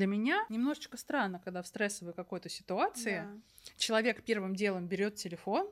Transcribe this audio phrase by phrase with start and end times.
[0.00, 3.38] Для меня немножечко странно, когда в стрессовой какой-то ситуации Да.
[3.76, 5.70] человек первым делом берет телефон,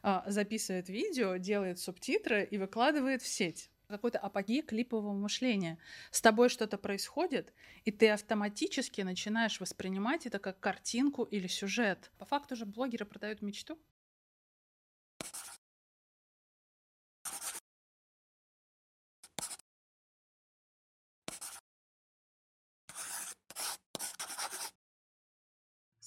[0.00, 3.72] а, записывает видео, делает субтитры и выкладывает в сеть.
[3.88, 5.78] Какой-то апогей клипового мышления.
[6.12, 7.52] С тобой что-то происходит,
[7.84, 12.12] и ты автоматически начинаешь воспринимать это как картинку или сюжет.
[12.18, 13.76] По факту же блогеры продают мечту.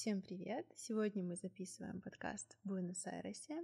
[0.07, 0.65] Всем привет!
[0.77, 3.61] Сегодня мы записываем подкаст в Буэнос-Айресе,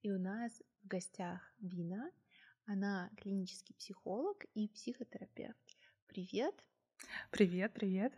[0.00, 2.10] и у нас в гостях Бина.
[2.64, 5.76] Она клинический психолог и психотерапевт.
[6.06, 6.54] Привет!
[7.30, 8.14] Привет, привет.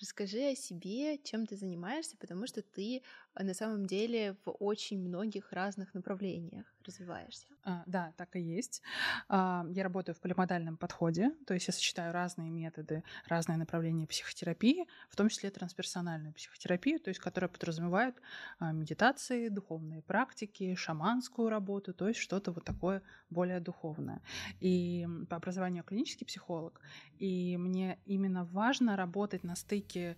[0.00, 4.98] Расскажи о себе, чем ты занимаешься, потому что ты а, на самом деле в очень
[4.98, 7.46] многих разных направлениях развиваешься.
[7.64, 8.82] А, да, так и есть.
[9.28, 14.86] А, я работаю в полимодальном подходе, то есть я сочетаю разные методы, разные направления психотерапии,
[15.08, 18.16] в том числе трансперсональную психотерапию, то есть которая подразумевает
[18.58, 24.20] а, медитации, духовные практики, шаманскую работу, то есть что-то вот такое более духовное.
[24.60, 26.80] И по образованию клинический психолог,
[27.18, 30.16] и мне именно важно работать на стыке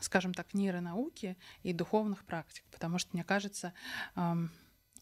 [0.00, 3.72] скажем так, нейронауки и духовных практик, потому что, мне кажется,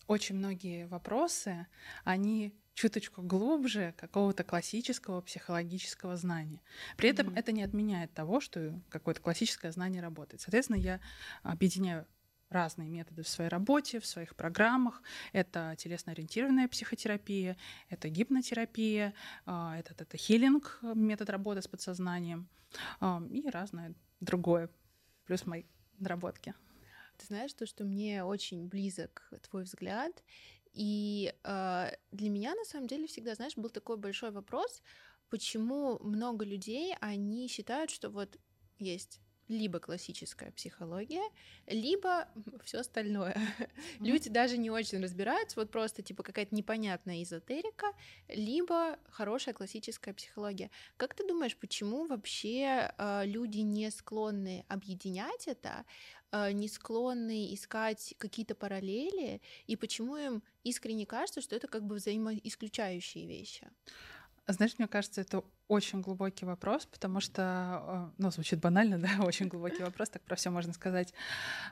[0.06, 1.66] очень многие вопросы,
[2.04, 6.60] они чуточку глубже какого-то классического психологического знания.
[6.96, 7.36] При этом Мгм.
[7.36, 10.40] это не отменяет того, что какое-то классическое знание работает.
[10.40, 11.00] Соответственно, я
[11.42, 12.06] объединяю
[12.50, 15.02] разные методы в своей работе, в своих программах.
[15.32, 17.56] Это телесно-ориентированная психотерапия,
[17.88, 19.14] это гипнотерапия,
[19.46, 22.48] а, это, это хилинг, метод работы с подсознанием
[23.30, 24.68] и разное другое,
[25.26, 25.62] плюс мои
[25.98, 26.54] наработки.
[27.16, 30.22] Ты знаешь, то, что мне очень близок твой взгляд,
[30.72, 34.82] и э, для меня на самом деле всегда, знаешь, был такой большой вопрос,
[35.30, 38.38] почему много людей, они считают, что вот
[38.78, 41.22] есть либо классическая психология,
[41.66, 42.28] либо
[42.64, 43.36] все остальное.
[43.98, 44.06] Мгм.
[44.06, 47.92] Люди даже не очень разбираются, вот просто типа какая-то непонятная эзотерика,
[48.28, 50.70] либо хорошая классическая психология.
[50.96, 55.84] Как ты думаешь, почему вообще э, люди не склонны объединять это,
[56.32, 61.96] э, не склонны искать какие-то параллели, и почему им искренне кажется, что это как бы
[61.96, 63.68] взаимоисключающие вещи?
[64.46, 69.48] Знаешь, мне кажется, это очень глубокий вопрос, потому что, э, ну, звучит банально, да, очень
[69.48, 71.14] глубокий вопрос, так про все можно сказать,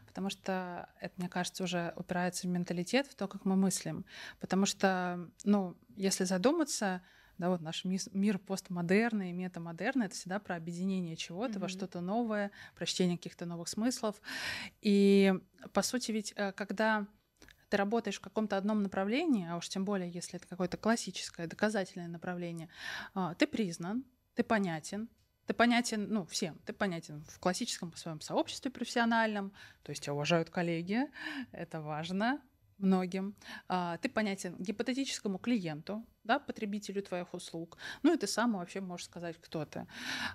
[0.06, 4.06] потому что это, мне кажется, уже упирается в менталитет, в то, как мы мыслим.
[4.41, 7.03] Потому что, ну, если задуматься,
[7.38, 11.69] да, вот наш мир постмодерна и метамодерна— это всегда про объединение чего-то во Мгм.
[11.69, 14.21] что-то новое, прочтение каких-то новых смыслов.
[14.81, 15.34] И,
[15.72, 17.06] по сути, ведь э, когда
[17.72, 22.06] ты работаешь в каком-то одном направлении, а уж тем более, если это какое-то классическое, доказательное
[22.06, 22.69] направление,
[23.15, 25.09] а, ты признан, ты понятен,
[25.47, 30.50] ты понятен, ну, всем, ты понятен в классическом своем сообществе профессиональном, то есть тебя уважают
[30.50, 31.06] коллеги,
[31.50, 32.43] это важно
[32.82, 33.34] многим.
[33.69, 37.78] А, Ты понятен гипотетическому клиенту, да, потребителю твоих услуг.
[38.03, 39.87] Ну и ты сам вообще можешь сказать, кто ты.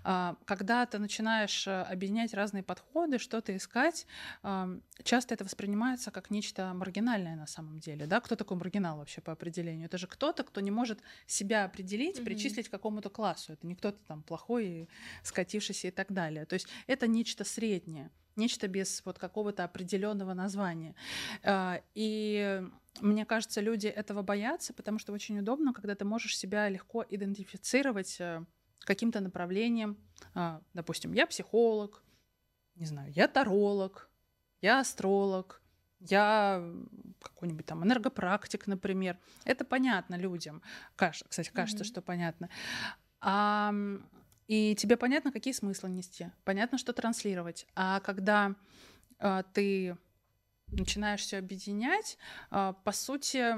[0.04, 4.06] А, Когда ты начинаешь э, объединять разные подходы, что-то искать,
[4.44, 8.06] ам, часто это воспринимается как нечто маргинальное на самом деле.
[8.06, 8.20] Да?
[8.20, 9.86] Кто такой маргинал вообще по определению?
[9.86, 12.26] Это же кто-то, кто не может себя определить, Мгм.
[12.26, 13.54] причислить к какому-то классу.
[13.54, 14.90] Это не кто-то там плохой,
[15.24, 16.46] скатившийся и так далее.
[16.46, 20.96] То есть это нечто среднее, нечто без вот какого-то определенного названия.
[21.44, 22.62] А, И
[23.02, 28.18] мне кажется, люди этого боятся, потому что очень удобно, когда ты можешь себя легко идентифицировать
[28.20, 28.44] э,
[28.80, 29.98] каким-то направлением.
[30.34, 32.04] А, Допустим, я психолог,
[32.76, 34.10] не знаю, я таролог,
[34.62, 35.62] я астролог,
[36.00, 36.64] я
[37.22, 39.18] какой-нибудь там энергопрактик, например.
[39.46, 40.62] Это понятно людям.
[40.96, 41.92] Кстати, кажется, Мгм.
[41.92, 42.50] что понятно.
[43.20, 43.74] А,
[44.48, 47.68] и тебе понятно, какие смыслы нести, понятно, что транслировать.
[47.76, 48.56] А когда
[49.20, 49.98] а, ты
[50.68, 52.18] начинаешь все объединять,
[52.50, 53.56] а, по сути,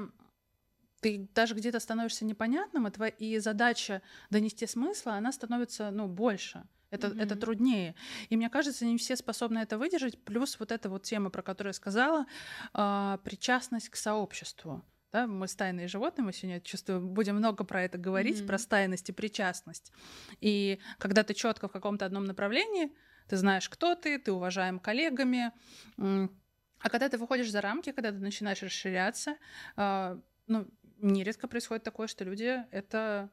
[1.00, 6.64] ты даже где-то становишься непонятным, и, твоя, и задача донести смысл, она становится ну, больше.
[6.90, 7.40] Это, это Мгм.
[7.40, 7.94] труднее.
[8.30, 10.18] И мне кажется, не все способны это выдержать.
[10.24, 12.26] Плюс вот эта вот тема, про которую я сказала,
[12.72, 14.82] а, причастность к сообществу.
[15.12, 18.46] Да, мы стайные животные, мы сегодня, чувствую, будем много про это говорить, Мгм.
[18.46, 19.92] про стайность и причастность.
[20.40, 22.92] И когда ты четко в каком-то одном направлении,
[23.28, 25.52] ты знаешь, кто ты, ты уважаем коллегами.
[25.98, 29.36] А когда ты выходишь за рамки, когда ты начинаешь расширяться,
[29.76, 30.66] а, ну,
[30.98, 33.28] нередко происходит такое, что люди это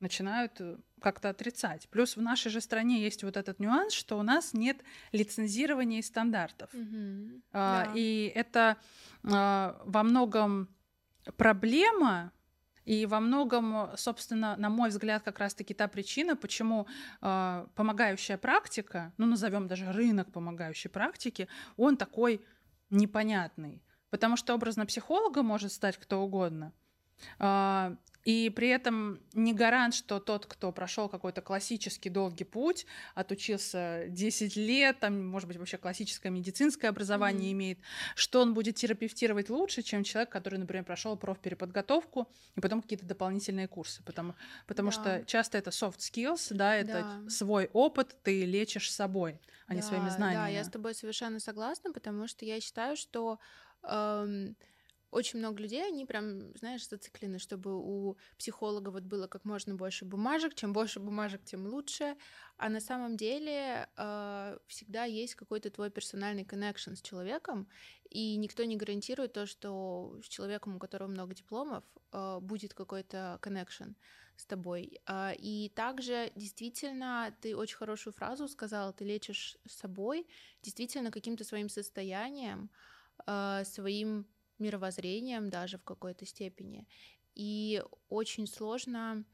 [0.00, 1.88] начинают э, как-то отрицать.
[1.90, 4.78] Плюс в нашей же стране есть вот этот нюанс, что у нас нет
[5.12, 6.72] лицензирования и стандартов.
[6.72, 7.42] Мгм.
[7.52, 7.92] А, Да.
[7.94, 8.78] И это
[9.24, 10.68] а, во многом
[11.36, 12.32] проблема
[12.88, 16.86] И во многом, собственно, на мой взгляд, как раз-таки та причина, почему
[17.20, 22.40] э, помогающая практика, ну назовем даже рынок помогающей практики, он такой
[22.88, 23.82] непонятный.
[24.08, 26.72] Потому что образно психолога может стать кто угодно.
[27.38, 27.96] А,
[28.28, 32.84] и при этом не гарант, что тот, кто прошел какой-то классический долгий путь,
[33.14, 37.54] отучился 10 лет, там, может быть, вообще классическое медицинское образование mm-hmm.
[37.54, 37.78] имеет,
[38.16, 43.66] что он будет терапевтировать лучше, чем человек, который, например, прошел профпереподготовку и потом какие-то дополнительные
[43.66, 44.02] курсы.
[44.02, 44.34] Потому,
[44.66, 44.92] потому да.
[44.92, 47.30] что часто это soft skills, да, это да.
[47.30, 50.44] свой опыт ты лечишь собой, а да, не своими знаниями.
[50.44, 53.38] Да, я с тобой совершенно согласна, потому что я считаю, что
[53.84, 54.54] эм,
[55.10, 60.04] очень много людей, они прям, знаешь, зациклены, чтобы у психолога вот было как можно больше
[60.04, 60.54] бумажек.
[60.54, 62.16] Чем больше бумажек, тем лучше.
[62.56, 67.68] А на самом деле э, всегда есть какой-то твой персональный коннекшн с человеком,
[68.10, 73.38] и никто не гарантирует то, что с человеком, у которого много дипломов, э, будет какой-то
[73.40, 73.92] коннекшн
[74.36, 75.00] с тобой.
[75.06, 80.26] Э, и также действительно ты очень хорошую фразу сказала, ты лечишь собой,
[80.62, 82.70] действительно каким-то своим состоянием,
[83.26, 84.26] э, своим
[84.58, 86.86] мировоззрением даже в какой-то степени.
[87.34, 89.24] И очень сложно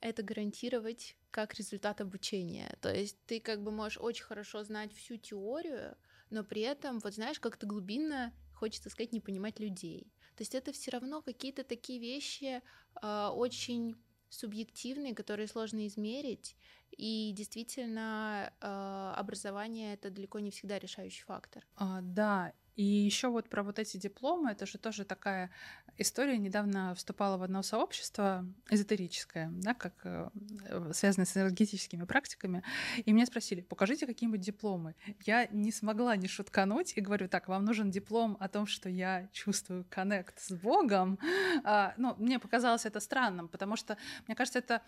[0.00, 2.76] это гарантировать как результат обучения.
[2.80, 5.96] То есть ты как бы можешь очень хорошо знать всю теорию,
[6.30, 10.12] но при этом, вот знаешь, как-то глубинно, хочется сказать, не понимать людей.
[10.36, 12.62] То есть это все равно какие-то такие вещи
[13.02, 13.96] э, очень
[14.28, 16.56] субъективные, которые сложно измерить.
[16.96, 21.66] И действительно, э, образование это далеко не всегда решающий фактор.
[21.76, 25.50] А, да, и еще вот про вот эти дипломы, это же тоже такая
[25.98, 26.38] история.
[26.38, 30.30] Недавно вступала в одно сообщество эзотерическое, да, как э,
[30.92, 32.62] связанное с энергетическими практиками.
[33.04, 34.94] И меня спросили, покажите какие-нибудь дипломы.
[35.24, 39.28] Я не смогла не шуткануть и говорю, так, вам нужен диплом о том, что я
[39.32, 41.18] чувствую коннект с Богом.
[41.64, 43.96] А, ну, мне показалось это странным, потому что,
[44.26, 44.82] мне кажется, это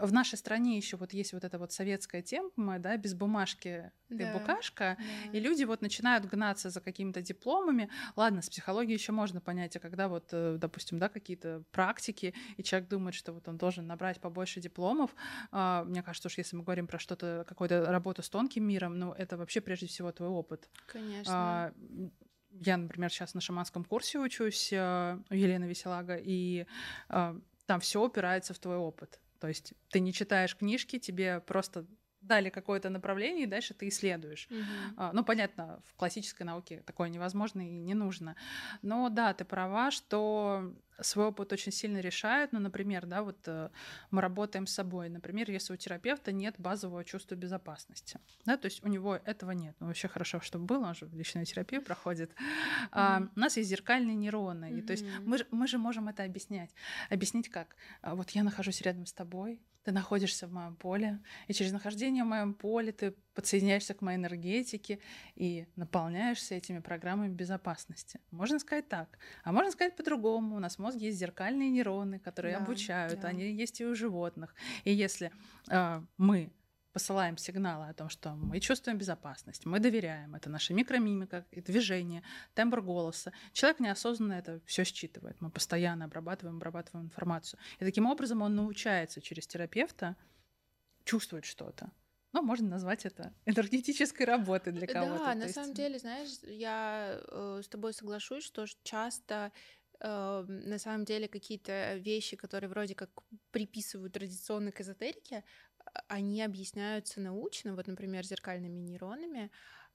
[0.00, 4.16] в нашей стране еще вот есть вот эта вот советская тема, да, без бумажки да,
[4.16, 5.38] ты букашка, да.
[5.38, 7.90] и люди вот начинают гнаться за какими-то дипломами, дипломами.
[8.16, 12.62] Ладно, с психологией еще можно понять, а когда вот, э, допустим, да, какие-то практики, и
[12.62, 15.14] человек думает, что вот он должен набрать побольше дипломов,
[15.50, 19.12] а, мне кажется, что если мы говорим про что-то, какую-то работу с тонким миром, ну,
[19.12, 20.68] это вообще прежде всего твой опыт.
[20.86, 21.32] Конечно.
[21.34, 21.72] А,
[22.60, 26.66] я, например, сейчас на шаманском курсе учусь э, у Елены Веселага, и
[27.08, 27.36] а,
[27.66, 29.20] там все упирается в твой опыт.
[29.40, 31.86] То есть ты не читаешь книжки, тебе просто
[32.26, 34.48] дали какое-то направление, и дальше ты исследуешь.
[34.50, 35.10] Угу.
[35.12, 38.36] Ну, понятно, в классической науке такое невозможно и не нужно.
[38.82, 42.52] Но да, ты права, что свой опыт очень сильно решает.
[42.52, 43.70] Ну, например, да, вот э,
[44.10, 45.08] мы работаем с собой.
[45.08, 49.74] Например, если у терапевта нет базового чувства безопасности, да, то есть у него этого нет.
[49.80, 52.30] Ну, вообще хорошо, чтобы было, он же в личную терапию проходит.
[52.30, 52.88] Mm-hmm.
[52.92, 54.78] А, у нас есть зеркальные нейроны, mm-hmm.
[54.78, 56.70] и, то есть мы, мы же можем это объяснять.
[57.10, 57.76] Объяснить как?
[58.02, 62.24] А, вот я нахожусь рядом с тобой, ты находишься в моем поле, и через нахождение
[62.24, 64.98] в моем поле ты подсоединяешься к моей энергетике
[65.36, 68.20] и наполняешься этими программами безопасности.
[68.30, 69.18] Можно сказать так.
[69.42, 70.56] А можно сказать по-другому.
[70.56, 73.28] У нас в мозге есть зеркальные нейроны, которые да, обучают, да.
[73.28, 74.54] они есть и у животных.
[74.84, 75.30] И если
[75.68, 76.50] э, мы
[76.94, 82.22] посылаем сигналы о том, что мы чувствуем безопасность, мы доверяем, это наша микромимика, движение,
[82.54, 83.32] тембр голоса.
[83.52, 85.40] Человек неосознанно это все считывает.
[85.40, 87.58] Мы постоянно обрабатываем, обрабатываем информацию.
[87.80, 90.16] И таким образом он научается через терапевта
[91.04, 91.90] чувствовать что-то.
[92.32, 95.24] Ну, можно назвать это энергетической работой для кого-то.
[95.24, 95.54] Да, на есть...
[95.54, 99.50] самом деле, знаешь, я э, с тобой соглашусь, что часто
[99.98, 103.10] э, на самом деле какие-то вещи, которые вроде как
[103.50, 105.42] приписывают традиционной к эзотерике,
[106.08, 109.50] они объясняются научно, вот, например, зеркальными нейронами,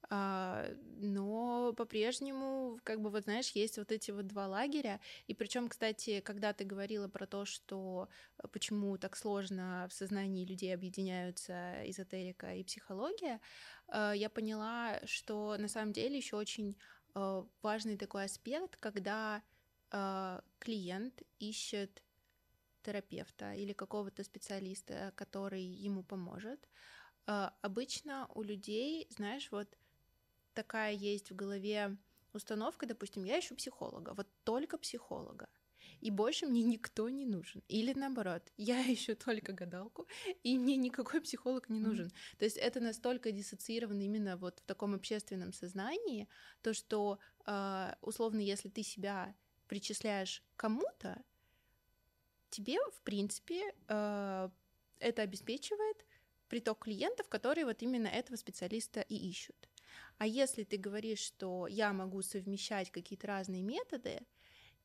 [0.09, 0.65] а,
[0.97, 4.99] но по-прежнему, как бы, вот знаешь, есть вот эти вот два лагеря.
[5.27, 10.45] И причем, кстати, когда ты говорила про то, что э, почему так сложно в сознании
[10.45, 13.39] людей объединяются эзотерика и психология,
[13.87, 16.77] э, я поняла, что на самом деле еще очень
[17.15, 19.41] э, важный такой аспект, когда
[20.59, 22.03] клиент ищет
[22.81, 26.67] терапевта или какого-то специалиста, который ему поможет.
[27.25, 29.77] А, обычно у людей, знаешь, вот
[30.53, 31.97] такая есть в голове
[32.33, 35.49] установка, допустим, я ищу психолога, вот только психолога,
[36.01, 37.63] и больше мне никто не нужен.
[37.67, 40.07] Или наоборот, я ищу только гадалку,
[40.43, 42.07] и мне никакой психолог не нужен.
[42.07, 42.37] Mm-hmm.
[42.37, 46.27] То есть это настолько диссоциировано именно вот в таком общественном сознании,
[46.61, 49.35] то что а, условно, если ты себя
[49.67, 51.21] причисляешь кому-то,
[52.49, 54.49] тебе, в принципе, э,
[54.99, 56.05] это обеспечивает
[56.47, 59.69] приток клиентов, которые вот именно этого специалиста и ищут.
[60.17, 64.19] А если ты говоришь, что я могу совмещать какие-то разные методы,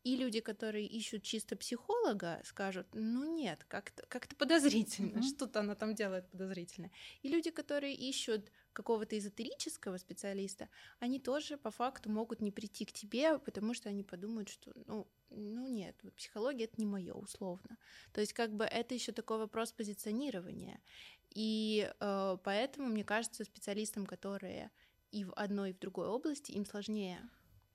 [0.06, 5.34] И люди, которые ищут чисто психолога, скажут, ну нет, как-то как подозрительно, mm-hmm.
[5.34, 6.90] что-то она там делает подозрительно.
[7.22, 10.68] И люди, которые ищут какого-то эзотерического специалиста,
[10.98, 15.06] они тоже по факту могут не прийти к тебе, потому что они подумают, что ну,
[15.36, 17.76] ну нет, вот психология это не мое условно.
[18.12, 20.80] То есть как бы это еще такой вопрос позиционирования.
[21.30, 24.70] И э, поэтому, мне кажется, специалистам, которые
[25.10, 27.20] и в одной, и в другой области, им сложнее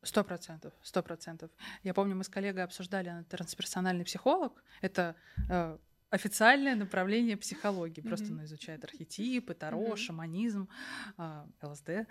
[0.01, 1.51] Сто процентов, сто процентов.
[1.83, 4.63] Я помню, мы с коллегой обсуждали трансперсональный психолог.
[4.81, 5.17] Это
[5.49, 5.77] э,
[6.09, 8.01] официальное направление психологии.
[8.01, 8.33] Просто mm-hmm.
[8.33, 9.97] оно изучает архетипы, таро, mm-hmm.
[9.97, 10.69] шаманизм,
[11.17, 11.89] э, ЛСД.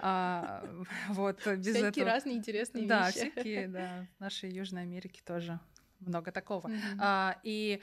[0.00, 0.64] А,
[1.08, 2.06] вот без всякие этого...
[2.06, 3.20] разные интересные да, вещи.
[3.20, 4.06] Да, всякие, да.
[4.16, 5.58] В нашей Южной Америке тоже
[6.00, 6.68] много такого.
[6.68, 6.98] Mm-hmm.
[6.98, 7.80] А, и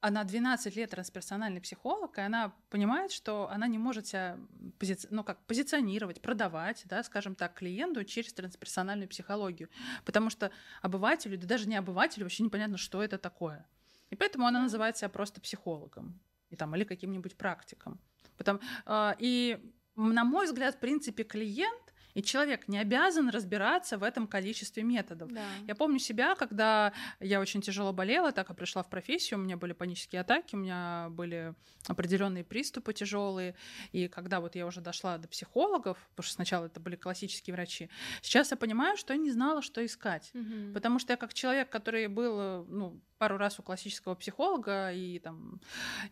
[0.00, 4.38] она 12 лет трансперсональный психолог, и она понимает, что она не может себя
[4.78, 4.96] пози...
[5.10, 9.68] ну, как, позиционировать, продавать, да, скажем так, клиенту через трансперсональную психологию.
[10.04, 10.50] Потому что
[10.82, 13.66] обывателю, да даже не обывателю, вообще непонятно, что это такое.
[14.10, 16.20] И поэтому она называет себя просто психологом
[16.50, 17.98] и, там, или каким-нибудь практиком.
[18.36, 19.58] Потом, э, и,
[19.96, 21.85] на мой взгляд, в принципе, клиент
[22.16, 25.30] и человек не обязан разбираться в этом количестве методов.
[25.30, 25.44] Да.
[25.66, 29.58] Я помню себя, когда я очень тяжело болела, так и пришла в профессию, у меня
[29.58, 31.54] были панические атаки, у меня были
[31.86, 33.54] определенные приступы тяжелые.
[33.92, 37.90] И когда вот я уже дошла до психологов, потому что сначала это были классические врачи,
[38.22, 40.30] сейчас я понимаю, что я не знала, что искать.
[40.32, 40.72] Угу.
[40.72, 45.60] Потому что я как человек, который был ну, пару раз у классического психолога и, там,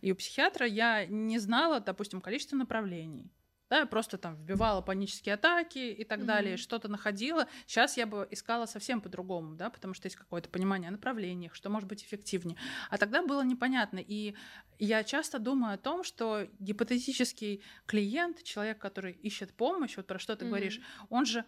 [0.03, 3.31] и у психиатра, я не знала, допустим, количество направлений
[3.71, 6.25] да, я просто там вбивала панические атаки и так mm-hmm.
[6.25, 7.49] далее, что-то находила.
[7.67, 11.71] Сейчас я бы искала совсем по-другому, да, потому что есть какое-то понимание о направлениях, что
[11.71, 12.59] может быть эффективнее.
[12.91, 13.99] А тогда было непонятно.
[13.99, 14.35] И
[14.79, 20.37] я часто думаю о том, что гипотетический клиент, человек, который ищет помощь, вот про что
[20.37, 20.49] ты mm-hmm.
[20.49, 21.45] говоришь, он же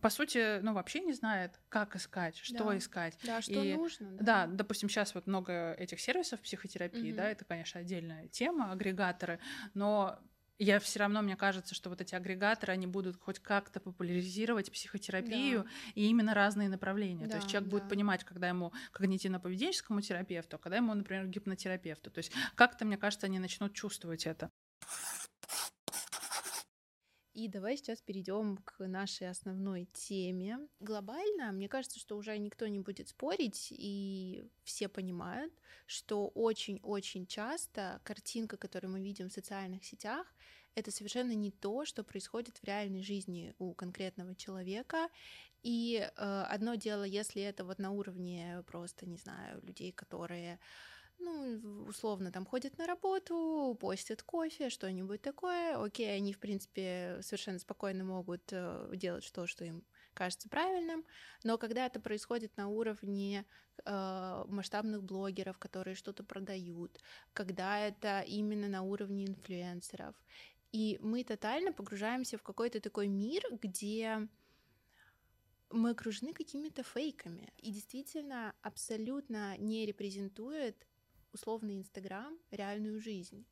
[0.00, 2.78] по сути, ну, вообще не знает, как искать, что да.
[2.78, 3.18] искать.
[3.24, 4.10] Да, что и, нужно.
[4.12, 4.46] Да.
[4.46, 7.16] да, допустим, сейчас вот много этих сервисов психотерапии, угу.
[7.18, 9.38] да, это, конечно, отдельная тема, агрегаторы,
[9.74, 10.18] но
[10.64, 15.64] я все равно, мне кажется, что вот эти агрегаторы, они будут хоть как-то популяризировать психотерапию
[15.64, 15.70] да.
[15.94, 17.26] и именно разные направления.
[17.26, 17.78] Да, То есть человек да.
[17.78, 22.10] будет понимать, когда ему когнитивно-поведенческому терапевту, а когда ему, например, гипнотерапевту.
[22.10, 24.50] То есть как-то, мне кажется, они начнут чувствовать это.
[27.34, 30.58] И давай сейчас перейдем к нашей основной теме.
[30.80, 35.52] Глобально, мне кажется, что уже никто не будет спорить, и все понимают,
[35.86, 40.26] что очень-очень часто картинка, которую мы видим в социальных сетях,
[40.74, 45.08] это совершенно не то, что происходит в реальной жизни у конкретного человека.
[45.62, 50.58] И э, одно дело, если это вот на уровне просто, не знаю, людей, которые
[51.18, 55.76] ну, условно, там ходят на работу, постят кофе, что-нибудь такое.
[55.76, 61.04] Окей, они, в принципе, совершенно спокойно могут э, делать то, что им кажется правильным,
[61.42, 63.46] но когда это происходит на уровне
[63.84, 67.00] э, масштабных блогеров, которые что-то продают,
[67.32, 70.14] когда это именно на уровне инфлюенсеров,
[70.72, 74.26] и мы тотально погружаемся в какой-то такой мир, где
[75.70, 77.52] мы окружены какими-то фейками.
[77.58, 80.86] И действительно абсолютно не репрезентует
[81.32, 83.46] условный Инстаграм реальную жизнь.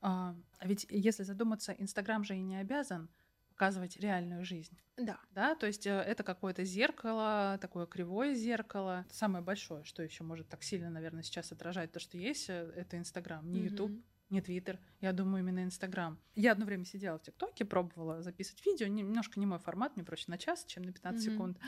[0.00, 3.08] А, ведь если задуматься, Инстаграм же и не обязан
[3.48, 4.76] показывать реальную жизнь.
[4.96, 5.20] Да.
[5.30, 9.06] Да, то есть э, это какое-то зеркало, такое кривое зеркало.
[9.10, 12.98] Самое большое, что еще может так сильно, наверное, сейчас отражать то, что есть, э, это
[12.98, 13.90] Инстаграм, не Ютуб.
[13.90, 16.18] Mm-hmm не Твиттер, я думаю, именно Инстаграм.
[16.34, 20.24] Я одно время сидела в ТикТоке, пробовала записывать видео, немножко не мой формат, мне проще
[20.28, 21.32] на час, чем на 15 mm-hmm.
[21.32, 21.58] секунд.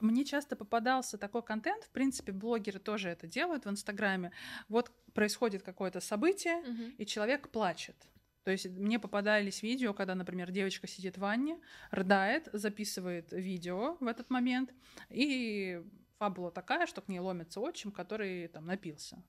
[0.00, 4.32] Мне часто попадался такой контент, в принципе, блогеры тоже это делают в Инстаграме.
[4.68, 6.94] Вот происходит какое-то событие, mm-hmm.
[6.98, 7.96] и человек плачет.
[8.44, 11.58] То есть мне попадались видео, когда, например, девочка сидит в ванне,
[11.90, 14.72] рыдает, записывает видео в этот момент,
[15.10, 15.82] и
[16.18, 19.22] фабула такая, что к ней ломится отчим, который там напился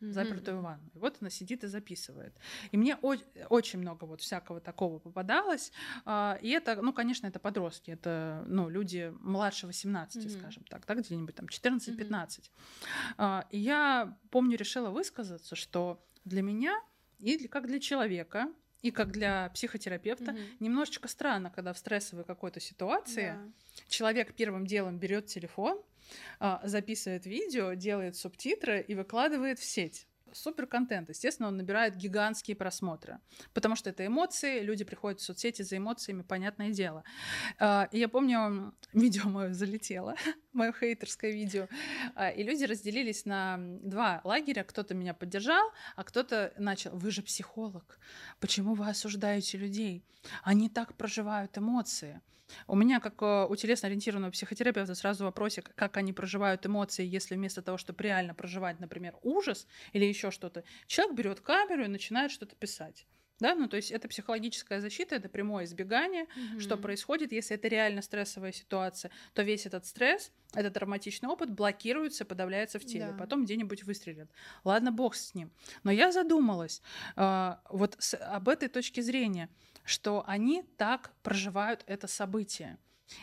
[0.00, 0.12] mm-hmm.
[0.12, 0.90] запертую ванну.
[0.94, 2.34] И вот она сидит и записывает.
[2.72, 3.16] И мне о-
[3.48, 5.72] очень много вот всякого такого попадалось.
[6.04, 10.38] А, и это, ну, конечно, это подростки, это, ну, люди младше 18, mm-hmm.
[10.38, 11.96] скажем так, да, где-нибудь там 14-15.
[11.98, 12.42] Mm-hmm.
[13.18, 16.80] А, и я, помню, решила высказаться, что для меня
[17.18, 18.48] и как для человека,
[18.82, 20.56] и как для психотерапевта mm-hmm.
[20.60, 23.52] немножечко странно, когда в стрессовой какой-то ситуации yeah.
[23.88, 25.82] человек первым делом берет телефон,
[26.62, 31.08] записывает видео, делает субтитры и выкладывает в сеть супер контент.
[31.08, 33.20] Естественно, он набирает гигантские просмотры,
[33.54, 37.04] потому что это эмоции, люди приходят в соцсети за эмоциями, понятное дело.
[37.58, 40.14] А, и я помню, видео мое залетело,
[40.52, 41.68] мое хейтерское видео.
[42.14, 44.64] А, и люди разделились на два лагеря.
[44.64, 47.98] Кто-то меня поддержал, а кто-то начал, вы же психолог,
[48.40, 50.04] почему вы осуждаете людей?
[50.42, 52.20] Они так проживают эмоции.
[52.66, 57.62] У меня, как э, у телесно-ориентированного психотерапевта, сразу вопросик, как они проживают эмоции, если вместо
[57.62, 62.56] того, чтобы реально проживать, например, ужас или еще что-то, человек берет камеру и начинает что-то
[62.56, 63.06] писать.
[63.40, 66.60] Да, ну то есть это психологическая защита, это прямое избегание, mm-hmm.
[66.60, 72.24] что происходит, если это реально стрессовая ситуация, то весь этот стресс, этот травматичный опыт блокируется,
[72.24, 73.16] подавляется в теле, да.
[73.16, 74.28] потом где-нибудь выстрелит.
[74.64, 75.52] Ладно, бог с ним.
[75.84, 76.82] Но я задумалась
[77.14, 79.48] э, вот с, об этой точке зрения,
[79.88, 82.78] что они так проживают это событие.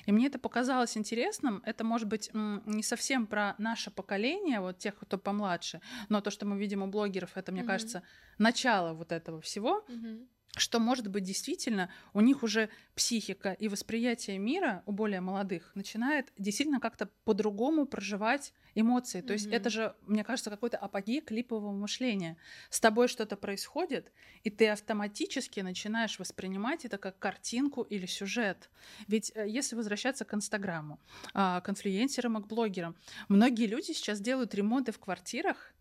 [0.07, 1.62] И мне это показалось интересным.
[1.63, 5.79] Это, может быть, не совсем про наше поколение, вот тех, кто помладше,
[6.10, 7.67] но то, что мы видим у блогеров, это, мне mm-hmm.
[7.67, 8.03] кажется,
[8.39, 9.86] начало вот этого всего.
[9.88, 15.71] Mm-hmm что, может быть, действительно у них уже психика и восприятие мира у более молодых
[15.75, 19.21] начинает действительно как-то по-другому проживать эмоции.
[19.21, 19.33] То mm-hmm.
[19.33, 22.38] есть это же, мне кажется, какой-то апогей клипового мышления.
[22.69, 24.12] С тобой что-то происходит,
[24.43, 28.69] и ты автоматически начинаешь воспринимать это как картинку или сюжет.
[29.07, 31.00] Ведь э, если возвращаться к Инстаграму,
[31.33, 32.95] а, к инфлюенсерам и к блогерам,
[33.29, 35.75] многие люди сейчас делают ремонты в квартирах,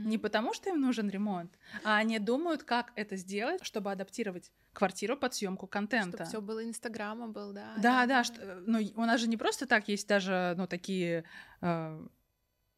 [0.00, 5.16] не потому, что им нужен ремонт, а они думают, как это сделать, чтобы адаптировать квартиру
[5.16, 6.24] под съемку контента.
[6.24, 7.74] Чтобы все было Инстаграма был, да.
[7.76, 11.24] Да, да, да что, ну, у нас же не просто так есть даже, ну, такие
[11.60, 12.06] э,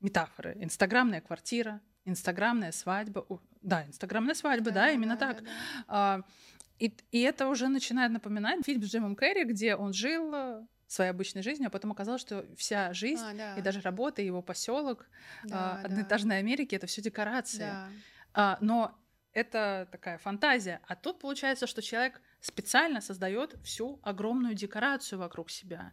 [0.00, 0.56] метафоры.
[0.61, 3.25] Инстаграмная квартира, инстаграмная свадьба.
[3.28, 5.42] О, да, инстаграмная свадьба, да, да именно да, так.
[5.42, 5.50] Да, да.
[5.88, 6.23] А,
[6.78, 10.35] и, и это уже начинает напоминать фильм с Джимом Керри, где он жил
[10.94, 13.56] своей обычной жизнью, а потом оказалось, что вся жизнь а, да.
[13.56, 15.06] и даже работа, его поселок
[15.44, 16.38] да, а, одноэтажной да.
[16.38, 17.58] Америки это все декорации.
[17.58, 17.88] Да.
[18.32, 18.96] А, но
[19.32, 20.80] это такая фантазия.
[20.86, 25.92] А тут получается, что человек специально создает всю огромную декорацию вокруг себя.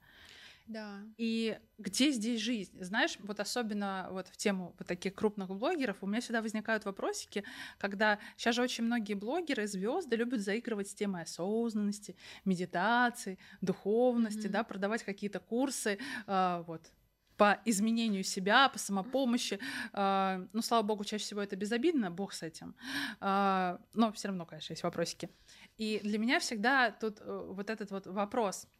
[0.72, 1.02] Да.
[1.18, 2.82] И где здесь жизнь?
[2.82, 7.44] Знаешь, вот особенно вот в тему вот таких крупных блогеров у меня всегда возникают вопросики,
[7.78, 14.52] когда сейчас же очень многие блогеры, звезды любят заигрывать с темой осознанности, медитации, духовности, mm-hmm.
[14.52, 16.90] да, продавать какие-то курсы, э, вот
[17.36, 19.60] по изменению себя, по самопомощи.
[19.92, 22.76] Э, ну, слава богу, чаще всего это безобидно, бог с этим.
[23.20, 25.30] Э, но все равно, конечно, есть вопросики.
[25.78, 28.68] И для меня всегда тут э, вот этот вот вопрос—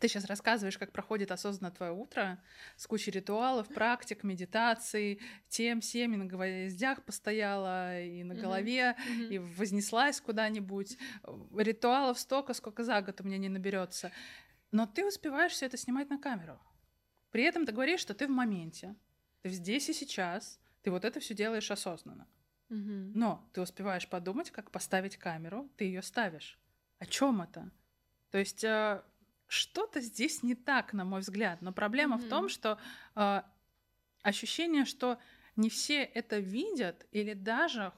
[0.00, 2.42] ты сейчас рассказываешь, как проходит осознанно твое утро
[2.76, 9.28] с кучей ритуалов, практик, медитаций, тем, всем, и на гвоздях постояла, и на голове, mm-hmm.
[9.28, 10.96] и вознеслась куда-нибудь.
[11.54, 14.10] Ритуалов столько, сколько за год у меня не наберется.
[14.72, 16.58] Но ты успеваешь все это снимать на камеру.
[17.30, 18.96] При этом ты говоришь, что ты в моменте,
[19.42, 22.26] ты здесь и сейчас, ты вот это все делаешь осознанно.
[22.70, 23.12] Mm-hmm.
[23.14, 26.58] Но ты успеваешь подумать, как поставить камеру, ты ее ставишь.
[26.98, 27.70] О чем это?
[28.30, 29.02] То есть э,
[29.50, 31.60] что-то здесь не так, на мой взгляд.
[31.60, 32.26] Но проблема mm-hmm.
[32.26, 32.78] в том, что
[33.16, 33.42] э,
[34.22, 35.18] ощущение, что
[35.56, 37.92] не все это видят, или даже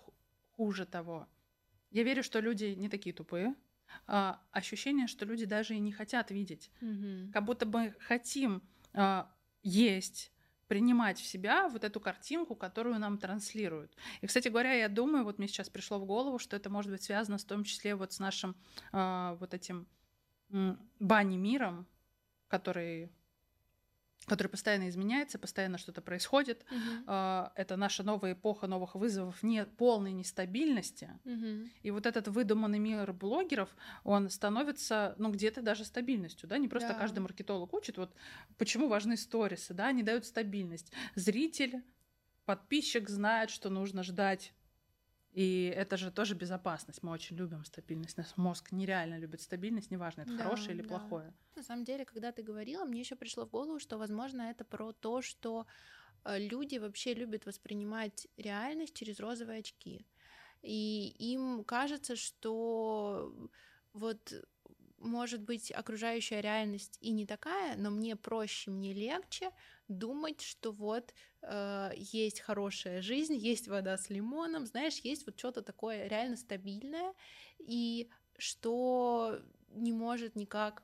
[0.56, 1.28] хуже того.
[1.90, 3.54] Я верю, что люди не такие тупые.
[4.06, 6.70] А, ощущение, что люди даже и не хотят видеть.
[6.80, 7.32] Mm-hmm.
[7.32, 8.62] Как будто бы хотим
[8.94, 9.30] а,
[9.62, 10.32] есть,
[10.68, 13.94] принимать в себя вот эту картинку, которую нам транслируют.
[14.22, 17.02] И, кстати говоря, я думаю, вот мне сейчас пришло в голову, что это может быть
[17.02, 18.56] связано в том числе вот с нашим
[18.90, 19.86] а, вот этим
[20.98, 21.86] бани миром,
[22.48, 23.10] который
[24.26, 26.64] который постоянно изменяется, постоянно что-то происходит.
[26.70, 27.50] Uh-huh.
[27.56, 31.10] Это наша новая эпоха новых вызовов, не полной нестабильности.
[31.24, 31.68] Uh-huh.
[31.82, 33.68] И вот этот выдуманный мир блогеров,
[34.04, 36.94] он становится, ну, где-то даже стабильностью, да, не просто да.
[36.94, 38.14] каждый маркетолог учит, вот
[38.58, 40.92] почему важны сторисы, да, они дают стабильность.
[41.16, 41.82] Зритель,
[42.44, 44.54] подписчик знает, что нужно ждать
[45.32, 47.02] и это же тоже безопасность.
[47.02, 48.18] Мы очень любим стабильность.
[48.18, 50.88] Наш мозг нереально любит стабильность, неважно, это да, хорошее или да.
[50.88, 51.32] плохое.
[51.56, 54.92] На самом деле, когда ты говорила, мне еще пришло в голову, что, возможно, это про
[54.92, 55.66] то, что
[56.24, 60.06] э, люди вообще любят воспринимать реальность через розовые очки.
[60.60, 63.34] И им кажется, что
[63.94, 64.34] вот
[65.02, 69.50] может быть окружающая реальность и не такая, но мне проще, мне легче
[69.88, 71.12] думать, что вот
[71.42, 77.12] э, есть хорошая жизнь, есть вода с лимоном, знаешь, есть вот что-то такое реально стабильное,
[77.58, 80.82] и что не может никак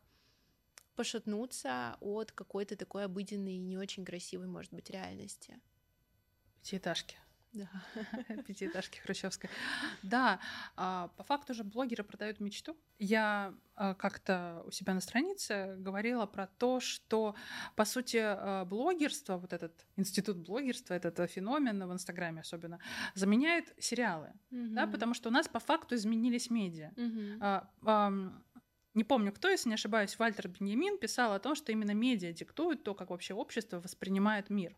[0.96, 5.60] пошатнуться от какой-то такой обыденной и не очень красивой, может быть, реальности.
[6.60, 7.16] Пятиэтажки.
[7.52, 7.68] Да,
[8.46, 9.50] пятиэтажки Хрущевской.
[10.02, 10.40] Да,
[10.76, 12.76] а, по факту же блогеры продают мечту.
[12.98, 17.34] Я а, как-то у себя на странице говорила про то, что,
[17.76, 22.80] по сути, а, блогерство, вот этот институт блогерства, этот феномен в Инстаграме особенно,
[23.14, 26.90] заменяет сериалы, да, потому что у нас по факту изменились медиа
[28.98, 32.82] не помню кто, если не ошибаюсь, Вальтер Беньямин писал о том, что именно медиа диктуют
[32.82, 34.76] то, как вообще общество воспринимает мир.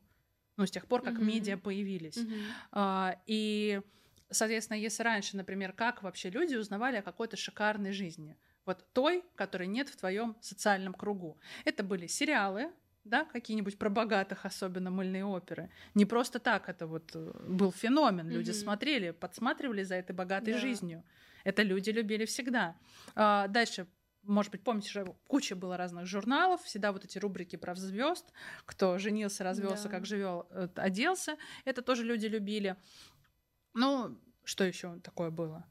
[0.61, 1.25] Ну, с тех пор, как mm-hmm.
[1.25, 2.19] медиа появились.
[2.19, 2.43] Mm-hmm.
[2.73, 3.81] А, и,
[4.29, 9.69] соответственно, если раньше, например, как вообще люди узнавали о какой-то шикарной жизни, вот той, которой
[9.69, 11.39] нет в твоем социальном кругу.
[11.65, 12.71] Это были сериалы,
[13.05, 15.71] да, какие-нибудь про богатых, особенно мыльные оперы.
[15.95, 18.29] Не просто так это вот э, был феномен.
[18.29, 18.63] Люди mm-hmm.
[18.63, 20.59] смотрели, подсматривали за этой богатой да.
[20.59, 21.03] жизнью.
[21.43, 22.77] Это люди любили всегда.
[23.15, 23.87] А, дальше
[24.31, 28.33] может быть, помните, что куча было разных журналов, всегда вот эти рубрики про звезд,
[28.65, 29.91] кто женился, развелся, да.
[29.91, 31.37] как живел, э, оделся.
[31.65, 32.77] Это тоже люди любили.
[33.75, 35.67] Ну, что еще такое было?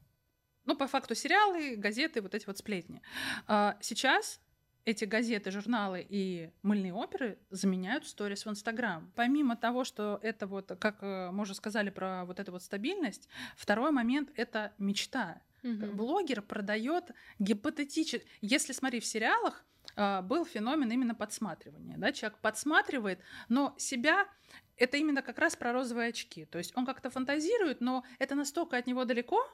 [0.66, 3.02] Ну, по факту сериалы, газеты, вот эти вот сплетни.
[3.46, 4.40] А сейчас
[4.84, 9.10] эти газеты, журналы и мыльные оперы заменяют сторис в Инстаграм.
[9.16, 13.28] Помимо того, что это вот, как э, мы уже сказали про вот эту вот стабильность,
[13.56, 15.40] второй момент— это мечта.
[15.62, 15.86] Угу.
[15.92, 18.26] Блогер продает гипотетически...
[18.40, 19.64] Если, смотри, в сериалах
[19.96, 21.96] а, был феномен именно подсматривания.
[21.98, 22.12] Да?
[22.12, 24.28] Человек подсматривает, но себя
[24.76, 26.44] это именно как раз про розовые очки.
[26.46, 29.46] То есть он как-то фантазирует, но это настолько от него далеко,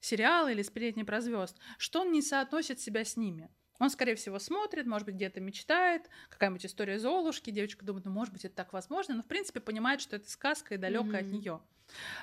[0.00, 3.50] сериалы или сплетни про звезд, что он не соотносит себя с ними.
[3.80, 8.32] Он, скорее всего, смотрит, может быть, где-то мечтает, какая-нибудь история Золушки, девочка думает, ну, может
[8.32, 11.26] быть, это так возможно, но, в принципе, понимает, что это сказка и далекая mm-hmm.
[11.26, 11.60] от нее.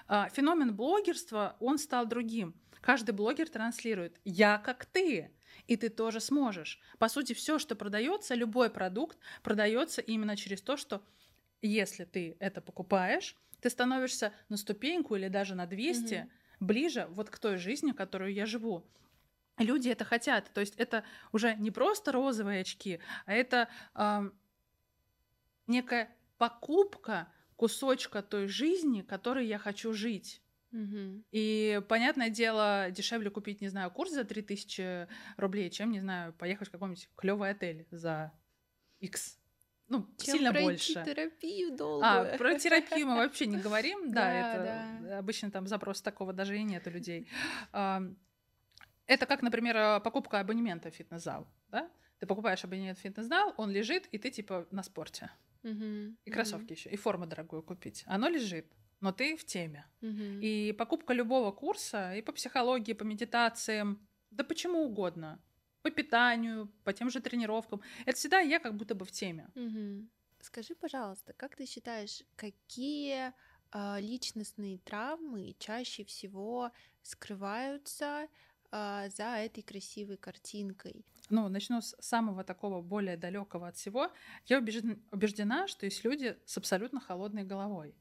[0.08, 2.56] А, феномен блогерства, он стал другим.
[2.80, 5.32] Каждый блогер транслирует «я как ты»,
[5.68, 6.80] и ты тоже сможешь.
[6.98, 11.04] По сути, все, что продается, любой продукт продается именно через то, что
[11.62, 16.30] если ты это покупаешь, ты становишься на ступеньку или даже на 200 mm-hmm.
[16.60, 18.84] ближе вот к той жизни, которую я живу.
[19.64, 20.52] Люди это хотят.
[20.54, 24.30] То есть это уже не просто розовые очки, а это э,
[25.68, 30.42] некая покупка кусочка той жизни, которой я хочу жить.
[30.72, 31.24] Угу.
[31.32, 36.70] И, понятное дело, дешевле купить, не знаю, курс за 3000 рублей, чем, не знаю, поехать
[36.70, 38.32] в какой-нибудь клевый отель за
[39.00, 39.38] X.
[39.90, 41.06] Ну, чем сильно пройти больше.
[41.06, 42.06] терапию долго.
[42.06, 44.12] А, про терапию мы вообще не говорим.
[44.12, 47.28] Да, это обычно там запрос такого даже и нет у людей.
[49.12, 51.46] Это как, например, покупка абонемента в фитнес-зал.
[51.70, 51.90] Да?
[52.20, 55.30] Ты покупаешь абонемент в фитнес-зал, он лежит, и ты типа на спорте.
[55.64, 58.04] И кроссовки еще, и форму дорогую купить.
[58.08, 58.66] Оно лежит
[59.02, 59.86] но ты в теме.
[60.02, 60.40] Угу.
[60.42, 65.42] И покупка любого курса и по психологии, по медитациям, да почему угодно,
[65.82, 69.50] по питанию, по тем же тренировкам, это всегда я как будто бы в теме.
[69.56, 70.08] Угу.
[70.42, 73.34] Скажи, пожалуйста, как ты считаешь, какие
[73.72, 76.72] э, личностные травмы чаще всего
[77.02, 78.28] скрываются
[78.72, 81.06] э, за этой красивой картинкой?
[81.30, 84.12] Ну, начну с самого такого более далекого от всего.
[84.46, 87.96] Я убеждена, что есть люди с абсолютно холодной головой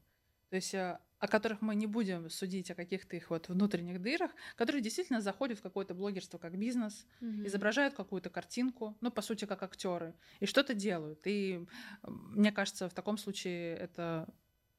[0.51, 4.31] то есть э, о которых мы не будем судить о каких-то их вот внутренних дырах,
[4.57, 7.47] которые действительно заходят в какое-то блогерство как бизнес, mm-hmm.
[7.47, 11.21] изображают какую-то картинку, ну, по сути, как актеры, и что-то делают.
[11.25, 11.65] И
[12.03, 14.27] мне кажется, в таком случае это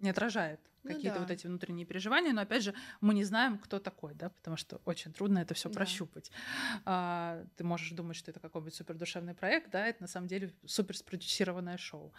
[0.02, 1.20] не отражает ну какие-то да.
[1.22, 4.80] вот эти внутренние переживания, но опять же мы не знаем, кто такой, да, потому что
[4.84, 5.74] очень трудно это все да.
[5.74, 6.30] прощупать.
[6.84, 10.96] А, ты можешь думать, что это какой-нибудь супердушевный проект, да, это на самом деле супер
[10.96, 12.12] спродюсированное шоу.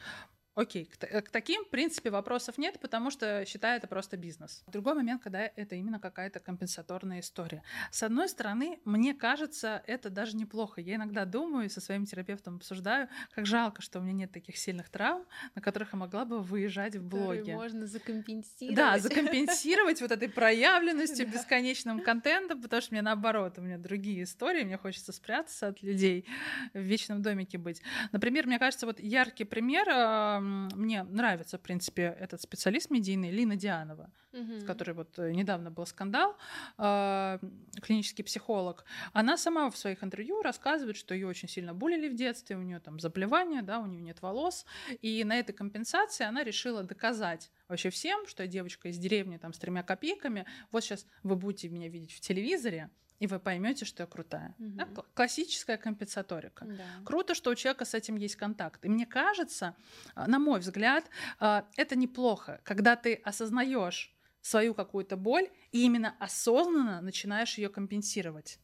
[0.55, 4.63] Окей, к, к таким, в принципе, вопросов нет, потому что считаю это просто бизнес.
[4.67, 7.63] Другой момент, когда это именно какая-то компенсаторная история.
[7.89, 10.79] С одной стороны, мне кажется, это даже неплохо.
[10.79, 14.89] Я иногда думаю, со своим терапевтом обсуждаю, как жалко, что у меня нет таких сильных
[14.89, 17.55] травм, на которых я могла бы выезжать в блоге.
[17.55, 18.75] можно закомпенсировать.
[18.75, 24.63] Да, закомпенсировать вот этой проявленностью, бесконечным контентом, потому что мне наоборот, у меня другие истории,
[24.63, 26.27] мне хочется спрятаться от людей,
[26.73, 27.81] в вечном домике быть.
[28.11, 33.55] Например, мне кажется, вот яркий пример а, мне нравится, в принципе, этот специалист медийный Лина
[33.55, 34.59] Дианова, угу.
[34.59, 36.35] с которой вот э, недавно был скандал,
[36.77, 37.39] э,
[37.81, 38.85] клинический психолог.
[39.13, 42.79] Она сама в своих интервью рассказывает, что ее очень сильно булили в детстве, у нее
[42.79, 44.65] там заболевание, да, у нее нет волос,
[45.01, 49.53] и на этой компенсации она решила доказать вообще всем, что я девочка из деревни там
[49.53, 54.03] с тремя копейками, вот сейчас вы будете меня видеть в телевизоре, и вы поймете, что
[54.03, 54.55] я крутая.
[54.59, 54.69] Угу.
[54.69, 54.87] Да?
[55.13, 56.65] Классическая компенсаторика.
[56.65, 56.83] Да.
[57.05, 58.83] Круто, что у человека с этим есть контакт.
[58.85, 59.75] И мне кажется,
[60.15, 61.05] а, на мой взгляд,
[61.39, 68.59] а, это неплохо, когда ты осознаешь свою какую-то боль и именно осознанно начинаешь ее компенсировать.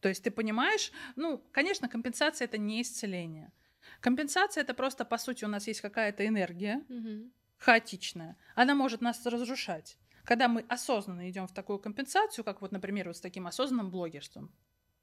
[0.00, 3.52] То есть ты понимаешь, ну, конечно, компенсация это не исцеление.
[4.00, 7.30] Компенсация это просто, по сути, у нас есть какая-то энергия угу.
[7.58, 8.36] хаотичная.
[8.54, 9.98] Она может нас разрушать.
[10.28, 14.52] Когда мы осознанно идем в такую компенсацию, как вот, например, вот с таким осознанным блогерством,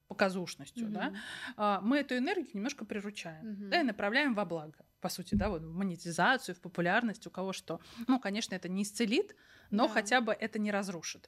[0.08, 0.92] показушностью, mm-hmm.
[0.92, 1.14] да,
[1.58, 3.70] а, мы эту энергию немножко приручаем, mm-hmm.
[3.70, 7.54] да, и направляем во благо, по сути, да, вот в монетизацию, в популярность, у кого
[7.54, 7.80] что.
[8.08, 9.36] Ну, конечно, это не исцелит,
[9.72, 9.94] но yeah.
[9.94, 11.28] хотя бы это не разрушит.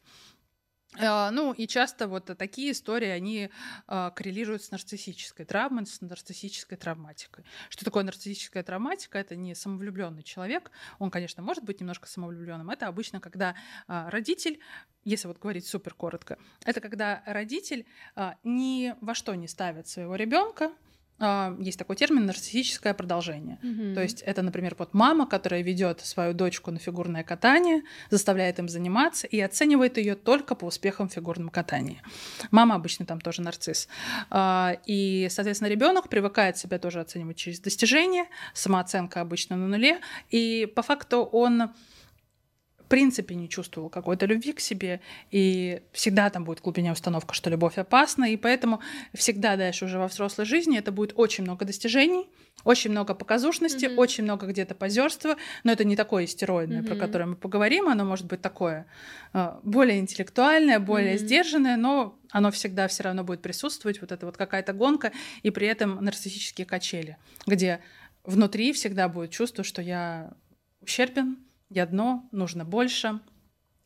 [0.95, 3.49] А, ну, и часто вот такие истории, они
[3.87, 7.45] а, коррелируют с нарциссической травмой, с нарциссической травматикой.
[7.69, 9.17] Что такое нарциссическая травматика?
[9.17, 10.71] Это не самовлюбленный человек.
[10.99, 12.69] Он, конечно, может быть немножко самовлюбленным.
[12.69, 13.55] Это обычно, когда
[13.87, 14.59] а, родитель,
[15.03, 17.85] если вот говорить супер коротко, это когда родитель
[18.43, 20.86] ни во что не ставит своего ребенка, а,
[21.59, 23.57] есть такой термин нарциссическое продолжение.
[23.63, 23.95] Mm-hmm.
[23.95, 28.69] То есть это, например, вот мама, которая ведет свою дочку на фигурное катание, заставляет им
[28.69, 32.01] заниматься и оценивает ее только по успехам в фигурном катании.
[32.51, 33.87] Мама обычно там тоже нарцисс.
[34.29, 39.99] А, и, соответственно, ребенок привыкает себя тоже оценивать через достижения, самооценка обычно на нуле,
[40.29, 41.71] и по факту он
[42.87, 47.49] принципе не чувствовал какой-то любви к себе, и всегда там будет в глубине установка, что
[47.49, 48.81] любовь опасна, и поэтому
[49.13, 52.27] всегда дальше уже во взрослой жизни это будет очень много достижений,
[52.63, 53.95] очень много показушности, mm-hmm.
[53.95, 56.87] очень много где-то позерства, но это не такое истероидное, mm-hmm.
[56.87, 58.87] про которое мы поговорим, оно может быть такое
[59.33, 61.19] а, более интеллектуальное, более mm-hmm.
[61.19, 65.11] сдержанное, но оно всегда все равно будет присутствовать, вот это вот какая-то гонка,
[65.43, 67.79] и при этом нарциссические качели, где
[68.23, 70.33] внутри всегда будет чувство, что я
[70.81, 71.37] ущербен,
[71.69, 73.19] я дно, нужно больше.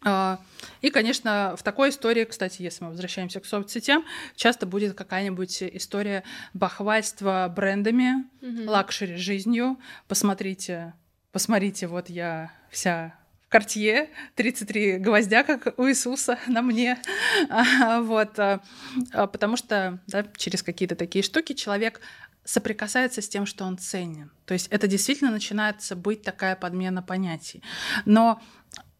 [0.03, 0.39] А,
[0.81, 4.03] и, конечно, в такой истории, кстати, если мы возвращаемся к соцсетям,
[4.35, 8.67] часто будет какая-нибудь история бахвальства брендами, mm-hmm.
[8.67, 9.77] luxury жизнью.
[10.07, 10.93] Посмотрите,
[11.31, 13.15] посмотрите, вот я вся
[13.45, 16.97] в Cartier, 33 гвоздя, как у Иисуса на мне.
[17.49, 18.61] А, вот, а,
[19.11, 22.01] потому что да, через какие-то такие штуки человек
[22.43, 24.31] соприкасается с тем, что он ценен.
[24.45, 27.61] То есть это действительно начинается быть такая подмена понятий.
[28.05, 28.41] Но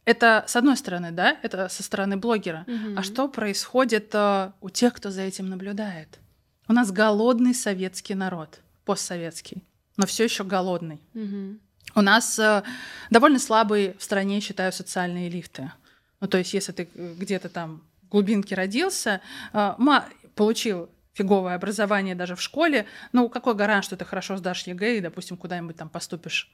[0.06, 2.66] это с одной стороны, да, это со стороны блогера.
[2.68, 2.98] Угу.
[2.98, 6.20] А что происходит uh, у тех, кто за этим наблюдает?
[6.68, 9.64] У нас голодный советский народ, постсоветский,
[9.98, 11.02] но все еще голодный.
[11.14, 11.58] Угу.
[11.96, 12.64] У нас uh,
[13.10, 15.72] довольно слабые в стране, считаю, социальные лифты.
[16.20, 19.22] Ну, то есть, если ты где-то там в глубинке родился,
[19.54, 20.04] uh,
[20.36, 25.02] получил фиговое образование даже в школе, ну какой гарант, что ты хорошо сдашь ЕГЭ и,
[25.02, 26.52] допустим, куда-нибудь там поступишь?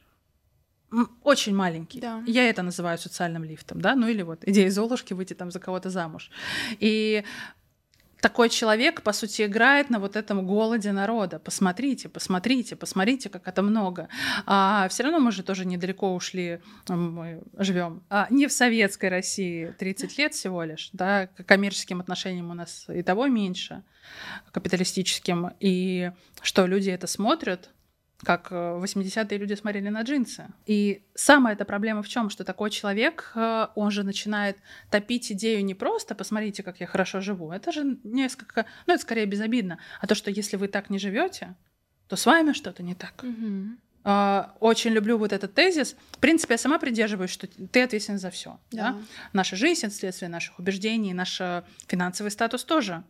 [1.22, 2.00] Очень маленький.
[2.00, 2.22] Да.
[2.26, 5.90] Я это называю социальным лифтом, да, ну или вот идея Золушки выйти там за кого-то
[5.90, 6.30] замуж.
[6.80, 7.24] И
[8.20, 11.38] такой человек, по сути, играет на вот этом голоде народа.
[11.38, 14.08] Посмотрите, посмотрите, посмотрите, как это много.
[14.46, 19.74] А все равно мы же тоже недалеко ушли, мы живем а, не в советской России
[19.78, 23.82] 30 лет всего лишь, да, к коммерческим отношениям у нас и того меньше,
[24.52, 27.70] капиталистическим, и что люди это смотрят,
[28.22, 30.48] как 80-е э, люди смотрели на джинсы.
[30.66, 34.58] И самая эта проблема в чем, что такой человек, э, он же начинает
[34.90, 39.26] топить идею не просто «посмотрите, как я хорошо живу», это же несколько, ну это скорее
[39.26, 41.54] безобидно, а то, что если вы так не живете,
[42.08, 43.14] то с вами что-то не так.
[43.22, 43.76] Mm-hmm.
[44.60, 45.94] Очень люблю вот этот тезис.
[46.12, 48.58] В принципе, я сама придерживаюсь, что ты ответственен за все.
[48.70, 48.92] Да.
[48.92, 48.98] Да?
[49.34, 53.04] Наша жизнь, следствие наших убеждений, наш э, финансовый статус тоже.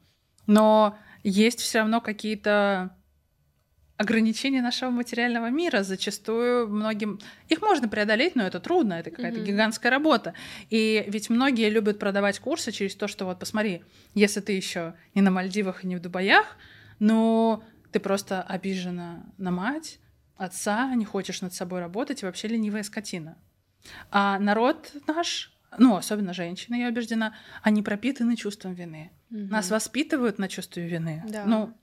[0.47, 2.97] Но есть все равно какие-то
[3.99, 7.19] ограничения нашего материального мира зачастую многим...
[7.49, 9.45] Их можно преодолеть, но это трудно, это какая-то mm-hmm.
[9.45, 10.35] гигантская работа.
[10.71, 13.83] И ведь многие любят продавать курсы через то, что вот посмотри,
[14.15, 16.57] если ты еще не на Мальдивах и не в Дубаях,
[17.01, 19.99] но ты просто обижена на мать,
[20.37, 23.37] отца, не хочешь над собой работать и вообще ленивая скотина.
[24.13, 27.35] А народ наш, ну, особенно женщины, я убеждена,
[27.65, 29.11] они пропитаны чувством вины.
[29.33, 29.49] Mm-hmm.
[29.49, 31.25] Нас воспитывают на чувстве вины.
[31.29, 31.45] Да.
[31.47, 31.75] Ну,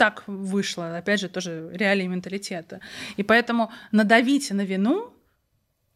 [0.00, 2.80] так вышло, опять же, тоже реалии менталитета.
[3.18, 5.12] И поэтому надавить на вину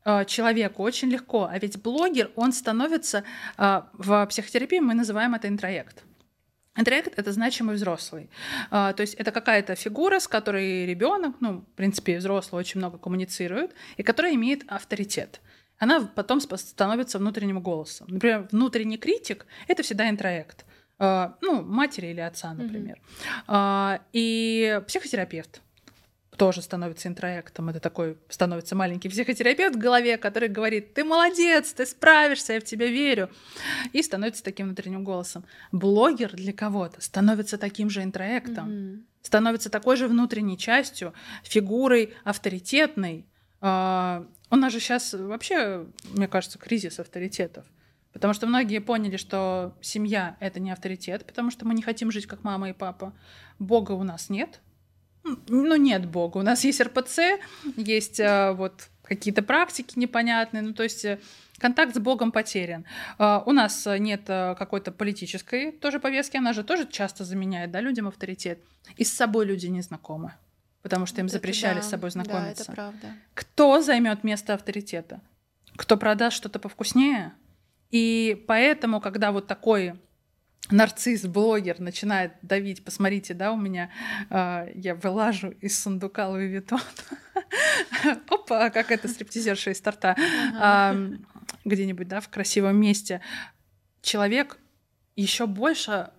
[0.05, 1.49] э, человеку очень легко.
[1.51, 3.25] А ведь блогер, он становится
[3.57, 6.05] э, в психотерапии, мы называем это интроект.
[6.77, 8.29] Интроект— это значимый взрослый.
[8.71, 12.99] А, то есть это какая-то фигура, с которой ребенок, ну, в принципе, взрослый очень много
[12.99, 15.41] коммуницирует, и которая имеет авторитет.
[15.79, 18.07] Она потом становится внутренним голосом.
[18.11, 20.67] Например, внутренний критик— это всегда интроект.
[20.99, 23.01] А, ну, матери или отца, например.
[23.49, 24.01] Mm-hmm.
[24.13, 25.61] И психотерапевт
[26.37, 27.69] тоже становится интроектом.
[27.69, 32.65] Это такой становится маленький психотерапевт в голове, который говорит, ты молодец, ты справишься, я в
[32.65, 33.31] тебя верю.
[33.93, 35.45] И становится таким внутренним голосом.
[35.73, 39.03] Блогер для кого-то становится таким же интроектом, mm-hmm.
[39.23, 43.27] становится такой же внутренней частью, фигурой авторитетной.
[43.61, 47.65] А, у нас же сейчас вообще, мне кажется, кризис авторитетов.
[48.15, 52.27] Потому что многие поняли, что семья— это не авторитет, потому что мы не хотим жить
[52.27, 53.13] как мама и папа.
[53.59, 54.61] Бога у нас нет.
[55.49, 56.39] Ну, нет Бога.
[56.39, 57.41] У нас есть РПЦ,
[57.77, 60.63] есть а, вот какие-то практики непонятные.
[60.63, 61.19] Ну, то есть э,
[61.59, 62.85] контакт с Богом потерян.
[63.19, 67.81] А, у нас нет э, какой-то политической тоже повестки, она же тоже часто заменяет да,
[67.81, 68.61] людям авторитет.
[68.97, 70.35] И с собой люди не знакомы,
[70.83, 72.65] потому что им запрещали да, с собой знакомиться.
[72.67, 73.15] Да, это правда.
[73.35, 75.21] Кто займет место авторитета?
[75.75, 77.33] Кто продаст что-то повкуснее?
[77.95, 79.95] И поэтому, когда вот такой
[80.69, 83.89] нарцисс, блогер начинает давить, посмотрите, да, у меня
[84.31, 86.81] э, я вылажу из сундука Луи Виттон.
[88.29, 90.17] Опа, как это стриптизерша из торта.
[91.65, 93.21] Где-нибудь, да, в красивом месте.
[94.03, 94.59] Человек
[95.15, 96.11] еще больше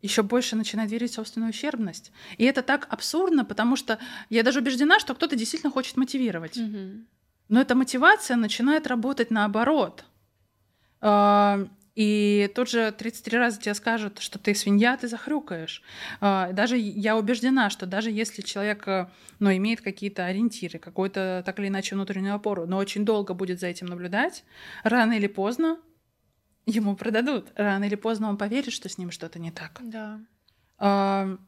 [0.00, 2.12] еще больше начинает верить в собственную ущербность.
[2.38, 3.98] И это так абсурдно, потому что
[4.30, 6.56] я даже убеждена, что кто-то действительно хочет мотивировать.
[7.48, 10.04] Но эта мотивация начинает работать наоборот.
[11.94, 15.80] И тут же 33 раза тебе скажут, что ты свинья, ты захрюкаешь.
[16.20, 21.60] А, даже я убеждена, что даже если человек э, ну, имеет какие-то ориентиры, какую-то так
[21.60, 24.44] или иначе внутреннюю опору, но очень долго будет за этим наблюдать,
[24.82, 25.78] рано или поздно
[26.66, 27.52] ему продадут.
[27.54, 29.80] Рано или поздно он поверит, что с ним что-то не так.
[29.80, 30.18] Да.
[30.78, 31.38] А,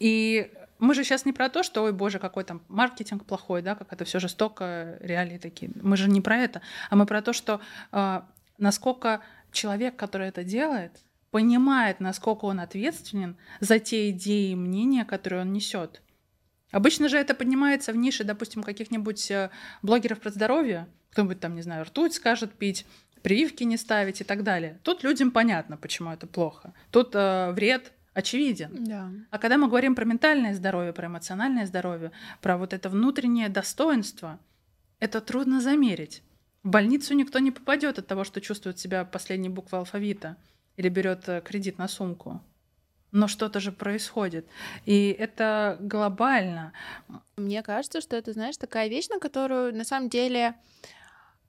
[0.00, 3.74] и мы же сейчас не про то, что, ой, боже, какой там маркетинг плохой, да,
[3.74, 5.70] как это все жестоко, реалии такие.
[5.74, 7.60] Мы же не про это, а мы про то, что
[7.92, 8.26] а,
[8.58, 9.20] насколько
[9.52, 10.92] человек, который это делает,
[11.30, 16.02] понимает, насколько он ответственен за те идеи и мнения, которые он несет.
[16.70, 19.50] Обычно же это поднимается в нише, допустим, каких-нибудь э,
[19.82, 20.86] блогеров про здоровье.
[21.10, 22.86] Кто-нибудь там, не знаю, ртуть скажет пить,
[23.22, 24.78] прививки не ставить и так далее.
[24.84, 26.72] Тут людям понятно, почему это плохо.
[26.90, 28.84] Тут э, вред очевиден.
[28.84, 29.10] Да.
[29.30, 34.38] А когда мы говорим про ментальное здоровье, про эмоциональное здоровье, про вот это внутреннее достоинство,
[35.00, 36.22] это трудно замерить.
[36.62, 40.36] В больницу никто не попадет от того, что чувствует себя последней буквой алфавита
[40.76, 42.40] или берет э, кредит на сумку.
[43.12, 44.46] Но что-то же происходит.
[44.84, 46.72] И это глобально.
[47.36, 50.54] Мне кажется, что это, знаешь, такая вещь, на которую на самом деле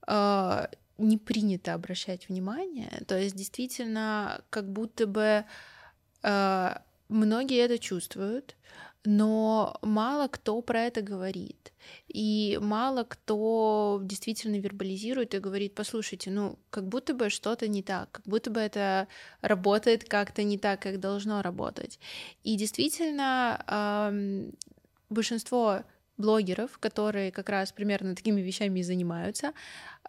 [0.08, 3.04] э, не принято обращать внимание.
[3.08, 5.46] То есть действительно, как будто бы
[6.24, 8.56] многие это чувствуют,
[9.04, 11.74] но мало кто про это говорит.
[12.08, 18.12] И мало кто действительно вербализирует и говорит, послушайте, ну, как будто бы что-то не так,
[18.12, 19.08] как будто бы это
[19.42, 22.00] работает как-то не так, как должно работать.
[22.44, 24.12] И действительно,
[25.10, 25.84] большинство
[26.18, 29.54] блогеров, которые как раз примерно такими вещами и занимаются,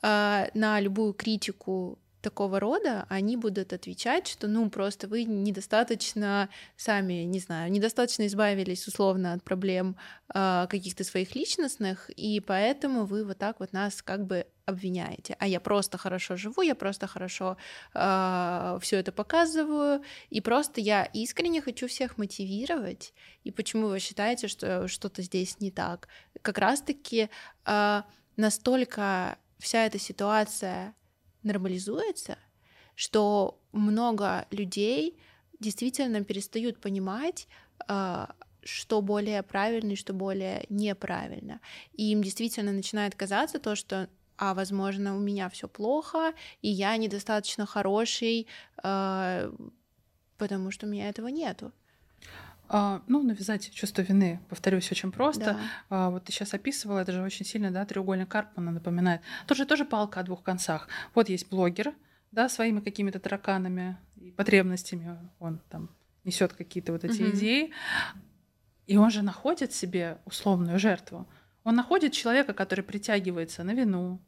[0.03, 7.25] э, на любую критику такого рода, они будут отвечать, что, ну, просто вы недостаточно сами,
[7.25, 9.97] не знаю, недостаточно избавились условно от проблем
[10.35, 15.37] э, каких-то своих личностных, и поэтому вы вот так вот нас как бы обвиняете.
[15.39, 17.57] А я просто хорошо живу, я просто хорошо
[17.95, 23.13] э, все это показываю, и просто я искренне хочу всех мотивировать.
[23.45, 26.09] И почему вы считаете, что что-то здесь не так?
[26.43, 27.29] Как раз-таки
[27.67, 28.03] э,
[28.37, 30.95] настолько вся эта ситуация
[31.43, 32.39] нормализуется,
[32.95, 35.19] что много людей
[35.61, 37.49] действительно перестают понимать,
[37.89, 41.61] а, что более правильно и что более неправильно.
[41.95, 46.97] И им действительно начинает казаться то, что а возможно у меня все плохо, и я
[46.97, 48.49] недостаточно хороший,
[48.83, 49.53] а,
[50.37, 51.73] потому что у меня этого нету.
[52.75, 55.45] А, ну, навязать чувство вины, повторюсь, очень просто.
[55.45, 55.61] Да.
[55.91, 59.21] А, вот ты сейчас описывала, это же очень сильно, да, треугольник Карпмана напоминает.
[59.47, 60.89] Тут же тоже палка о двух концах.
[61.15, 61.93] Вот есть блогер,
[62.31, 65.91] да, своими какими-то тараканами и потребностями, он там
[66.25, 67.33] несет какие-то вот эти угу.
[67.33, 67.73] идеи,
[68.87, 71.29] и он же находит себе условную жертву.
[71.65, 74.19] Он находит человека, который притягивается на вину,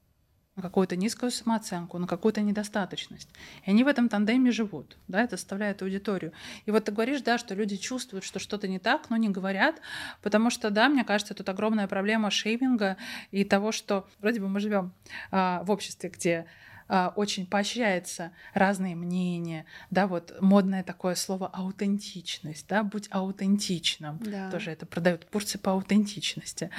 [0.56, 3.28] на какую-то низкую самооценку, на какую-то недостаточность.
[3.64, 6.32] И они в этом тандеме живут, да, это составляет аудиторию.
[6.66, 9.80] И вот ты говоришь, да, что люди чувствуют, что что-то не так, но не говорят,
[10.22, 12.96] потому что, да, мне кажется, тут огромная проблема шейминга
[13.32, 14.92] и того, что вроде бы мы живем
[15.30, 16.46] а, в обществе, где
[16.88, 24.50] очень поощряется разные мнения, да, вот модное такое слово аутентичность, да, будь аутентичным, да.
[24.50, 26.70] тоже это продают курсы по аутентичности.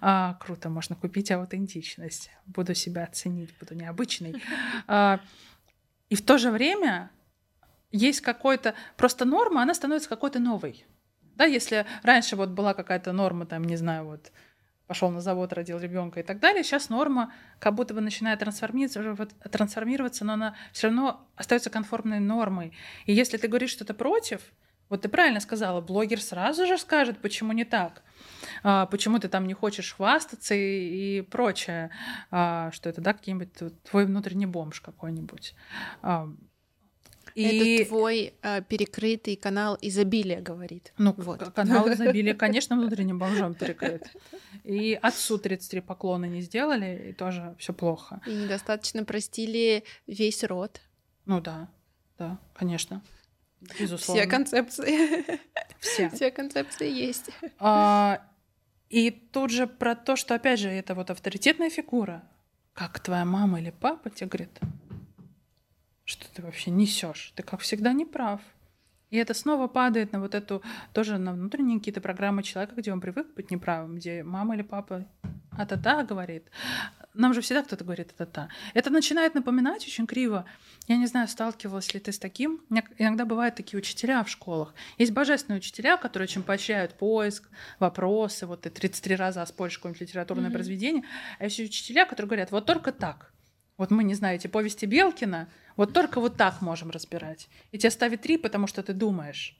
[0.00, 4.42] А, круто, можно купить аутентичность, буду себя ценить, буду необычный.
[4.86, 5.20] А,
[6.10, 7.10] и в то же время
[7.90, 10.84] есть какой-то просто норма, она становится какой-то новой.
[11.36, 14.30] Да, если раньше вот была какая-то норма, там, не знаю, вот
[14.86, 16.62] пошел на завод, родил ребенка и так далее.
[16.62, 22.72] Сейчас норма как будто бы начинает трансформироваться, трансформироваться, но она все равно остается конформной нормой.
[23.06, 24.40] И если ты говоришь что-то против,
[24.90, 28.02] вот ты правильно сказала, блогер сразу же скажет, почему не так,
[28.62, 31.90] а, почему ты там не хочешь хвастаться и, прочее,
[32.30, 33.52] а, что это да какой-нибудь
[33.90, 35.54] твой внутренний бомж какой-нибудь.
[37.34, 37.42] И...
[37.42, 40.92] Это твой э, перекрытый канал изобилия говорит.
[40.98, 41.42] Ну, вот.
[41.52, 44.06] канал изобилия, конечно, внутренним бомжом перекрыт.
[44.62, 48.20] И отцу 33 поклона не сделали, и тоже все плохо.
[48.26, 50.80] И недостаточно простили весь род.
[51.26, 51.68] Ну да,
[52.18, 53.02] да, конечно.
[53.80, 54.22] Безусловно.
[54.22, 55.40] Все концепции.
[55.80, 56.10] Все.
[56.10, 57.30] Все концепции есть.
[57.58, 58.22] А,
[58.88, 62.22] и тут же про то, что, опять же, это вот авторитетная фигура.
[62.74, 64.50] Как твоя мама или папа тебе говорит,
[66.04, 67.32] что ты вообще несешь.
[67.34, 68.40] Ты, как всегда, не прав.
[69.10, 73.00] И это снова падает на вот эту, тоже на внутренние какие-то программы человека, где он
[73.00, 75.06] привык быть неправым, где мама или папа
[75.56, 76.50] а-та-та говорит.
[77.14, 78.48] Нам же всегда кто-то говорит а-та-та.
[78.72, 80.46] Это начинает напоминать очень криво.
[80.88, 82.60] Я не знаю, сталкивалась ли ты с таким.
[82.98, 84.74] Иногда бывают такие учителя в школах.
[84.98, 87.48] Есть божественные учителя, которые очень поощряют поиск,
[87.78, 88.46] вопросы.
[88.46, 90.52] Вот ты 33 раза оспоришь какое-нибудь литературное mm-hmm.
[90.52, 91.04] произведение.
[91.38, 93.32] А есть учителя, которые говорят, вот только так.
[93.76, 97.48] Вот мы, не знаете, повести Белкина, вот только вот так можем разбирать.
[97.72, 99.56] И тебе ставят три, потому что ты думаешь.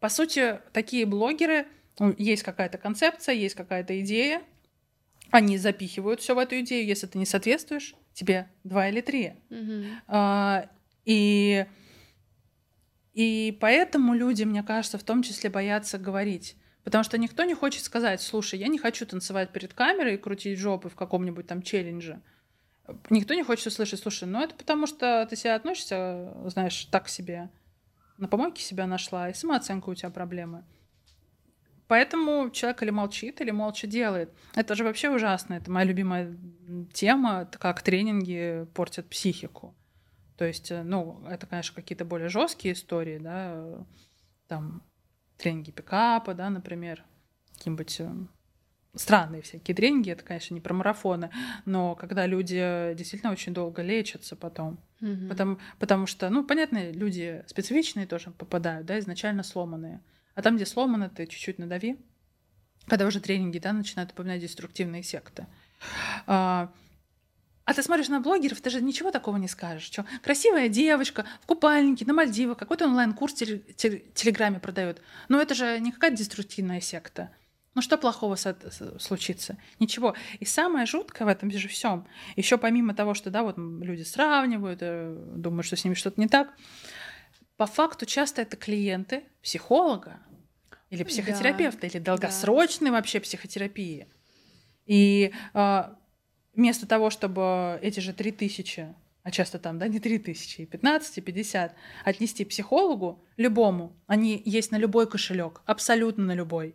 [0.00, 1.66] По сути, такие блогеры,
[1.98, 4.42] ну, есть какая-то концепция, есть какая-то идея,
[5.30, 6.86] они запихивают все в эту идею.
[6.86, 9.34] Если ты не соответствуешь, тебе два или три.
[9.48, 9.86] Mm-hmm.
[10.08, 10.68] А,
[11.04, 11.66] и,
[13.14, 16.56] и поэтому люди, мне кажется, в том числе боятся говорить.
[16.84, 20.58] Потому что никто не хочет сказать, слушай, я не хочу танцевать перед камерой и крутить
[20.58, 22.20] жопы в каком-нибудь там челлендже.
[23.10, 27.50] Никто не хочет услышать, слушай, ну это потому что ты себя относишься, знаешь, так себе.
[28.18, 30.64] На помойке себя нашла, и самооценка у тебя проблемы.
[31.88, 34.32] Поэтому человек или молчит, или молча делает.
[34.54, 35.54] Это же вообще ужасно.
[35.54, 36.36] Это моя любимая
[36.92, 39.74] тема, как тренинги портят психику.
[40.38, 43.84] То есть, э, ну, это, конечно, какие-то более жесткие истории, да,
[44.48, 44.82] там
[45.36, 47.04] тренинги пикапа, да, например,
[47.52, 48.10] какие-нибудь э,
[48.94, 51.30] странные всякие тренинги, это, конечно, не про марафоны,
[51.64, 55.28] но когда люди действительно очень долго лечатся потом, mm-hmm.
[55.28, 60.00] потому, потому что, ну, понятно, люди специфичные тоже попадают, да, изначально сломанные,
[60.34, 61.98] а там, где сломано, ты чуть-чуть надави,
[62.86, 65.46] когда уже тренинги, да, начинают упоминать деструктивные секты.
[66.26, 66.72] А,
[67.64, 69.84] а ты смотришь на блогеров, ты же ничего такого не скажешь.
[69.84, 70.04] Что?
[70.22, 75.00] Красивая девочка в купальнике на Мальдивах, какой-то онлайн-курс в Телеграме продает.
[75.28, 77.30] Но это же не какая-то деструктивная секта.
[77.74, 79.56] Ну что плохого случится?
[79.78, 80.14] Ничего.
[80.40, 82.06] И самое жуткое в этом же всем,
[82.36, 86.28] еще помимо того, что да, вот люди сравнивают, э, думают, что с ними что-то не
[86.28, 86.54] так,
[87.56, 90.20] по факту часто это клиенты психолога
[90.90, 92.96] или психотерапевта, да, или долгосрочной да.
[92.96, 94.06] вообще психотерапии.
[94.84, 95.82] И э,
[96.54, 100.66] вместо того, чтобы эти же три тысячи, а часто там, да, не три тысячи, и
[100.66, 106.74] 15, и 50, отнести психологу, любому, они есть на любой кошелек, абсолютно на любой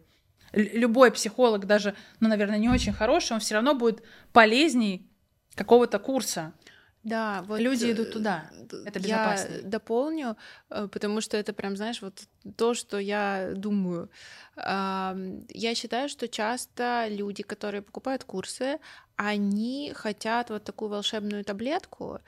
[0.54, 5.10] любой психолог, даже, ну, наверное, не очень хороший, он все равно будет полезней
[5.56, 6.54] какого-то курса.
[7.04, 8.50] Да, вот люди идут туда.
[8.86, 9.54] Это безопасно.
[9.56, 10.36] Я дополню,
[10.70, 12.24] э, потому что это прям, знаешь, вот
[12.58, 14.10] то, что я думаю.
[14.58, 18.80] Я считаю, что часто люди, которые покупают курсы,
[19.16, 22.20] они хотят вот такую волшебную таблетку,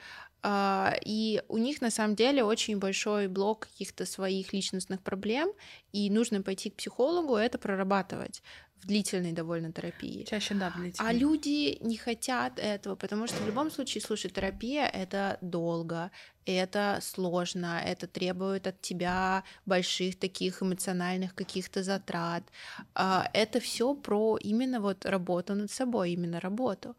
[0.46, 5.52] и у них на самом деле очень большой блок каких-то своих личностных проблем,
[5.92, 8.42] и нужно пойти к психологу это прорабатывать
[8.82, 10.24] в длительной довольно терапии.
[10.24, 11.10] Чаще, да, в а длительной.
[11.10, 16.12] А люди не хотят этого, потому что в любом случае, слушай, терапия— это долго,
[16.46, 22.44] это сложно, это требует от тебя больших таких эмоциональных каких-то затрат.
[22.96, 26.96] А, это все про именно вот работу над собой, именно работу.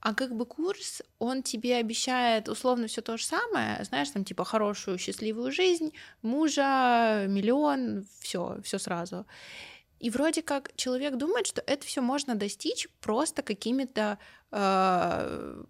[0.00, 4.44] А как бы курс, он тебе обещает условно все то же самое, знаешь, там типа
[4.44, 5.92] хорошую, счастливую жизнь,
[6.22, 9.26] мужа, миллион, все, все сразу.
[9.98, 14.18] И вроде как человек думает, что это все можно достичь просто какими-то
[14.52, 15.64] э,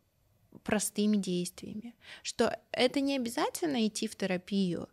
[0.63, 4.89] простыми действиями, что это не обязательно идти в терапию.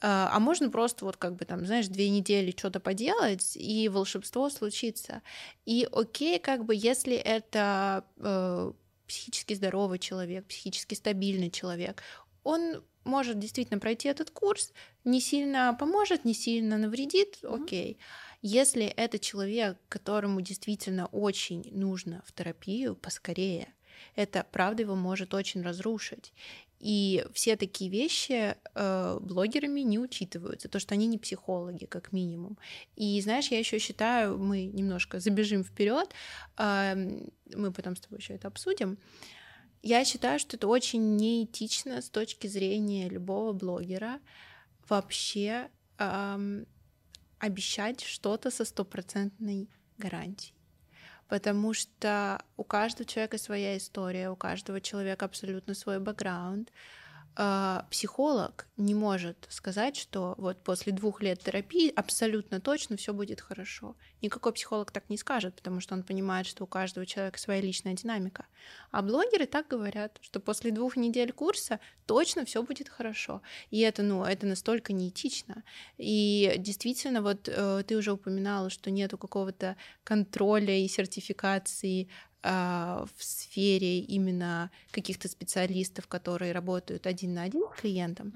[0.00, 4.48] А, а можно просто вот как бы там, знаешь, две недели что-то поделать, и волшебство
[4.50, 5.22] случится.
[5.66, 8.72] И окей, как бы если это э,
[9.06, 12.02] психически здоровый человек, психически стабильный человек,
[12.44, 14.72] он может действительно пройти этот курс,
[15.04, 17.92] не сильно поможет, не сильно навредит, окей.
[17.92, 18.38] Mm-hmm.
[18.42, 23.74] Если это человек, которому действительно очень нужно в терапию, поскорее,
[24.14, 26.32] это правда его может очень разрушить.
[26.80, 32.56] И все такие вещи э, блогерами не учитываются, то, что они не психологи, как минимум.
[32.94, 36.10] И знаешь, я еще считаю, мы немножко забежим вперед,
[36.56, 36.94] э,
[37.54, 38.98] мы потом с тобой еще это обсудим.
[39.82, 44.20] Я считаю, что это очень неэтично с точки зрения любого блогера
[44.88, 46.64] вообще э,
[47.38, 50.57] обещать что-то со стопроцентной гарантией
[51.28, 56.72] потому что у каждого человека своя история, у каждого человека абсолютно свой бэкграунд.
[57.40, 63.40] А, психолог не может сказать, что вот после двух лет терапии абсолютно точно все будет
[63.40, 63.94] хорошо.
[64.22, 67.94] Никакой психолог так не скажет, потому что он понимает, что у каждого человека своя личная
[67.94, 68.46] динамика.
[68.90, 73.40] А блогеры так говорят, что после двух недель курса точно все будет хорошо.
[73.70, 75.62] И это, ну, это настолько неэтично.
[75.96, 82.08] И действительно, вот э, ты уже упоминала, что нету какого-то контроля и сертификации
[82.42, 88.32] в сфере именно каких-то специалистов, которые работают один на один с клиентом.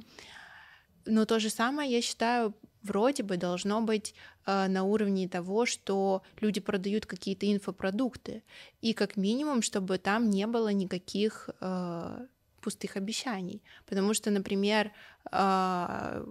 [1.06, 4.14] Но то же самое, я считаю, вроде бы должно быть
[4.46, 8.42] э, на уровне того, что люди продают какие-то инфопродукты,
[8.80, 12.26] и как минимум, чтобы там не было никаких э,
[12.60, 14.92] пустых обещаний, потому что, например,
[15.30, 16.24] э,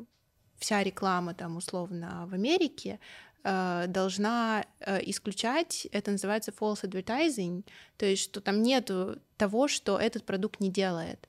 [0.57, 2.99] вся реклама там условно в Америке
[3.43, 7.65] должна э, исключать, это называется false advertising,
[7.97, 11.27] то есть что там нету того, что этот продукт не делает.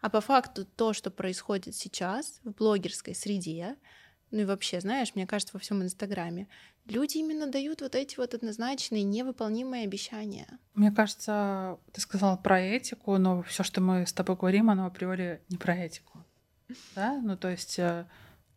[0.00, 3.76] А по факту то, что происходит сейчас в блогерской среде,
[4.32, 6.48] ну и вообще, знаешь, мне кажется, во всем Инстаграме,
[6.86, 10.58] люди именно дают вот эти вот однозначные невыполнимые обещания.
[10.74, 15.42] Мне кажется, ты сказала про этику, но все, что мы с тобой говорим, оно априори
[15.48, 16.24] не про этику.
[16.96, 17.20] Да?
[17.22, 18.06] Ну, то есть, э,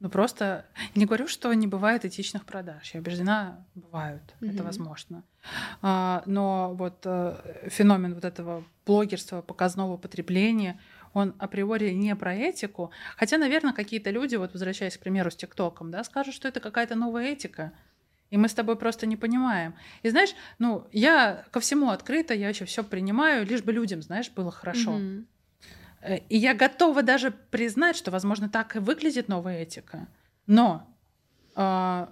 [0.05, 2.93] ну просто не говорю, что не бывает этичных продаж.
[2.93, 4.21] Я убеждена, бывают.
[4.39, 4.53] Mm-hmm.
[4.53, 5.23] Это возможно.
[5.81, 10.79] А, но вот э, феномен вот этого блогерства, показного потребления—
[11.15, 12.91] он априори не про этику.
[13.15, 16.95] Хотя, наверное, какие-то люди, вот возвращаясь, к примеру, с ТикТоком, да, скажут, что это какая-то
[16.95, 17.71] новая этика.
[18.31, 19.75] И мы с тобой просто не понимаем.
[20.03, 24.29] И знаешь, ну, я ко всему открыта, я вообще все принимаю, лишь бы людям, знаешь,
[24.29, 24.97] было хорошо.
[24.97, 25.25] Mm-hmm.
[26.29, 30.07] И я готова даже признать, что, возможно, так и выглядит новая этика.
[30.45, 30.87] Но
[31.55, 32.07] э,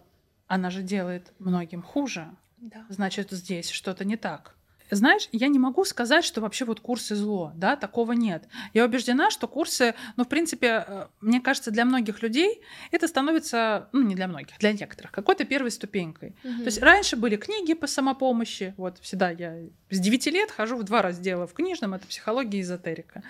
[0.48, 2.28] она же делает многим хуже.
[2.58, 2.86] Да.
[2.90, 4.56] Значит, здесь что-то не так.
[4.92, 8.48] Знаешь, я не могу сказать, что вообще вот курсы зло, да, такого нет.
[8.74, 12.62] Я убеждена, что курсы, ну, в принципе, э, мне кажется, для многих людей
[12.92, 16.36] это становится, ну, не для многих, для некоторых, какой-то первой ступенькой.
[16.44, 16.58] Угу.
[16.60, 19.58] То есть раньше были книги по самопомощи, вот всегда я
[19.90, 23.24] с 9 лет хожу в два раздела в книжном, это психология и эзотерика.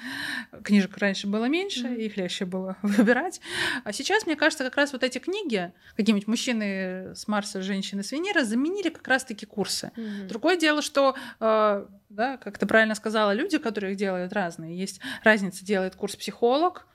[0.63, 1.93] Книжек раньше было меньше, угу.
[1.93, 3.41] их легче было выбирать.
[3.83, 8.11] А сейчас, мне кажется, как раз вот эти книги, какие-нибудь мужчины с Марса, женщины с
[8.11, 9.91] Венеры, заменили как раз-таки курсы.
[9.95, 10.27] Угу.
[10.29, 14.77] Другое дело, что э, да, как ты правильно сказала, люди, которые их делают разные.
[14.77, 16.87] Есть разница, делает курс психолог,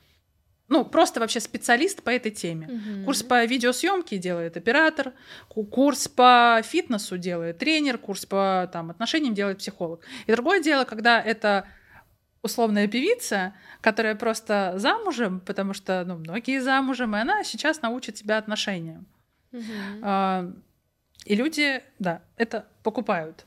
[0.69, 2.67] ну, просто вообще специалист по этой теме.
[2.67, 3.05] Угу.
[3.07, 5.15] Курс по видеосъемке делает оператор,
[5.49, 10.05] курс по фитнесу делает тренер, курс по там, отношениям делает психолог.
[10.27, 11.67] И другое дело, когда это
[12.43, 18.37] условная певица, которая просто замужем, потому что ну, многие замужем, и она сейчас научит тебя
[18.37, 19.07] отношениям.
[19.53, 20.63] Угу.
[21.29, 23.45] И люди, да, это покупают.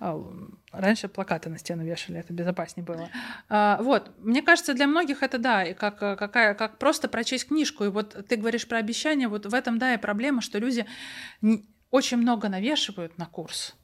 [0.00, 0.22] А,
[0.70, 3.08] раньше плакаты на стену вешали, это безопаснее было.
[3.48, 7.84] А, вот, мне кажется, для многих это да, и как, какая, как просто прочесть книжку.
[7.84, 10.84] И вот ты говоришь про обещания, вот в этом, да, и проблема, что люди
[11.90, 13.76] очень много навешивают на курс.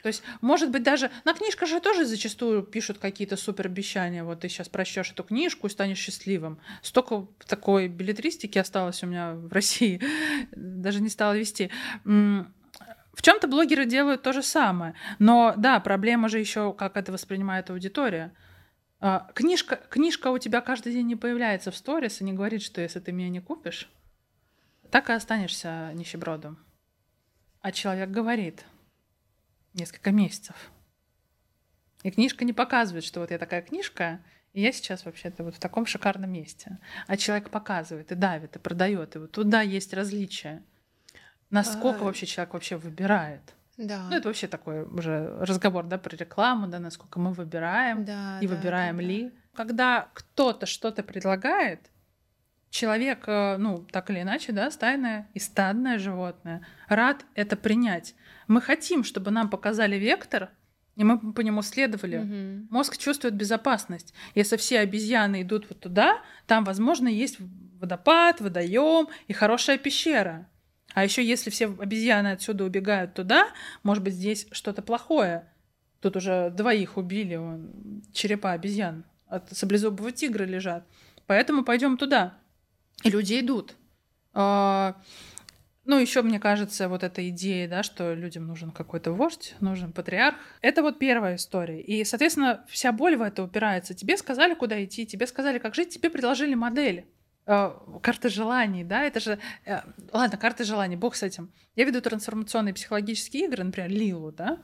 [0.00, 4.22] То есть, может быть, даже на книжках же тоже зачастую пишут какие-то супер обещания.
[4.22, 6.60] Вот ты сейчас прочтешь эту книжку и станешь счастливым.
[6.82, 10.00] Столько такой билетристики осталось у меня в России,
[10.52, 11.70] даже не стала вести.
[13.18, 14.94] В чем-то блогеры делают то же самое.
[15.18, 18.32] Но да, проблема же еще, как это воспринимает аудитория.
[19.00, 22.80] А, книжка, книжка у тебя каждый день не появляется в сторис и не говорит, что
[22.80, 23.90] если ты меня не купишь,
[24.92, 26.64] так и останешься нищебродом.
[27.60, 28.64] А человек говорит
[29.74, 30.54] несколько месяцев.
[32.04, 34.20] И книжка не показывает, что вот я такая книжка,
[34.52, 36.78] и я сейчас вообще-то вот в таком шикарном месте.
[37.08, 39.16] А человек показывает и давит, и продает.
[39.16, 40.62] И вот туда есть различия.
[41.50, 42.04] Насколько а...
[42.04, 43.54] вообще человек вообще выбирает?
[43.76, 44.08] Да.
[44.10, 48.46] Ну, это вообще такой уже разговор, да, про рекламу, да, насколько мы выбираем да, и
[48.46, 49.24] да, выбираем да, ли.
[49.24, 49.30] Да.
[49.54, 51.90] Когда кто-то что-то предлагает,
[52.70, 58.14] человек, э, ну, так или иначе, да, стайное и стадное животное, рад это принять.
[58.48, 60.50] Мы хотим, чтобы нам показали вектор,
[60.96, 62.18] и мы по нему следовали.
[62.18, 62.66] Угу.
[62.70, 64.12] Мозг чувствует безопасность.
[64.34, 67.38] Если все обезьяны идут вот туда, там, возможно, есть
[67.78, 70.48] водопад, водоем и хорошая пещера.
[70.94, 73.48] А еще если все обезьяны отсюда убегают туда,
[73.82, 75.50] может быть, здесь что-то плохое.
[76.00, 80.86] Тут уже двоих убили, вон, черепа обезьян от саблезубого тигра лежат.
[81.26, 82.38] Поэтому пойдем туда.
[83.04, 83.76] И люди идут.
[84.32, 84.96] А,
[85.84, 90.36] ну, еще, мне кажется, вот эта идея, да, что людям нужен какой-то вождь, нужен патриарх.
[90.60, 91.80] Это вот первая история.
[91.80, 93.94] И, соответственно, вся боль в это упирается.
[93.94, 97.06] Тебе сказали, куда идти, тебе сказали, как жить, тебе предложили модель.
[97.50, 97.72] Э,
[98.02, 99.38] карта желаний, да, это же...
[99.64, 99.80] Э,
[100.12, 101.50] ладно, карта желаний, бог с этим.
[101.76, 104.58] Я веду трансформационные психологические игры, например, Лилу, да,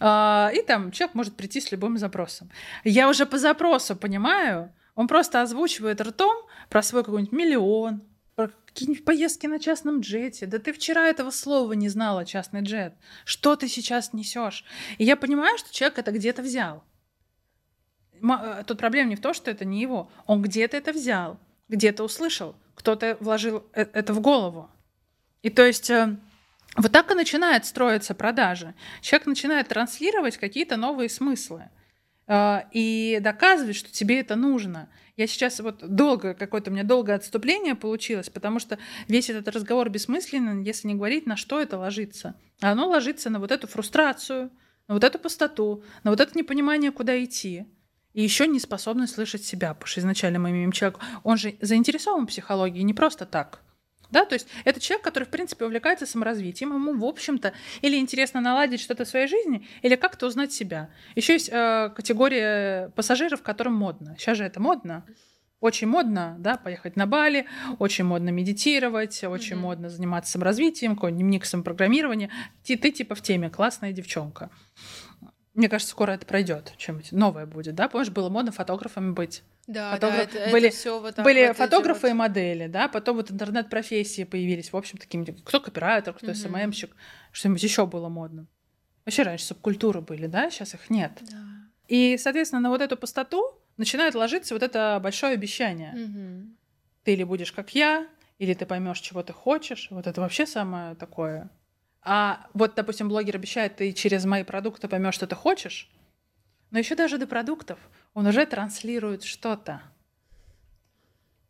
[0.00, 2.50] а, и там человек может прийти с любым запросом.
[2.82, 6.34] Я уже по запросу понимаю, он просто озвучивает ртом
[6.70, 8.02] про свой какой-нибудь миллион,
[8.34, 10.46] про какие-нибудь поездки на частном джете.
[10.46, 12.94] Да ты вчера этого слова не знала, частный джет.
[13.24, 14.64] Что ты сейчас несешь?
[14.98, 16.82] И я понимаю, что человек это где-то взял.
[18.20, 20.10] Э, тут проблема не в том, что это не его.
[20.26, 21.38] Он где-то это взял
[21.74, 24.70] где-то услышал, кто-то вложил э, это в голову.
[25.42, 26.16] И то есть э,
[26.76, 28.74] Вот так и начинает строиться продажа.
[29.00, 31.68] Человек начинает транслировать какие-то новые смыслы
[32.26, 34.88] э, и доказывать, что тебе это нужно.
[35.16, 39.88] Я сейчас вот долго, какое-то у меня долгое отступление получилось, потому что весь этот разговор
[39.88, 42.34] бессмысленен, если не говорить, на что это ложится.
[42.60, 44.50] А оно ложится на вот эту фрустрацию,
[44.88, 47.66] на вот эту пустоту, на вот это непонимание, куда идти.
[48.14, 52.24] И еще не способность слышать себя, потому что изначально мы имеем человека, он же заинтересован
[52.24, 53.60] в психологии не просто так.
[54.10, 57.52] Да, то есть это человек, который, в принципе, увлекается саморазвитием, ему, в общем-то,
[57.82, 60.88] или интересно наладить что-то в своей жизни, или как-то узнать себя.
[61.16, 64.14] Еще есть э, категория пассажиров, которым модно.
[64.16, 65.04] Сейчас же это модно.
[65.58, 67.46] Очень модно, да, поехать на Бали,
[67.78, 69.60] очень модно медитировать, очень mm-hmm.
[69.60, 72.30] модно заниматься саморазвитием, какой-нибудь дневник самопрограммирования.
[72.62, 74.50] Ты, ты типа в теме, классная девчонка.
[75.54, 77.88] Мне кажется, скоро это пройдет, чем-нибудь новое будет, да?
[77.88, 79.42] Помнишь, было модно фотографами быть.
[79.66, 80.32] Да, Фотограф...
[80.32, 82.10] да, это, были, это все вот так были вот фотографы вот...
[82.10, 86.34] и модели, да, потом вот интернет-профессии появились, в общем, таким, кто копирайтер, кто mm-hmm.
[86.34, 86.94] СММщик,
[87.32, 88.46] что-нибудь еще было модно.
[89.06, 91.12] Вообще раньше субкультуры были, да, сейчас их нет.
[91.22, 91.38] Да.
[91.88, 95.94] И, соответственно, на вот эту пустоту начинает ложиться вот это большое обещание.
[95.94, 96.54] Mm-hmm.
[97.04, 98.06] Ты или будешь как я,
[98.38, 99.88] или ты поймешь, чего ты хочешь.
[99.90, 101.50] Вот это вообще самое такое.
[102.04, 105.90] А вот, допустим, блогер обещает, ты через мои продукты поймешь, что ты хочешь,
[106.70, 107.78] но еще даже до продуктов
[108.12, 109.80] он уже транслирует что-то.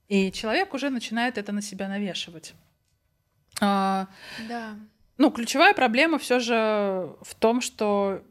[0.08, 2.54] И человек уже начинает это на себя навешивать.
[3.60, 4.06] А,
[4.48, 4.76] да.
[5.16, 8.22] Ну, ключевая проблема все же в том, что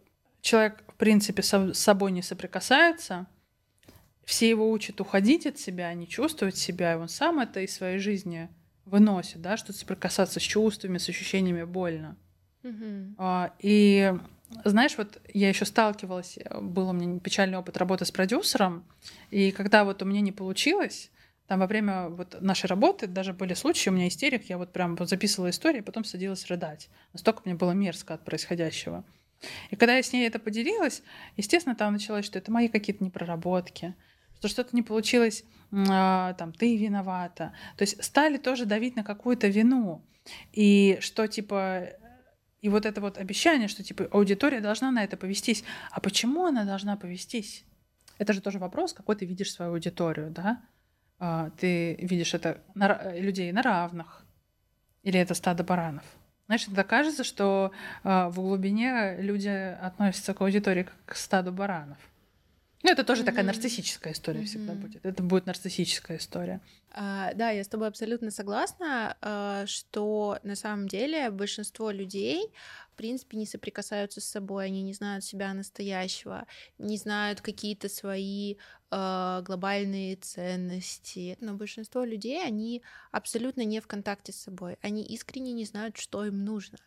[0.42, 3.26] человек, в принципе, с собой не соприкасается.
[4.24, 8.00] Все его учат уходить от себя, не чувствовать себя, и он сам это из своей
[8.00, 8.50] жизни
[8.86, 12.18] выносит, да, что соприкасаться с чувствами, с ощущениями больно.
[13.18, 14.14] А, и
[14.66, 18.86] знаешь, вот я еще сталкивалась, э, был у меня печальный опыт работы с продюсером,
[19.32, 21.12] и когда вот у меня не получилось,
[21.48, 24.96] там во время вот нашей работы даже были случаи, у меня истерик, я вот прям
[24.96, 26.90] вот записывала историю, а потом садилась рыдать.
[27.12, 29.04] Настолько мне было мерзко от происходящего.
[29.70, 31.04] И когда я с ней это поделилась,
[31.36, 33.94] естественно, там началось, что это мои какие-то непроработки,
[34.44, 37.54] что что-то не получилось, а, там, ты виновата.
[37.78, 40.06] То есть стали тоже давить на какую-то вину.
[40.52, 41.88] И что, типа,
[42.60, 45.64] и вот это вот обещание, что типа аудитория должна на это повестись.
[45.92, 47.64] А почему она должна повестись?
[48.18, 50.62] Это же тоже вопрос, какой ты видишь свою аудиторию, да?
[51.20, 54.26] А, ты видишь это на, людей на равных,
[55.04, 56.04] или это стадо баранов?
[56.48, 57.72] Знаешь, тогда кажется, что
[58.04, 61.98] а, в глубине люди относятся к аудитории как к стаду баранов.
[62.84, 63.26] Ну, это тоже mm-hmm.
[63.26, 64.46] такая нарциссическая история mm-hmm.
[64.46, 65.06] всегда будет.
[65.06, 66.60] Это будет нарциссическая история.
[66.92, 72.52] Uh, да, я с тобой абсолютно согласна, uh, что на самом деле большинство людей,
[72.92, 76.46] в принципе, не соприкасаются с собой, они не знают себя настоящего,
[76.78, 78.58] не знают какие-то свои
[78.94, 81.38] uh, глобальные ценности.
[81.42, 86.26] Но большинство людей, они абсолютно не в контакте с собой, они искренне не знают, что
[86.26, 86.78] им нужно.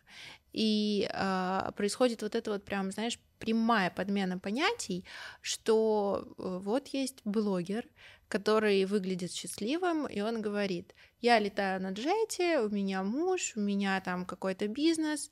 [0.53, 5.05] И э, происходит вот это вот прям, знаешь, прямая подмена понятий,
[5.41, 7.85] что э, вот есть блогер,
[8.27, 14.01] который выглядит счастливым, и он говорит, я летаю на джете, у меня муж, у меня
[14.01, 15.29] там какой-то бизнес,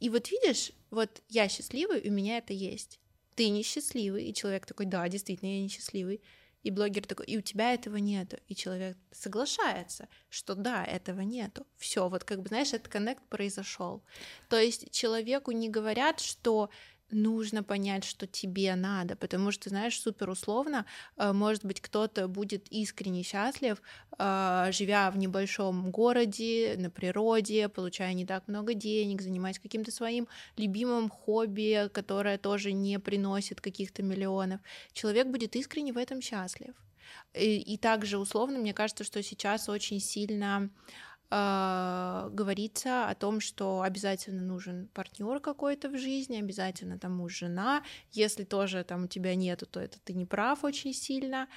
[0.00, 3.00] и вот видишь, вот я счастливый, у меня это есть.
[3.36, 6.20] Ты несчастливый, и человек такой, да, действительно, я несчастливый.
[6.62, 8.38] И блогер такой, и у тебя этого нету.
[8.48, 11.64] И человек соглашается, что да, этого нету.
[11.76, 14.02] Все, вот как бы, знаешь, этот коннект произошел.
[14.48, 16.70] То есть человеку не говорят, что
[17.10, 20.86] нужно понять, что тебе надо, потому что, знаешь, супер условно,
[21.16, 23.80] э, может быть, кто-то будет искренне счастлив,
[24.18, 30.28] э, живя в небольшом городе, на природе, получая не так много денег, занимаясь каким-то своим
[30.56, 34.60] любимым хобби, которое тоже не приносит каких-то миллионов.
[34.92, 36.74] Человек будет искренне в этом счастлив.
[37.34, 40.70] И, и также условно, мне кажется, что сейчас очень сильно
[41.30, 47.82] э, говорится о том, что обязательно нужен партнер какой-то в жизни, обязательно там муж, жена.
[48.12, 51.48] Если тоже там у тебя нету, то это ты не прав очень сильно,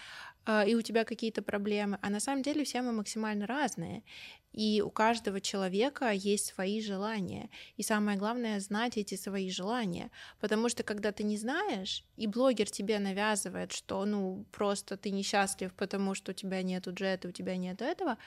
[0.46, 2.00] э, и у тебя какие-то проблемы.
[2.02, 4.04] А на самом деле все мы максимально разные.
[4.52, 7.50] И у каждого человека есть свои желания.
[7.78, 10.10] И самое главное знать эти свои желания.
[10.40, 15.74] Потому что когда ты не знаешь, и блогер тебе навязывает, что ну просто ты несчастлив,
[15.74, 18.18] потому что у тебя нету джета, у тебя нету этого,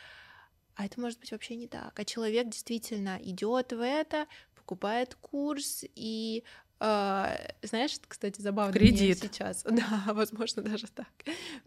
[0.75, 1.99] а это может быть вообще не так.
[1.99, 6.45] А человек действительно идет в это, покупает курс и
[6.85, 9.01] Uh, знаешь, кстати, забавно Кредит.
[9.01, 11.07] мне сейчас, да, возможно, даже так.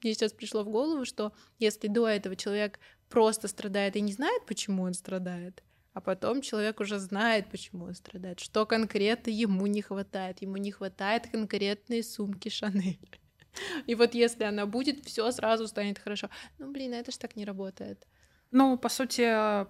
[0.04, 4.46] Мне сейчас пришло в голову, что если до этого человек просто страдает и не знает,
[4.46, 9.82] почему он страдает, а потом человек уже знает, почему он страдает, что конкретно ему не
[9.82, 10.42] хватает.
[10.42, 13.20] Ему не хватает конкретной сумки Шанель.
[13.88, 16.30] И вот если она будет, все сразу станет хорошо.
[16.58, 18.06] Ну, блин, это ж так не работает.
[18.52, 19.66] Ну, по сути,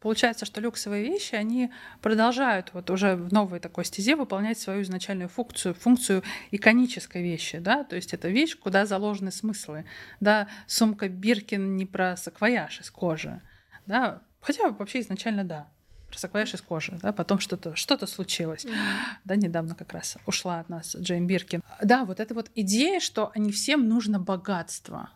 [0.00, 1.70] получается, что люксовые вещи, они
[2.00, 7.84] продолжают вот уже в новой такой стезе выполнять свою изначальную функцию, функцию иконической вещи, да,
[7.84, 9.84] то есть это вещь, куда заложены смыслы,
[10.20, 13.40] да, сумка Биркин не про саквояж из кожи,
[13.86, 15.68] да, хотя вообще изначально да,
[16.08, 19.18] про саквояж из кожи, да, потом что-то что случилось, mm-hmm.
[19.24, 21.62] да, недавно как раз ушла от нас Джейн Биркин.
[21.82, 25.10] Да, вот эта вот идея, что не всем нужно богатство,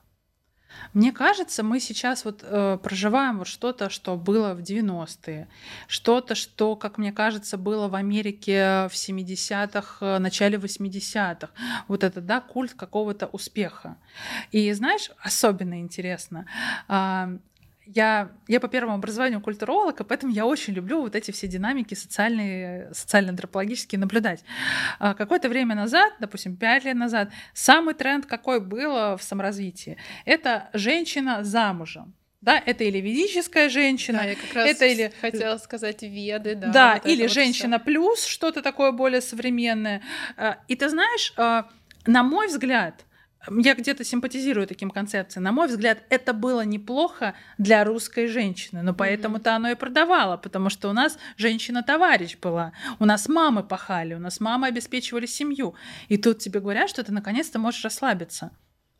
[0.93, 5.49] мне кажется, мы сейчас вот э, проживаем вот что-то, что было в 90-е,
[5.89, 11.49] что-то, что, как мне кажется, было в Америке в 70-х, э, начале 80-х.
[11.89, 13.97] Вот это, да, культ какого-то успеха.
[14.53, 16.47] И знаешь, особенно интересно,
[16.89, 17.39] э,
[17.87, 21.95] я, я по первому образованию культуролог, и поэтому я очень люблю вот эти все динамики
[21.95, 24.45] социальные, социально-антропологические наблюдать.
[24.99, 30.70] А какое-то время назад, допустим, пять лет назад, самый тренд, какой был в саморазвитии, это
[30.72, 32.14] женщина замужем.
[32.41, 36.68] Да, это или ведическая женщина, да, я как раз это или хотела сказать веды, да.
[36.68, 40.03] Да, вот или женщина вот плюс, что-то такое более современное.
[40.37, 41.70] А, и ты знаешь, а,
[42.05, 43.07] на мой взгляд,
[43.51, 45.45] я где-то симпатизирую таким концепциям.
[45.45, 50.70] На мой взгляд, это было неплохо для русской женщины, но поэтому-то оно и продавало, потому
[50.70, 55.74] что у нас женщина-товарищ была, у нас мамы пахали, у нас мамы обеспечивали семью.
[56.09, 58.51] И тут тебе говорят, что ты наконец-то можешь расслабиться.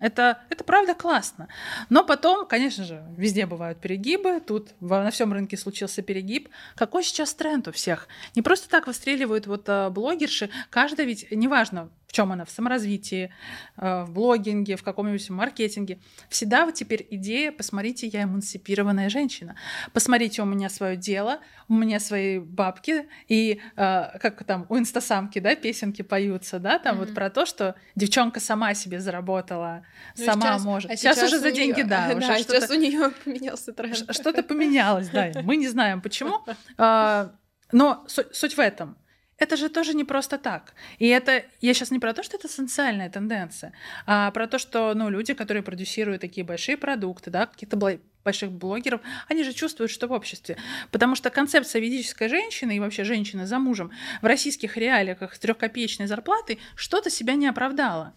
[0.01, 1.49] Это, это правда классно.
[1.89, 4.41] Но потом, конечно же, везде бывают перегибы.
[4.41, 6.51] Тут на всем рынке случился перегиб.
[6.75, 8.09] Какой сейчас тренд у всех?
[8.35, 10.51] Не просто так выстреливают вот а, блогерши.
[10.69, 13.33] Каждая ведь, неважно, чем она, в саморазвитии,
[13.77, 15.99] э, в блогинге, в каком-нибудь маркетинге.
[16.29, 19.57] Всегда вот теперь идея, посмотрите, я эмансипированная женщина.
[19.93, 25.41] Посмотрите, у меня свое дело, у меня свои бабки, и э, как там у инстасамки,
[25.41, 26.99] да, песенки поются, да, там mm-hmm.
[27.01, 29.85] вот про то, что девчонка сама себе заработала,
[30.17, 30.91] ну, сама сейчас, может.
[30.93, 32.13] А сейчас, сейчас уже за неё, деньги, да.
[32.15, 33.97] Уже да, сейчас у нее поменялся тренд.
[34.15, 35.33] Что-то поменялось, да.
[35.43, 36.41] Мы не знаем почему.
[36.77, 37.33] А,
[37.73, 38.97] но суть в этом
[39.39, 40.75] это же тоже не просто так.
[40.99, 43.73] И это, я сейчас не про то, что это социальная тенденция,
[44.07, 47.77] а про то, что, ну, люди, которые продюсируют такие большие продукты, да, каких-то
[48.25, 50.57] больших блогеров, они же чувствуют, что в обществе.
[50.91, 53.91] Потому что концепция ведической женщины и вообще женщины за мужем
[54.23, 58.15] в российских реалиях с трехкопеечной зарплатой что-то себя не оправдала.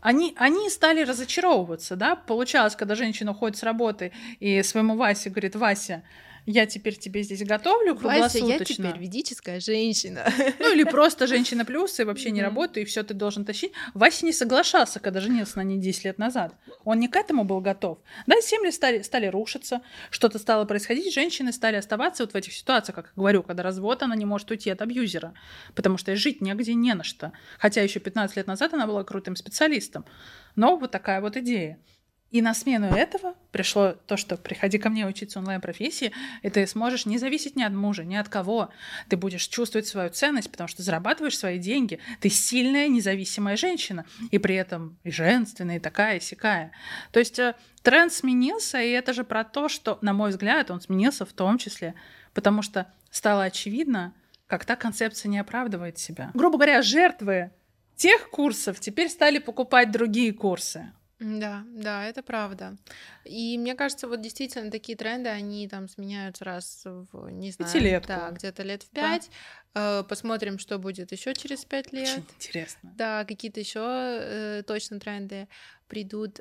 [0.00, 5.54] Они, они стали разочаровываться, да, получалось, когда женщина уходит с работы и своему Васе говорит,
[5.56, 6.02] Вася,
[6.46, 8.46] я теперь тебе здесь готовлю круглосуточно.
[8.46, 10.32] Вася, я теперь ведическая женщина.
[10.58, 13.72] Ну или просто женщина плюс, и вообще не работаю, и все ты должен тащить.
[13.94, 16.54] Вася не соглашался, когда женился на ней 10 лет назад.
[16.84, 17.98] Он не к этому был готов.
[18.26, 22.96] Да, семьи стали, стали рушиться, что-то стало происходить, женщины стали оставаться вот в этих ситуациях,
[22.96, 25.34] как я говорю, когда развод, она не может уйти от абьюзера,
[25.74, 27.32] потому что жить негде не на что.
[27.58, 30.04] Хотя еще 15 лет назад она была крутым специалистом.
[30.56, 31.78] Но вот такая вот идея.
[32.30, 36.12] И на смену этого пришло то, что приходи ко мне учиться онлайн-профессии,
[36.42, 38.70] и ты сможешь не зависеть ни от мужа, ни от кого.
[39.08, 41.98] Ты будешь чувствовать свою ценность, потому что зарабатываешь свои деньги.
[42.20, 46.70] Ты сильная, независимая женщина, и при этом и женственная, и такая, и сякая.
[47.10, 50.80] То есть э, тренд сменился, и это же про то, что, на мой взгляд, он
[50.80, 51.96] сменился в том числе,
[52.32, 54.14] потому что стало очевидно,
[54.46, 56.30] как та концепция не оправдывает себя.
[56.34, 57.50] Грубо говоря, жертвы
[57.96, 60.92] тех курсов теперь стали покупать другие курсы.
[61.20, 62.78] Да, да, это правда.
[63.24, 68.08] И мне кажется, вот действительно такие тренды, они там сменяются раз в, не знаю, Пятилетку.
[68.08, 69.30] да, где-то лет в пять.
[69.74, 70.00] Да.
[70.00, 72.08] Э, посмотрим, что будет еще через пять лет.
[72.08, 72.92] Очень интересно.
[72.96, 75.46] Да, какие-то еще э, точно тренды
[75.88, 76.40] придут.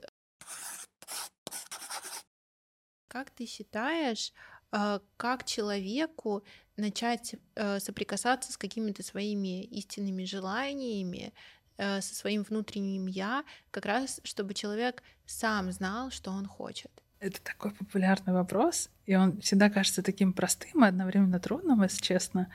[3.09, 4.31] Как ты считаешь,
[4.71, 6.45] э, как человеку
[6.77, 11.33] начать э, соприкасаться с какими-то своими истинными желаниями,
[11.79, 16.91] Э, со своим внутренним я, как раз чтобы человек сам знал, что он хочет.
[17.21, 22.51] Это такой популярный вопрос, и он всегда кажется таким простым и одновременно трудным, если честно.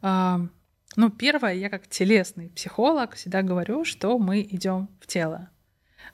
[0.00, 5.50] Ну, первое, я как телесный психолог всегда говорю, что мы идем в тело.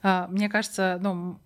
[0.03, 1.41] А, мне кажется, ну,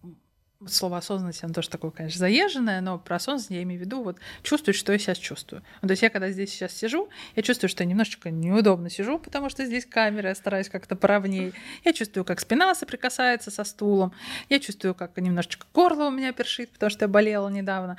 [0.67, 4.19] слово осознанность, оно тоже такое, конечно, заезженное, но про осознанность я имею в виду вот
[4.43, 5.63] чувствую, что я сейчас чувствую.
[5.83, 9.19] Ну, то есть я когда здесь сейчас сижу, я чувствую, что я немножечко неудобно сижу,
[9.19, 11.53] потому что здесь камера, я стараюсь как-то поровнее.
[11.85, 14.13] Я чувствую, как спина соприкасается со стулом.
[14.49, 17.97] Я чувствую, как немножечко горло у меня першит, потому что я болела недавно.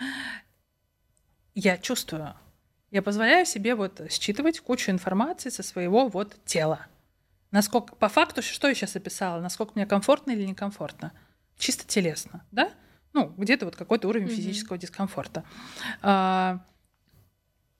[1.55, 2.33] Я чувствую.
[2.91, 6.87] Я позволяю себе вот считывать кучу информации со своего вот тела.
[7.51, 11.13] Насколько, по факту, что я сейчас описала, насколько мне комфортно или некомфортно
[11.59, 12.71] чисто телесно, да?
[13.13, 14.35] Ну, где-то вот какой-то уровень mm-hmm.
[14.35, 15.43] физического дискомфорта.
[16.01, 16.65] А,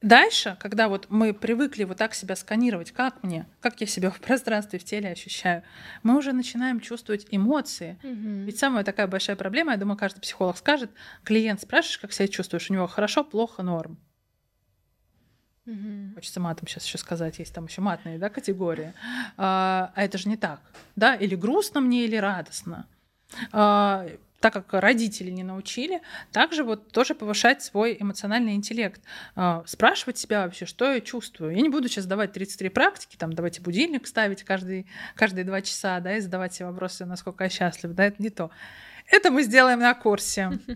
[0.02, 4.20] Дальше, когда вот мы привыкли вот так себя сканировать, как мне, как я себя в
[4.22, 5.64] пространстве, в теле ощущаю,
[6.04, 8.00] мы уже начинаем чувствовать эмоции.
[8.02, 8.46] Мгм.
[8.46, 10.90] Ведь самая такая большая проблема, я думаю, каждый психолог скажет,
[11.24, 14.00] клиент спрашиваешь, как себя чувствуешь, у него хорошо, плохо, норм.
[15.66, 16.14] Мгм.
[16.16, 18.94] Хочется матом сейчас еще сказать, есть там еще матные да, категории.
[19.36, 20.62] А, а это же не так.
[20.96, 21.14] Да?
[21.14, 22.88] Или грустно мне, или радостно.
[23.52, 24.06] А,
[24.40, 26.02] так как родители не научили,
[26.32, 29.02] также вот тоже повышать свой эмоциональный интеллект.
[29.36, 31.56] А, спрашивать себя вообще, что я чувствую.
[31.56, 36.00] Я не буду сейчас давать 33 практики, там давайте будильник ставить каждый, каждые два часа,
[36.00, 38.50] да, и задавать себе вопросы, насколько я счастлив, да, это не то.
[39.12, 40.60] Это мы сделаем на курсе.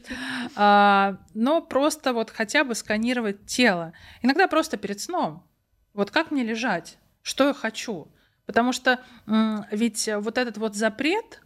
[0.56, 3.94] А, но просто вот хотя бы сканировать тело.
[4.22, 5.44] Иногда просто перед сном.
[5.94, 6.98] Вот как мне лежать?
[7.22, 8.12] Что я хочу?
[8.46, 9.00] Потому что
[9.72, 11.42] ведь вот этот вот запрет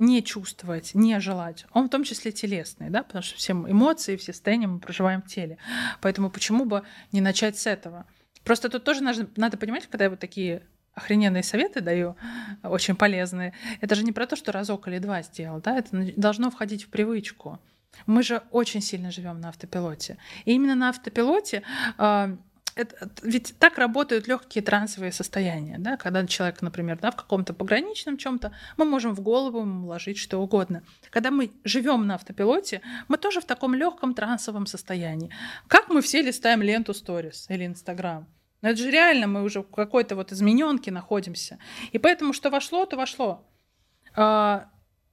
[0.00, 4.32] не чувствовать, не желать, он в том числе телесный, да, потому что все эмоции, все
[4.32, 5.58] состояния мы проживаем в теле.
[6.00, 6.82] Поэтому почему бы
[7.12, 8.06] не начать с этого?
[8.42, 10.62] Просто тут тоже надо, надо понимать, когда я вот такие
[10.94, 12.16] охрененные советы даю,
[12.62, 16.50] очень полезные, это же не про то, что разок или два сделал, да, это должно
[16.50, 17.60] входить в привычку.
[18.06, 20.16] Мы же очень сильно живем на автопилоте.
[20.44, 21.62] И именно на автопилоте
[21.98, 22.36] а,
[22.80, 28.16] это- ведь так работают легкие трансовые состояния, да, когда человек, например, да, в каком-то пограничном
[28.16, 30.82] чем-то, мы можем в голову вложить что угодно.
[31.10, 35.30] Когда мы живем на автопилоте, мы тоже в таком легком трансовом состоянии.
[35.68, 38.26] Как мы все листаем ленту сторис или Инстаграм?
[38.62, 41.58] Но это же реально, мы уже в какой-то вот измененке находимся.
[41.92, 43.46] И поэтому, что вошло, то вошло.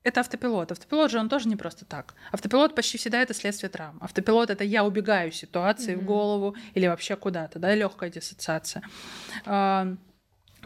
[0.08, 0.72] Это автопилот.
[0.72, 2.16] Автопилот же он тоже не просто так.
[2.32, 3.98] Автопилот почти всегда это следствие травм.
[4.00, 6.06] Автопилот это я убегаю ситуации в Мгм.
[6.08, 8.84] голову или вообще куда-то, да, легкая диссоциация.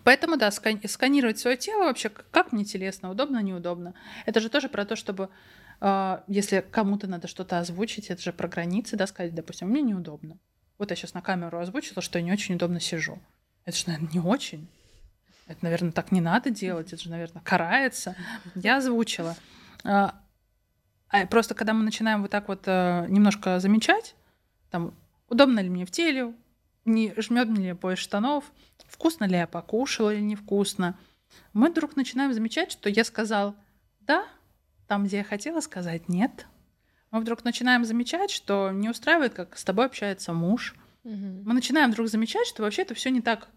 [0.03, 3.95] Поэтому, да, скан- сканировать свое тело вообще, как мне телесно, удобно, неудобно.
[4.27, 5.29] Это же тоже про то, чтобы,
[5.79, 10.37] а, если кому-то надо что-то озвучить, это же про границы, да, сказать, допустим, мне неудобно.
[10.77, 13.17] Вот я сейчас на камеру озвучила, что я не очень удобно сижу.
[13.65, 14.67] Это же, наверное, не очень.
[15.51, 18.15] Это, наверное, так не надо делать, это же, наверное, карается.
[18.55, 19.35] Я озвучила.
[19.83, 20.19] А,
[21.09, 24.15] а просто когда мы начинаем вот так вот э, немножко замечать,
[24.69, 24.93] там,
[25.27, 26.33] удобно ли мне в теле,
[26.85, 28.45] не жмет ли я пояс штанов,
[28.87, 30.97] вкусно ли я покушала или невкусно,
[31.53, 33.55] мы вдруг начинаем замечать, что я сказал
[33.99, 34.25] «да»,
[34.87, 36.47] там, где я хотела сказать «нет».
[37.11, 40.75] Мы вдруг начинаем замечать, что не устраивает, как с тобой общается муж.
[41.03, 41.43] Мгм.
[41.45, 43.49] Мы начинаем вдруг замечать, что вообще это все не так,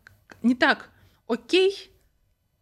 [0.42, 0.90] не так
[1.26, 1.90] окей,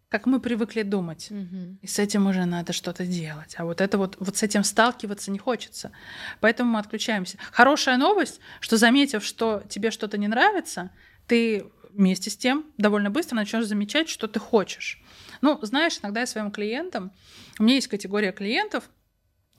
[0.09, 1.29] как мы привыкли думать.
[1.31, 1.79] Мгм.
[1.81, 3.55] И с этим уже надо что-то делать.
[3.57, 5.91] А вот это вот, вот с этим сталкиваться не хочется.
[6.41, 7.39] Поэтому мы отключаемся.
[7.51, 10.91] Хорошая новость, что заметив, что тебе что-то не нравится,
[11.27, 15.03] ты вместе с тем довольно быстро начнешь замечать, что ты хочешь.
[15.41, 17.13] Ну, знаешь, иногда я своим клиентам,
[17.59, 18.91] у меня есть категория клиентов,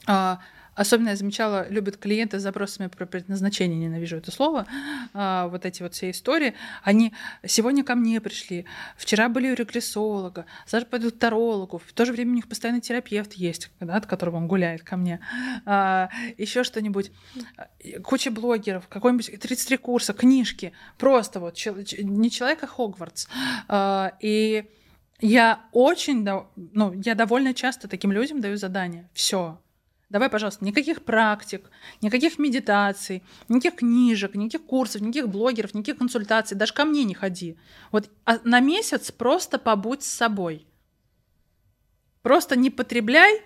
[0.06, 0.39] а,
[0.76, 4.65] Особенно я замечала, любят клиенты с запросами про предназначение, ненавижу это слово,
[5.13, 6.55] а, вот эти вот все истории.
[6.84, 7.13] Они
[7.45, 8.65] сегодня ко мне пришли,
[8.97, 12.82] вчера были у регрессолога, завтра пойдут к тарологу, в то же время у них постоянно
[12.82, 15.19] терапевт есть, да, от которого он гуляет ко мне,
[15.65, 17.11] еще что-нибудь.
[18.03, 23.28] Куча блогеров, какой-нибудь 33 курса, книжки, просто вот не человек, а Хогвартс.
[23.67, 24.65] А, И
[25.19, 29.09] я очень, ну, я довольно часто таким людям даю задания.
[29.13, 29.59] Все.
[30.10, 36.56] Давай, пожалуйста, никаких практик, никаких медитаций, никаких книжек, никаких курсов, никаких блогеров, никаких консультаций.
[36.56, 37.58] Даже ко мне не ходи.
[37.91, 40.68] Вот а на месяц просто побудь с собой.
[42.22, 43.41] Просто не потребляй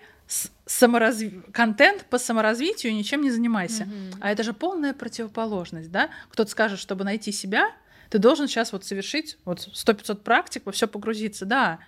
[0.66, 3.86] саморазв- контент по саморазвитию, ничем не занимайся.
[3.86, 4.18] Мгм.
[4.20, 6.10] А это же полная противоположность, да?
[6.30, 7.72] Кто-то скажет, чтобы найти себя,
[8.10, 11.78] ты должен сейчас вот совершить вот 100-500 практик, во все погрузиться, да,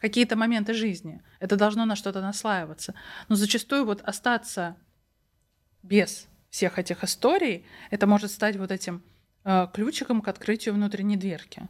[0.00, 1.22] какие-то моменты жизни.
[1.40, 2.94] Это должно на что-то наслаиваться.
[3.28, 4.76] Но зачастую вот остаться
[5.82, 9.02] без всех этих историй, это может стать вот этим
[9.44, 11.68] э, ключиком к открытию внутренней дверки.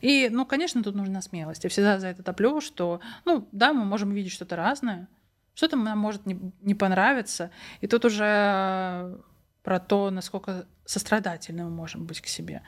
[0.00, 1.64] И, ну, конечно, тут нужна смелость.
[1.64, 5.08] Я всегда за это топлю, что, ну, да, мы можем видеть что-то разное,
[5.54, 7.50] что-то нам может не, не понравиться.
[7.80, 9.18] И тут уже
[9.68, 12.62] про то, насколько сострадательны мы можем быть к себе.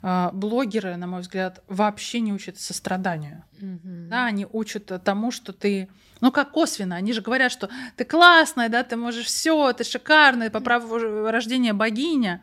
[0.00, 3.44] Э, Блогеры, на мой взгляд, вообще не учат состраданию.
[3.60, 4.08] Мгм.
[4.08, 5.90] Да, они учат тому, что ты,
[6.22, 10.48] ну как косвенно, они же говорят, что ты классная, да, ты можешь все, ты шикарная,
[10.48, 10.96] по праву
[11.30, 12.42] рождения богиня.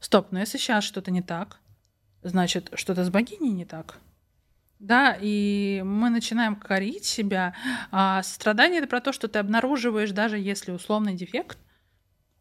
[0.00, 1.58] Стоп, но если сейчас что-то не так,
[2.22, 3.96] значит, что-то с богиней не так.
[4.80, 7.54] Да, и мы начинаем корить себя.
[7.90, 11.56] А страдание это про то, что ты обнаруживаешь, даже если условный дефект,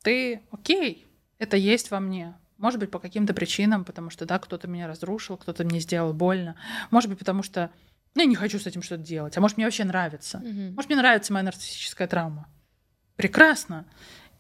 [0.06, 1.05] ты, окей,
[1.38, 2.36] это есть во мне.
[2.58, 6.56] Может быть, по каким-то причинам, потому что, да, кто-то меня разрушил, кто-то мне сделал больно.
[6.90, 7.70] Может быть, потому что
[8.16, 9.38] ну, я не хочу с этим что-то делать.
[9.38, 10.38] А может, мне вообще нравится.
[10.38, 10.74] Мгм.
[10.74, 12.48] Может, мне нравится моя нарциссическая травма.
[13.18, 13.86] Прекрасно.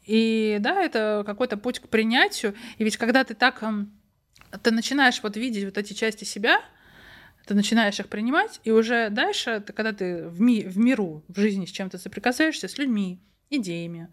[0.03, 2.55] И да, это какой-то путь к принятию.
[2.77, 3.91] И ведь когда ты так эм,
[4.63, 6.61] ты начинаешь вот видеть вот эти части себя,
[7.45, 11.39] ты начинаешь их принимать, и уже дальше, ты, когда ты в, ми в миру, в
[11.39, 14.09] жизни с чем-то соприкасаешься, с людьми, идеями,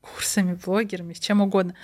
[0.00, 1.74] курсами, блогерами, с чем угодно,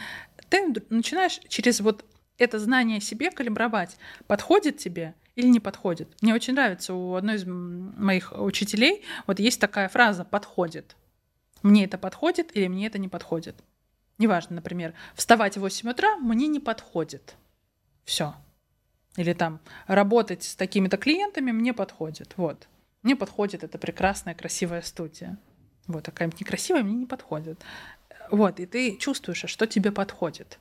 [0.51, 2.05] ты начинаешь через вот
[2.37, 3.97] это знание себе калибровать,
[4.27, 6.09] подходит тебе или не подходит.
[6.21, 10.97] Мне очень нравится у одной из моих учителей, вот есть такая фраза «подходит».
[11.63, 13.55] Мне это подходит или мне это не подходит.
[14.19, 17.37] Неважно, например, вставать в 8 утра мне не подходит.
[18.05, 18.35] Все.
[19.17, 22.33] Или там работать с такими-то клиентами мне подходит.
[22.37, 22.69] Вот.
[23.03, 25.39] Мне подходит эта прекрасная, красивая студия.
[25.87, 27.61] Вот такая некрасивая мне не подходит.
[28.31, 30.59] Вот, и ты чувствуешь, а что тебе подходит.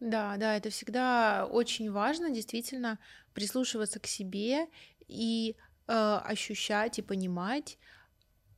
[0.00, 2.98] Да, да, это всегда очень важно, действительно,
[3.32, 4.66] прислушиваться к себе
[5.08, 5.56] и
[5.88, 7.78] э, ощущать и понимать,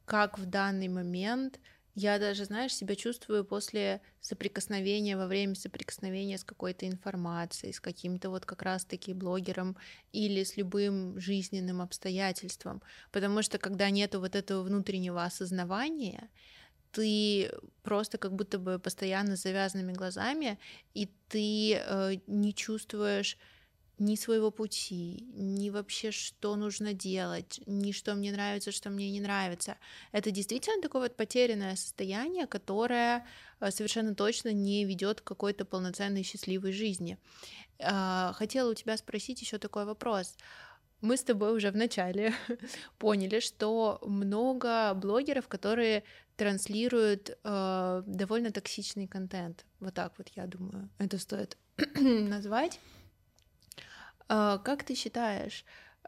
[0.07, 1.61] как в данный момент
[1.95, 8.31] я даже, знаешь, себя чувствую после соприкосновения, во время соприкосновения с какой-то информацией, с каким-то
[8.31, 9.77] вот как раз-таки блогером
[10.13, 12.83] или с любым жизненным обстоятельством.
[13.13, 16.31] Потому что когда нету вот этого внутреннего осознавания,
[16.93, 17.51] ты
[17.83, 20.59] просто как будто бы постоянно с завязанными глазами,
[20.95, 23.39] и ты э, не чувствуешь
[23.99, 29.21] ни своего пути, ни вообще, что нужно делать, ни что мне нравится, что мне не
[29.21, 29.77] нравится.
[30.13, 33.27] Это действительно такое вот потерянное состояние, которое
[33.61, 37.19] э, совершенно точно не ведет к какой-то полноценной счастливой жизни.
[37.81, 40.37] А, хотела у тебя спросить еще такой вопрос.
[41.01, 42.35] Мы с тобой уже в начале
[42.99, 46.05] поняли, что много блогеров, которые
[46.39, 49.67] транслируют э, довольно токсичный контент.
[49.81, 51.59] Вот так вот, я думаю, это стоит
[51.97, 52.79] назвать.
[54.29, 55.65] А, как ты считаешь,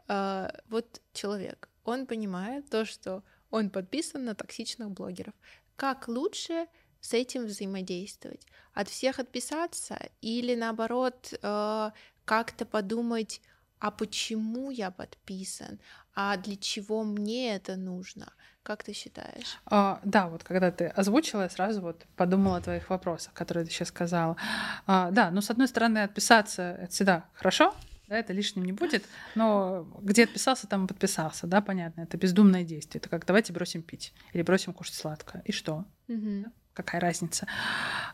[0.07, 5.33] а, вот человек, он понимает то, что он подписан на токсичных блогеров.
[5.75, 6.67] Как лучше
[7.01, 8.47] с этим взаимодействовать?
[8.73, 11.91] От всех отписаться или наоборот а,
[12.23, 13.41] как-то подумать,
[13.79, 15.81] а почему я подписан,
[16.13, 18.31] а для чего мне это нужно?
[18.63, 19.57] Как ты считаешь?
[19.65, 23.71] А, да, вот когда ты озвучила, я сразу вот подумала о твоих вопросах, которые ты
[23.71, 24.37] сейчас сказала.
[24.85, 27.73] А, да, ну с одной стороны отписаться это всегда хорошо,
[28.07, 29.05] да, это лишним не будет,
[29.35, 33.81] но где отписался, там и подписался, да, понятно, это бездумное действие, это как давайте бросим
[33.81, 35.85] пить или бросим кушать сладкое, и что?
[36.07, 36.45] Угу.
[36.73, 37.47] Какая разница?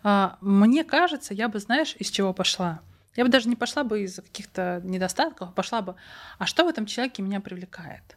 [0.04, 2.82] А, мне кажется, я бы, знаешь, из чего пошла?
[3.16, 5.96] Я бы даже не пошла бы из каких-то недостатков, а пошла бы,
[6.38, 8.17] а что в этом человеке меня привлекает?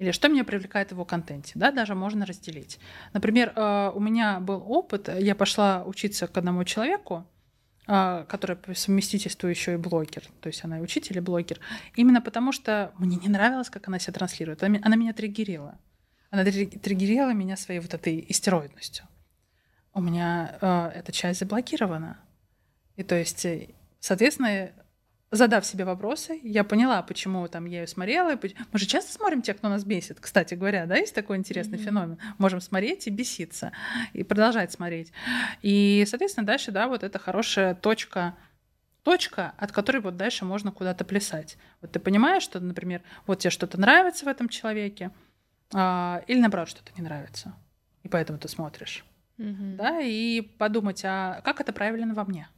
[0.00, 2.78] Или что меня привлекает в его контенте, да, даже можно разделить.
[3.12, 7.26] Например, а, у меня был опыт, я пошла учиться к одному человеку,
[7.86, 11.60] а, которая по совместительству еще и блогер, то есть она и учитель, и блогер,
[11.96, 14.62] именно потому что мне не нравилось, как она себя транслирует.
[14.62, 15.78] Она меня триггерила.
[16.30, 19.04] Она триггерила меня своей вот этой истероидностью.
[19.92, 22.18] У меня э, эта часть заблокирована.
[22.96, 24.70] И то есть, э, соответственно,
[25.30, 28.38] задав себе вопросы, я поняла, почему там я ее смотрела.
[28.72, 30.18] Мы же часто смотрим тех, кто нас бесит.
[30.20, 31.84] Кстати говоря, да, есть такой интересный mm-hmm.
[31.84, 32.18] феномен.
[32.38, 33.72] Можем смотреть и беситься,
[34.12, 35.12] и продолжать смотреть.
[35.62, 38.34] И, соответственно, дальше, да, вот это хорошая точка
[39.02, 41.56] точка, от которой вот дальше можно куда-то плясать.
[41.80, 45.10] Вот ты понимаешь, что, например, вот тебе что-то нравится в этом человеке,
[45.72, 47.54] а, или наоборот, что-то не нравится.
[48.02, 49.04] И поэтому ты смотришь.
[49.38, 49.76] Mm-hmm.
[49.76, 52.48] Да, и подумать, а как это проявлено во мне?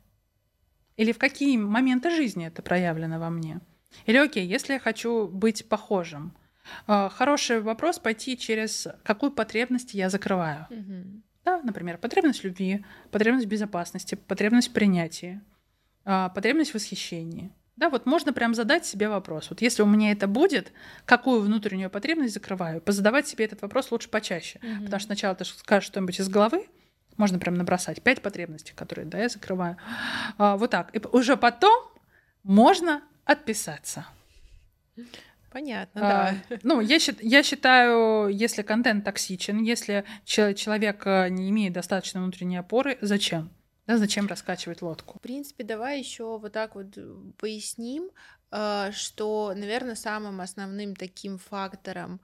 [0.97, 3.61] Или в какие моменты жизни это проявлено во мне?
[4.07, 6.35] Или окей, если я хочу быть похожим,
[6.87, 10.67] а, хороший вопрос пойти через какую потребность я закрываю.
[10.71, 11.23] Mm-hmm.
[11.45, 15.43] Да, например, потребность любви, потребность безопасности, потребность принятия,
[16.05, 17.53] а, потребность в восхищении.
[17.77, 19.49] Да, вот можно прям задать себе вопрос.
[19.51, 20.73] Вот если у меня это будет,
[21.05, 22.81] какую внутреннюю потребность закрываю?
[22.81, 24.61] Позадавать себе этот вопрос лучше почаще.
[24.63, 24.85] Mm-hmm.
[24.85, 26.67] Потому что сначала ты скажешь что-нибудь из головы,
[27.17, 29.77] можно прям набросать пять потребностей, которые, да, я закрываю.
[30.39, 30.95] А, вот так.
[30.95, 31.85] И уже потом
[32.43, 34.07] можно отписаться.
[35.53, 36.59] Понятно, а, да.
[36.63, 42.97] Ну, я, я считаю, если контент токсичен, если человек э, не имеет достаточно внутренней опоры,
[43.03, 43.51] зачем?
[43.87, 45.19] Да, зачем раскачивать лодку?
[45.19, 48.11] В принципе, давай еще вот так вот э, поясним,
[48.51, 52.21] э, что, наверное, самым основным таким фактором,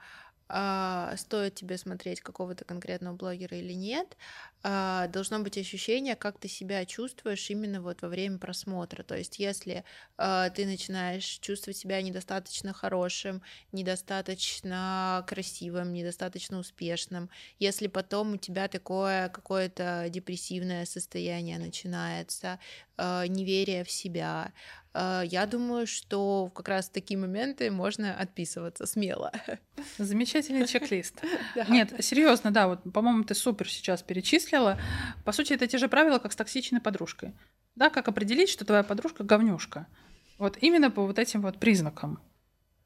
[1.16, 4.16] стоит тебе смотреть какого-то конкретного блогера или нет,
[4.62, 9.02] должно быть ощущение, как ты себя чувствуешь именно вот во время просмотра.
[9.02, 9.84] То есть, если
[10.16, 13.42] а, ты начинаешь чувствовать себя недостаточно хорошим,
[13.72, 22.58] недостаточно красивым, недостаточно успешным, если потом у тебя такое какое-то депрессивное состояние начинается,
[22.98, 24.52] неверие в себя,
[24.94, 29.30] я думаю, что как раз в такие моменты можно отписываться смело.
[29.98, 31.22] Замечательный чек-лист.
[31.68, 34.02] Нет, серьезно, да, вот, по-моему, ты супер сейчас
[34.48, 34.78] перечислила.
[35.24, 37.32] По сути, это те же правила, как с токсичной подружкой.
[37.74, 39.86] Да, как определить, что твоя подружка говнюшка.
[40.38, 42.20] Вот именно по вот этим вот признакам.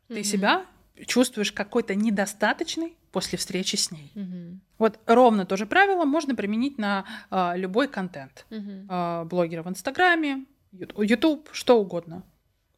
[0.09, 0.25] Ты Мгм.
[0.25, 0.67] себя
[1.07, 4.11] чувствуешь какой-то недостаточный после встречи с ней.
[4.15, 4.61] Мгм.
[4.79, 8.47] Вот ровно то же правило можно применить на а, любой контент.
[8.51, 8.87] Мгм.
[8.89, 12.25] А, блогера в Инстаграме, Ютуб, что угодно.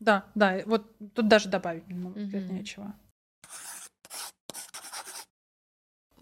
[0.01, 2.55] Да, да, вот тут даже добавить Мгм.
[2.55, 2.95] нечего.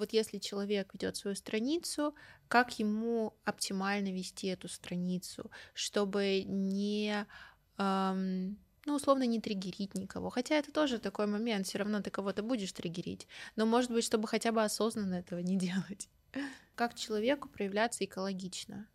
[0.02, 2.12] Вот если человек ведет свою страницу,
[2.52, 7.26] как ему оптимально вести эту страницу, чтобы не,
[7.78, 10.28] ам, ну, условно, не триггерить никого.
[10.28, 13.26] Хотя это тоже такой момент, все равно ты кого-то будешь триггерить.
[13.56, 16.10] Но, может быть, чтобы хотя бы осознанно этого не делать.
[16.74, 18.86] Как человеку проявляться экологично?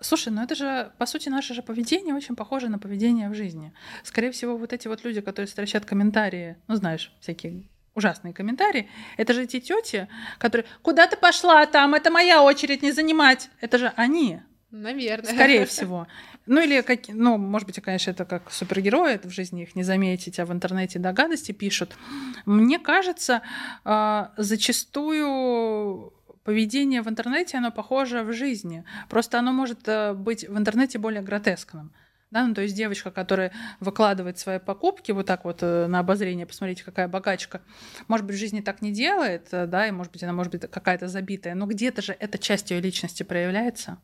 [0.00, 3.72] Слушай, ну это же, по сути, наше же поведение очень похоже на поведение в жизни.
[4.04, 9.32] Скорее всего, вот эти вот люди, которые строчат комментарии, ну, знаешь, всякие ужасные комментарии, это
[9.32, 11.94] же эти тети, которые «Куда ты пошла там?
[11.94, 14.40] Это моя очередь не занимать!» Это же они,
[14.70, 15.34] Наверное.
[15.34, 16.06] скорее всего.
[16.46, 19.82] Ну или, как, ну, может быть, конечно, это как супергерои, это в жизни их не
[19.82, 21.96] заметить, а в интернете до гадости пишут.
[22.44, 23.42] Мне кажется,
[23.84, 26.12] а, зачастую
[26.44, 28.84] поведение в интернете, оно похоже в жизни.
[29.08, 31.92] Просто оно может э, быть в интернете более гротескным.
[32.30, 36.44] Да, ну, то есть девочка, которая выкладывает свои покупки вот так вот э, на обозрение,
[36.44, 37.62] посмотрите, какая богачка,
[38.08, 40.68] может быть, в жизни так не делает, э, да, и может быть, она может быть
[40.68, 43.98] какая-то забитая, но где-то же эта часть ее личности проявляется.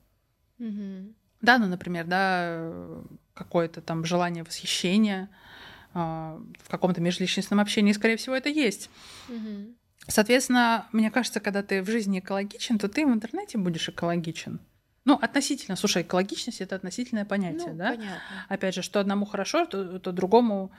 [0.59, 1.17] Мгм.
[1.41, 3.03] Да, ну, например, да, э,
[3.35, 5.29] какое-то там желание восхищения
[5.95, 8.89] в каком-то межличностном общении, скорее всего, это есть.
[9.29, 9.77] Мгм.
[10.09, 14.61] Соответственно, мне кажется, когда ты в жизни экологичен, то ты в интернете будешь экологичен.
[15.05, 15.77] Ну, относительно.
[15.77, 17.91] Слушай, экологичность это относительное понятие, Ну, да?
[17.91, 18.21] понятно.
[18.49, 20.71] Опять же, что одному хорошо, то, то другому.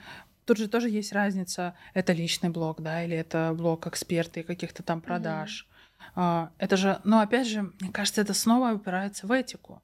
[0.46, 1.74] Тут же тоже есть разница.
[1.94, 5.66] Это личный блог, да, или это блог эксперта и каких-то там продаж.
[6.14, 9.82] А, Это же, ну, опять же, мне кажется, это снова упирается в эту.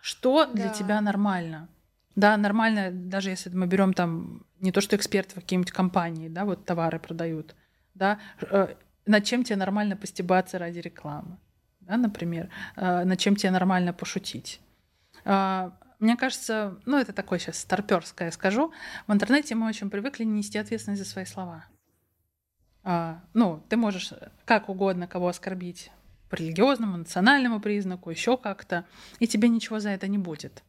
[0.00, 0.74] Что для Да.
[0.74, 1.68] тебя нормально?
[2.16, 6.44] Да, нормально, даже если мы берем там не то, что эксперты в какие-нибудь компании, да,
[6.44, 7.54] вот товары продают,
[7.94, 8.74] да, э,
[9.06, 11.38] над чем тебе нормально постебаться ради рекламы,
[11.88, 14.60] да, например, э, над чем тебе нормально пошутить.
[15.24, 18.72] А, Мне кажется, ну это такое сейчас старперское скажу,
[19.06, 21.64] в интернете мы очень привыкли нести ответственность за свои слова.
[22.84, 24.12] А, Ну, ты можешь
[24.44, 25.90] как угодно кого оскорбить
[26.28, 28.84] по религиозному, национальному признаку, еще как-то,
[29.18, 30.62] и тебе ничего за это не будет.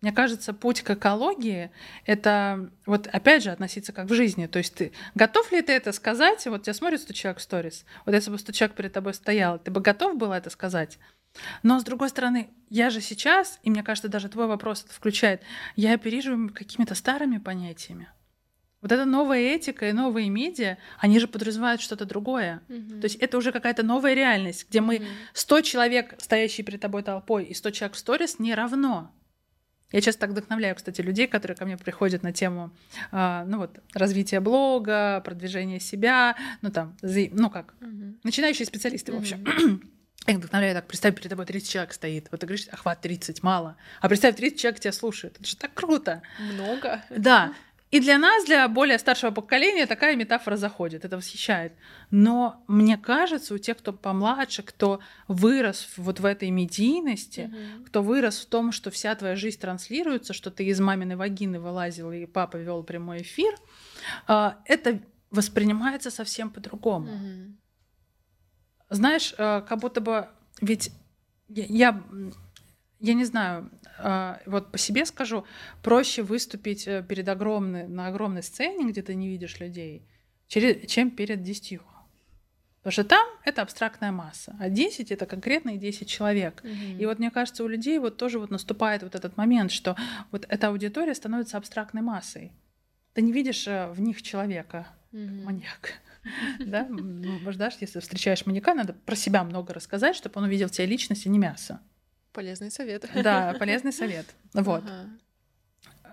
[0.00, 1.70] Мне кажется, путь к экологии—
[2.06, 4.46] это вот опять же относиться как в жизни.
[4.46, 6.46] То есть ты готов ли ты это сказать?
[6.46, 7.84] Вот тебя смотрит 100 человек в сторис.
[8.06, 10.98] Вот если бы 100 человек перед тобой стоял, ты бы готов был это сказать?
[11.62, 15.42] Но с другой стороны, я же сейчас, и мне кажется, даже твой вопрос это включает,
[15.76, 18.08] я оперирую какими-то старыми понятиями.
[18.80, 22.62] Вот эта новая этика и новые медиа, они же подразумевают что-то другое.
[22.68, 23.02] Мгм.
[23.02, 25.06] То есть это уже какая-то новая реальность, где мы Мгм.
[25.34, 29.12] 100 человек, стоящие перед тобой толпой, и 100 человек в сторис не равно.
[29.92, 32.70] Я часто так вдохновляю, кстати, людей, которые ко мне приходят на тему
[33.10, 38.18] а, ну вот, развития блога, продвижения себя, ну там, ну как, Мгм.
[38.22, 39.44] начинающие специалисты, в общем.
[40.26, 42.28] Я их вдохновляю так, представь, перед тобой 30 человек стоит.
[42.30, 43.76] Вот ты говоришь, охват 30, мало.
[44.00, 45.36] А представь, 30 человек тебя слушает.
[45.40, 46.22] Это же так круто.
[46.38, 47.02] Много.
[47.10, 47.54] Да.
[47.90, 51.04] И для нас, для более старшего поколения, такая метафора заходит.
[51.04, 51.72] Это восхищает.
[52.10, 57.84] Но мне кажется, у тех, кто помладше, кто вырос вот в этой медийности, Мгм.
[57.86, 62.12] кто вырос в том, что вся твоя жизнь транслируется, что ты из маминой вагины вылазил,
[62.12, 63.54] и папа вел прямой эфир,
[64.28, 65.00] а, это
[65.32, 67.06] воспринимается совсем по-другому.
[67.06, 67.58] Мгм.
[68.88, 70.28] Знаешь, э, как будто бы
[70.60, 70.92] ведь
[71.48, 72.02] я,
[73.00, 75.44] я не знаю, э, вот по себе скажу,
[75.82, 80.06] проще выступить э, перед огромной, на огромной сцене, где ты не видишь людей,
[80.48, 81.82] чем перед десятью.
[82.82, 86.62] Потому что там это абстрактная масса, а 10 это конкретные 10 человек.
[86.64, 86.98] Мгм.
[86.98, 89.96] И вот мне кажется, у людей вот тоже вот наступает вот этот момент, что
[90.30, 92.52] вот эта аудитория становится абстрактной массой.
[93.12, 95.44] Ты не видишь э, в них человека, Мгм.
[95.44, 95.94] маньяк.
[96.58, 96.80] Да?
[96.86, 100.86] М, Ждешь, если встречаешь маньяка, надо про себя много рассказать, чтобы он увидел в тебе
[100.86, 101.80] личность, а не мясо.
[102.40, 103.04] Полезный совет.
[103.14, 104.26] Да, полезный совет.
[104.54, 104.82] Вот.
[104.84, 105.10] Ага,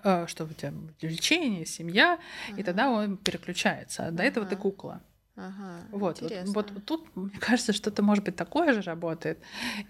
[0.04, 4.10] Э, Что у тебя лечение, семья, и ага, тогда он переключается.
[4.10, 4.62] До этого ты Ага.
[4.62, 5.02] кукла.
[5.36, 6.00] ага, Вот.
[6.00, 6.52] Вот, интересно.
[6.52, 9.38] вот тут, мне кажется, что-то, может быть, такое же работает.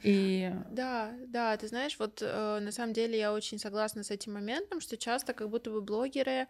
[0.04, 4.34] И Да, да, ты знаешь, вот э, на самом деле я очень согласна с этим
[4.34, 6.46] моментом, что часто как будто бы блогеры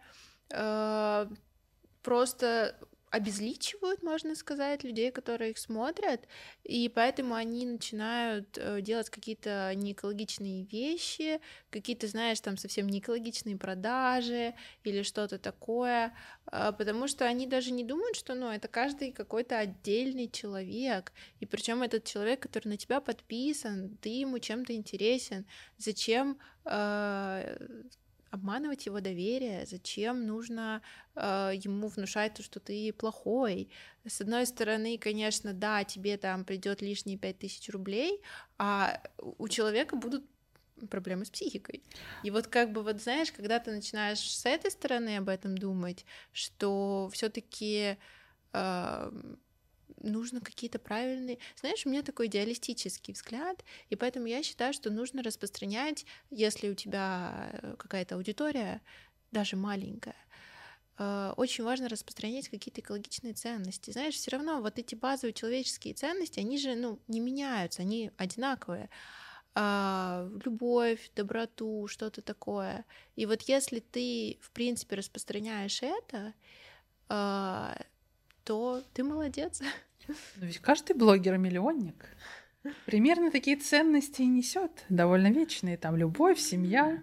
[0.53, 1.27] э,
[2.03, 2.75] просто
[3.11, 6.27] обезличивают, можно сказать, людей, которые их смотрят,
[6.63, 14.53] и поэтому они начинают э, делать какие-то неэкологичные вещи, какие-то, знаешь, там совсем неэкологичные продажи
[14.83, 16.13] или что-то такое,
[16.45, 21.45] а, потому что они даже не думают, что, ну, это каждый какой-то отдельный человек, и
[21.45, 25.45] причем этот человек, который на тебя подписан, ты ему чем-то интересен,
[25.77, 27.57] зачем э,
[28.31, 30.81] обманывать его доверие, зачем нужно
[31.15, 33.69] э, ему внушать то, что ты плохой.
[34.05, 38.21] С одной стороны, конечно, да, тебе там придет лишние пять тысяч рублей,
[38.57, 39.01] а
[39.37, 40.25] у человека будут
[40.89, 41.83] проблемы с психикой.
[42.23, 46.05] И вот как бы вот знаешь, когда ты начинаешь с этой стороны об этом думать,
[46.31, 47.97] что все-таки
[48.53, 49.11] э,
[50.01, 51.37] нужно какие-то правильные...
[51.59, 56.75] Знаешь, у меня такой идеалистический взгляд, и поэтому я считаю, что нужно распространять, если у
[56.75, 58.81] тебя э, какая-то аудитория,
[59.31, 60.15] даже маленькая,
[60.97, 63.91] э, очень важно распространять какие-то экологичные ценности.
[63.91, 68.89] Знаешь, все равно вот эти базовые человеческие ценности, они же ну, не меняются, они одинаковые.
[69.55, 72.85] А, любовь, доброту, что-то такое.
[73.15, 76.33] И вот если ты, в принципе, распространяешь это,
[77.09, 77.75] а,
[78.49, 79.61] то ты молодец.
[80.07, 82.03] Но ведь каждый блогер миллионник.
[82.87, 85.77] Примерно такие ценности и несет, довольно вечные.
[85.77, 86.99] Там любовь, семья,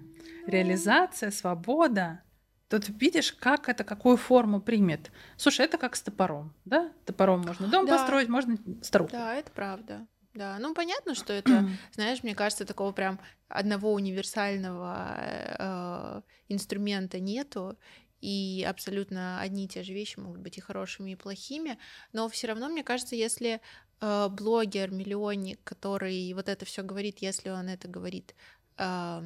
[0.49, 2.21] реализация, свобода.
[2.69, 5.13] Тут видишь, как это, какую форму примет.
[5.37, 6.91] Слушай, это как с топором, да?
[7.05, 7.97] Топором можно дом да.
[7.97, 9.13] построить, можно старуху.
[9.13, 10.05] Да, это правда.
[10.35, 17.79] Да, ну понятно, что это, знаешь, мне кажется, такого прям одного универсального э, инструмента нету,
[18.27, 21.79] и абсолютно одни и те же вещи могут быть и хорошими, и плохими,
[22.13, 23.61] но все равно, мне кажется, если
[24.01, 28.35] э, блогер, миллионник, который вот это все говорит, если он это говорит,
[28.79, 29.23] э,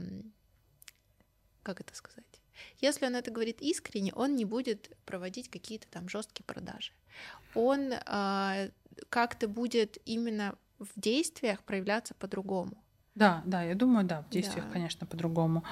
[1.63, 2.27] как это сказать?
[2.83, 6.93] Если он это говорит искренне, он не будет проводить какие-то там жесткие продажи.
[7.55, 8.71] Он э,
[9.09, 12.77] как-то будет именно в действиях проявляться по-другому.
[13.15, 14.73] Да, да, я думаю, да, в действиях, да.
[14.73, 15.65] конечно, по-другому.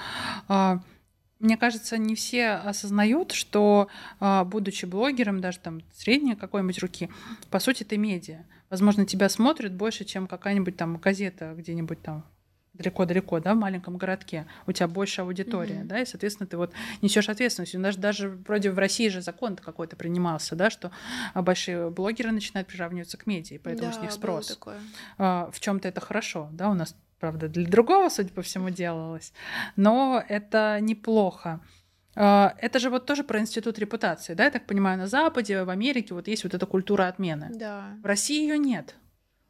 [1.40, 3.89] А, мне кажется, не все осознают, что,
[4.20, 7.10] а, будучи блогером, даже там средней какой-нибудь руки,
[7.51, 8.44] по сути, ты медиа.
[8.70, 12.24] Возможно, тебя смотрят больше, чем какая-нибудь там газета где-нибудь там
[12.74, 15.86] далеко-далеко, да, в маленьком городке, у тебя больше аудитория, mm-hmm.
[15.86, 17.74] да, и, соответственно, ты вот несешь ответственность.
[17.74, 20.93] У нас даже вроде в России же закон какой-то принимался, да, что
[21.35, 24.47] большие блогеры начинают приравниваться к медиа, поэтому да, с них спрос.
[24.48, 24.78] Такое.
[25.19, 29.32] А, в чем-то это хорошо, да, у нас, правда, для другого, судя по всему, делалось,
[29.76, 31.60] но это неплохо.
[32.16, 35.70] А, это же вот тоже про институт репутации, да, я так понимаю, на Западе, в
[35.70, 37.50] Америке вот есть вот эта культура отмены.
[37.54, 37.96] Да.
[38.02, 38.96] В России ее нет.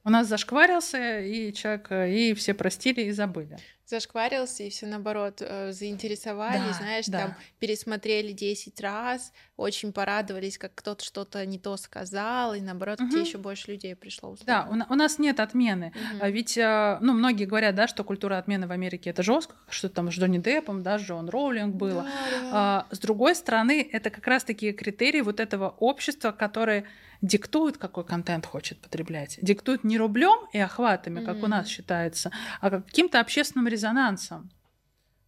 [0.08, 3.58] У нас зашкварился, и человек, э, и все простили и забыли
[3.88, 7.18] зашкварился, и все наоборот э, заинтересовали, да, знаешь, да.
[7.20, 13.08] там пересмотрели 10 раз, очень порадовались, как кто-то что-то не то сказал, и наоборот, угу.
[13.08, 14.28] тебе еще больше людей пришло.
[14.28, 14.66] Условно.
[14.68, 15.94] Да, у, у нас нет отмены.
[16.18, 16.26] Угу.
[16.26, 20.12] Ведь, э, ну, многие говорят, да, что культура отмены в Америке это жестко, что там
[20.12, 22.02] с Джонни Деппом, да, с Джон Роулинг было.
[22.02, 22.50] Да, да.
[22.52, 26.84] А, с другой стороны, это как раз такие критерии вот этого общества, которые
[27.22, 29.38] диктуют, какой контент хочет потреблять.
[29.42, 31.44] Диктуют не рублем и охватами, как mm-hmm.
[31.44, 32.30] у нас считается,
[32.60, 34.50] а каким-то общественным резонансом.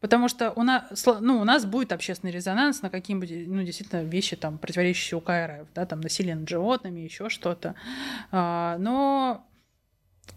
[0.01, 4.35] Потому что у нас, ну, у нас будет общественный резонанс на какие-нибудь, ну, действительно, вещи,
[4.35, 7.75] там, противоречащие УК РФ, да, там, насилие над животными, еще что-то.
[8.33, 9.47] А, но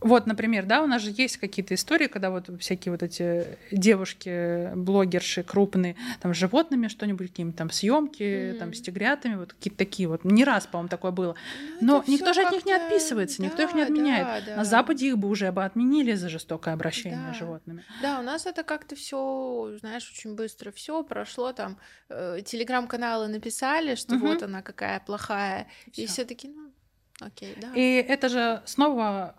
[0.02, 4.74] вот, например, да, у нас же есть какие-то истории, когда вот всякие вот эти девушки,
[4.76, 8.57] блогерши крупные, там с животными что-нибудь, какие-нибудь там съемки, mm-hmm.
[8.60, 10.26] там с тигрятами, вот какие-то такие вот.
[10.26, 11.36] Не раз, по-моему, такое было.
[11.80, 14.45] Ну, Но никто же от них не отписывается, да, никто их не отменяет.
[14.45, 14.56] Да, да.
[14.57, 17.34] На Западе их бы уже бы отменили за жестокое обращение да.
[17.34, 17.84] с животными.
[18.02, 21.53] Да, у нас это как-то все, знаешь, очень быстро все прошло.
[21.53, 21.78] Там
[22.10, 24.28] э, телеграм-каналы написали, что угу.
[24.28, 26.02] вот она какая плохая, всё.
[26.02, 26.72] и все таки ну,
[27.20, 27.72] окей, да.
[27.76, 29.36] И это же снова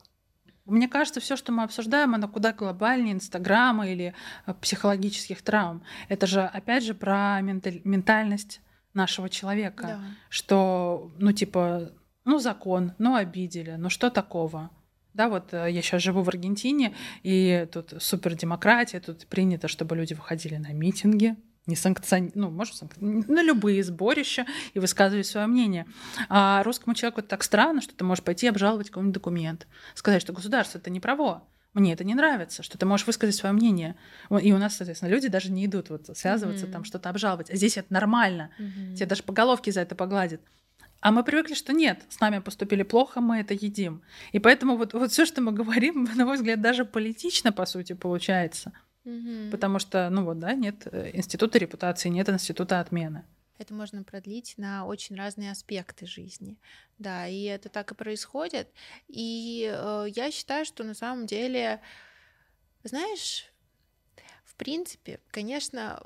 [0.67, 4.15] мне кажется, все, что мы обсуждаем, оно куда глобальнее Инстаграма или
[4.47, 5.83] э, психологических травм.
[6.09, 8.61] Это же, опять же, про ментальность
[8.95, 9.83] нашего человека.
[9.83, 10.01] Да.
[10.29, 11.93] Что, ну, типа,
[12.25, 14.71] ну, закон, ну, обидели, ну, что такого?
[15.13, 20.15] Да, вот э, я сейчас живу в Аргентине, и тут супердемократия, тут принято, чтобы люди
[20.15, 21.37] выходили на митинги,
[21.67, 22.31] не санкцион...
[22.35, 23.25] ну, может, санкцион...
[23.27, 25.87] на любые сборища и высказывать свое мнение.
[26.29, 30.33] А русскому человеку это так странно, что ты можешь пойти обжаловать какой-нибудь документ, сказать, что
[30.33, 33.97] государство это не право, мне это не нравится, что ты можешь высказать свое мнение.
[34.43, 36.71] И у нас, соответственно, люди даже не идут вот связываться, mm-hmm.
[36.73, 37.51] там что-то обжаловать.
[37.51, 38.51] А здесь это нормально.
[38.59, 38.95] Mm-hmm.
[38.95, 40.41] Тебе даже по головке за это погладят.
[41.01, 44.03] А мы привыкли, что нет, с нами поступили плохо, мы это едим.
[44.33, 47.93] И поэтому вот, вот все, что мы говорим, на мой взгляд, даже политично, по сути,
[47.93, 48.73] получается.
[49.05, 49.51] Угу.
[49.51, 53.25] Потому что, ну вот, да, нет э, института репутации, нет института отмены.
[53.59, 56.59] Это можно продлить на очень разные аспекты жизни.
[56.99, 58.69] Да, и это так и происходит.
[59.09, 61.81] И э, я считаю, что на самом деле,
[62.83, 63.53] знаешь,
[64.45, 66.03] в принципе, конечно,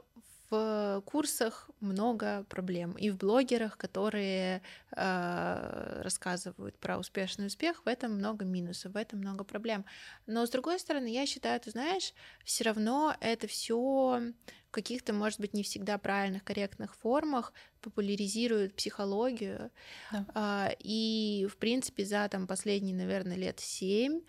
[0.51, 4.63] в курсах много проблем, и в блогерах, которые
[4.97, 9.85] э, рассказывают про успешный успех, в этом много минусов, в этом много проблем.
[10.27, 12.15] Но с другой стороны, я считаю, ты знаешь,
[12.45, 14.33] все равно это все
[14.69, 19.71] в каких-то, может быть, не всегда правильных, корректных формах популяризирует психологию.
[20.13, 20.71] Да.
[20.71, 24.21] Э, и, в принципе, за там последние, наверное, лет семь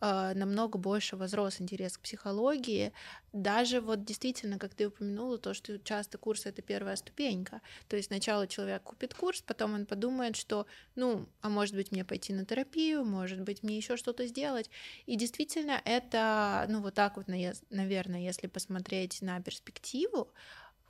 [0.00, 2.92] намного больше возрос интерес к психологии.
[3.32, 7.60] Даже вот действительно, как ты упомянула, то, что часто курс— это первая ступенька.
[7.88, 12.04] То есть сначала человек купит курс, потом он подумает, что, ну, а может быть мне
[12.04, 14.70] пойти на терапию, может быть мне еще что-то сделать.
[15.06, 20.32] И действительно это, ну, вот так вот, наверное, если посмотреть на перспективу,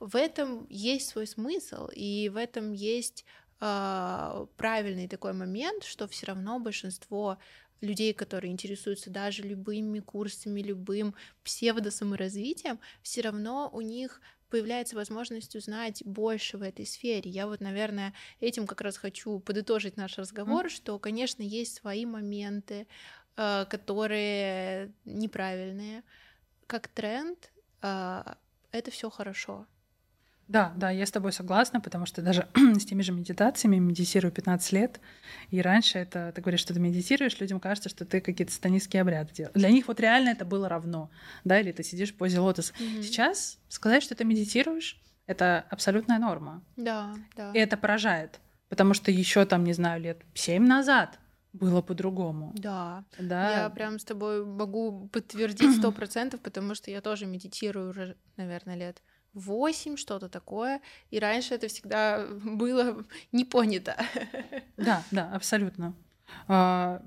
[0.01, 3.24] в этом есть свой смысл, и в этом есть
[3.60, 7.39] э, правильный такой момент, что все равно большинство
[7.80, 11.14] людей, которые интересуются даже любыми курсами, любым
[11.44, 17.30] псевдосаморазвитием, все равно у них появляется возможность узнать больше в этой сфере.
[17.30, 20.70] Я вот, наверное, этим как раз хочу подытожить наш разговор, mm.
[20.70, 22.86] что, конечно, есть свои моменты,
[23.36, 26.02] э, которые неправильные.
[26.66, 27.50] Как тренд,
[27.82, 28.22] э,
[28.72, 29.66] это все хорошо.
[30.48, 34.72] Да, да, я с тобой согласна, потому что даже с теми же медитациями медитирую 15
[34.72, 35.00] лет,
[35.50, 39.32] и раньше это, ты говоришь, что ты медитируешь, людям кажется, что ты какие-то станистские обряды
[39.34, 39.54] делаешь.
[39.54, 41.10] Для них вот реально это было равно,
[41.44, 42.72] да, или ты сидишь в позе лотоса.
[42.72, 43.02] Mm-hmm.
[43.02, 46.62] Сейчас сказать, что ты медитируешь, это абсолютная норма.
[46.76, 47.52] Да, да.
[47.52, 51.18] И это поражает, потому что еще там, не знаю, лет 7 назад
[51.52, 52.52] было по-другому.
[52.54, 53.04] Да.
[53.18, 53.62] да.
[53.62, 58.76] Я прям с тобой могу подтвердить сто процентов, потому что я тоже медитирую уже, наверное,
[58.76, 59.02] лет
[59.34, 60.80] 8, что-то такое.
[61.10, 63.96] И раньше это всегда было не понято.
[64.76, 65.92] Да, да, абсолютно.
[66.46, 67.02] А,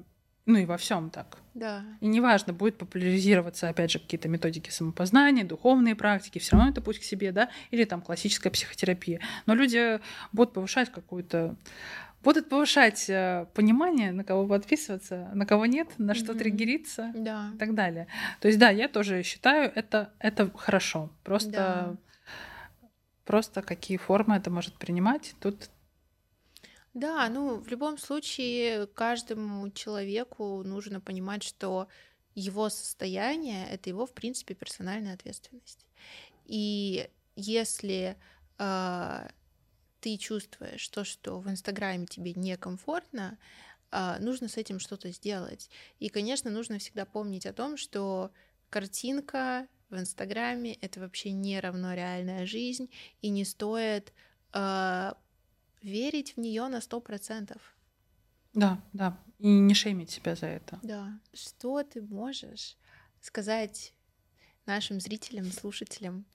[0.45, 1.37] ну и во всем так.
[1.53, 1.83] Да.
[2.01, 6.99] И неважно, будет популяризироваться, опять же, какие-то методики самопознания, духовные практики, все равно это путь
[6.99, 9.21] к себе, да, или там классическая психотерапия.
[9.45, 10.01] Но люди
[10.33, 11.55] будут повышать какую-то
[12.23, 16.37] будут повышать э, понимание, на кого подписываться, на кого нет, на что mm-hmm.
[16.37, 17.51] триггериться да.
[17.55, 18.07] и так далее.
[18.41, 21.09] То есть, да, я тоже считаю, это, это хорошо.
[21.23, 21.97] Просто да
[23.31, 25.69] Просто какие формы это может принимать, тут
[26.93, 31.87] Да, ну, в любом случае, каждому человеку нужно понимать, что
[32.35, 35.85] его состояние— это его, в принципе, персональная ответственность.
[36.43, 38.17] И если
[38.57, 39.29] э,
[40.01, 43.37] ты чувствуешь то, что в Инстаграме тебе некомфортно,
[43.91, 45.69] э, нужно с этим что-то сделать.
[45.99, 48.31] И, конечно, нужно всегда помнить о том, что
[48.69, 52.89] картинка в Инстаграме, это вообще не равно реальная жизнь,
[53.21, 54.13] и не стоит
[54.53, 55.13] э,
[55.81, 57.61] верить в нее на сто процентов.
[58.53, 60.79] Да, да, и не шеймить себя за это.
[60.81, 61.19] Да.
[61.33, 62.77] Что ты можешь
[63.21, 63.93] сказать
[64.65, 66.25] нашим зрителям, слушателям,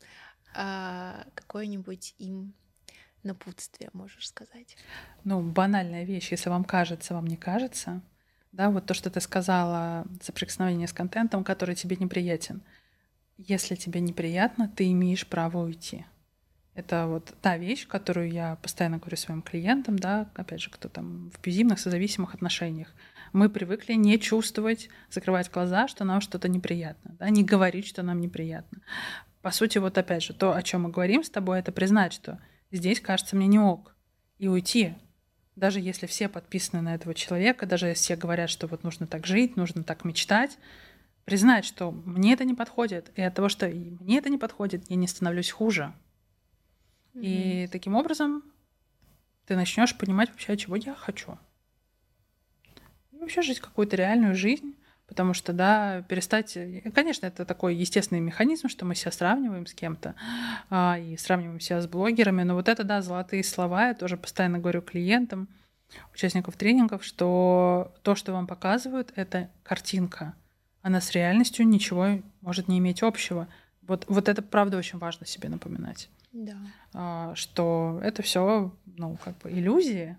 [0.54, 2.54] э, какое-нибудь им
[3.22, 4.76] напутствие, можешь сказать?
[5.24, 8.02] Ну, банальная вещь, если вам кажется, вам не кажется,
[8.52, 12.62] да, вот то, что ты сказала, соприкосновение с контентом, который тебе неприятен—
[13.38, 16.04] если тебе неприятно, ты имеешь право уйти.
[16.74, 21.30] Это вот та вещь, которую я постоянно говорю своим клиентам, да, опять же, кто там
[21.30, 22.92] в абьюзивных, созависимых отношениях.
[23.32, 28.20] Мы привыкли не чувствовать, закрывать глаза, что нам что-то неприятно, да, не говорить, что нам
[28.20, 28.82] неприятно.
[29.40, 32.40] По сути, вот опять же, то, о чем мы говорим с тобой, это признать, что
[32.70, 33.94] здесь кажется мне не ок,
[34.38, 34.94] и уйти.
[35.54, 39.26] Даже если все подписаны на этого человека, даже если все говорят, что вот нужно так
[39.26, 40.58] жить, нужно так мечтать,
[41.27, 44.97] признать, что мне это не подходит, и от того, что мне это не подходит, я
[44.97, 45.93] не становлюсь хуже.
[47.15, 47.20] Mm-hmm.
[47.23, 48.44] И таким образом
[49.44, 51.36] ты начнешь понимать вообще, чего я хочу.
[53.11, 54.77] И вообще жить какую-то реальную жизнь,
[55.09, 56.57] потому что, да, перестать...
[56.94, 60.15] Конечно, это такой естественный механизм, что мы себя сравниваем с кем-то
[60.70, 64.61] а, и сравниваем себя с блогерами, но вот это, да, золотые слова, я тоже постоянно
[64.61, 65.48] говорю клиентам,
[66.15, 70.36] участников тренингов, что то, что вам показывают, это картинка—
[70.86, 73.48] она с реальностью ничего может не иметь общего.
[73.82, 76.08] Вот, вот это правда очень важно себе напоминать.
[76.32, 76.56] Да.
[76.94, 80.16] А, что это все, ну, как бы иллюзии.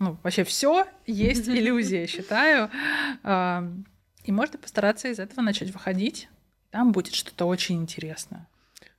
[0.00, 2.68] Ну, вообще все есть иллюзия, считаю.
[3.22, 3.64] А,
[4.24, 6.28] и можно постараться из этого начать выходить.
[6.72, 8.48] Там будет что-то очень интересное.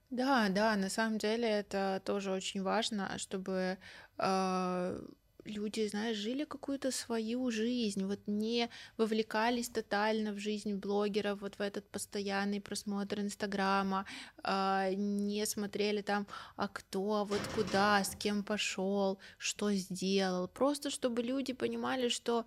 [0.10, 3.78] Да, да, на самом деле это тоже очень важно, чтобы
[4.18, 5.02] э,
[5.48, 11.62] люди, знаешь, жили какую-то свою жизнь, вот не вовлекались тотально в жизнь блогеров, вот в
[11.62, 14.06] этот постоянный просмотр Инстаграма,
[14.44, 21.24] э, не смотрели там, а кто, вот куда, с кем пошел, что сделал, просто чтобы
[21.24, 22.46] люди понимали, что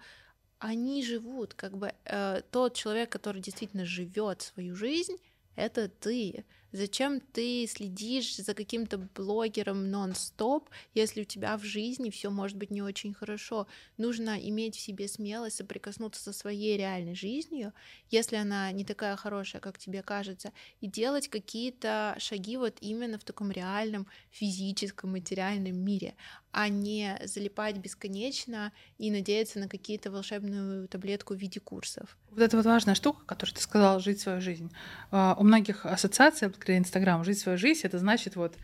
[0.58, 5.16] они живут, как бы э, тот человек, который действительно живет свою жизнь,
[5.56, 12.30] это ты, Зачем ты следишь за каким-то блогером нон-стоп, если у тебя в жизни все
[12.30, 13.66] может быть не очень хорошо?
[13.96, 17.72] Нужно иметь в себе смелость соприкоснуться со своей реальной жизнью,
[18.10, 23.24] если она не такая хорошая, как тебе кажется, и делать какие-то шаги вот именно в
[23.24, 26.14] таком реальном физическом, материальном мире,
[26.52, 32.16] а не залипать бесконечно и надеяться на какие-то волшебную таблетку в виде курсов.
[32.30, 34.70] Вот это вот важная штука, которую ты сказала, жить свою жизнь.
[35.10, 38.56] Uh, у многих ассоциаций, благодаря Инстаграму, жить свою жизнь, это значит вот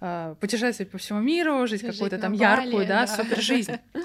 [0.00, 3.16] uh, путешествовать по всему миру, жить, жить какую-то там Бали, яркую, да, да.
[3.16, 3.76] супер жизнь.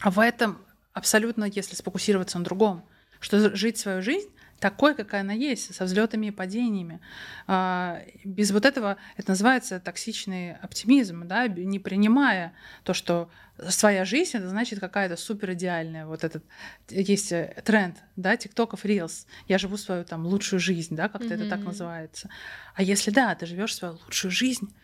[0.00, 4.28] А в этом абсолютно, если сфокусироваться на другом, что жить свою жизнь
[4.60, 7.00] такой, какая она есть, со взлетами и падениями.
[7.46, 12.52] А, без вот этого это называется токсичный оптимизм, да, не принимая
[12.84, 13.30] то, что
[13.68, 16.06] своя жизнь это значит какая-то супер идеальная.
[16.06, 16.44] Вот этот
[16.88, 19.26] есть э, тренд, да, тиктоков, рилс.
[19.46, 21.34] Я живу свою там лучшую жизнь, да, как-то mm-hmm.
[21.34, 22.30] это так называется.
[22.74, 24.74] А если да, ты живешь свою лучшую жизнь,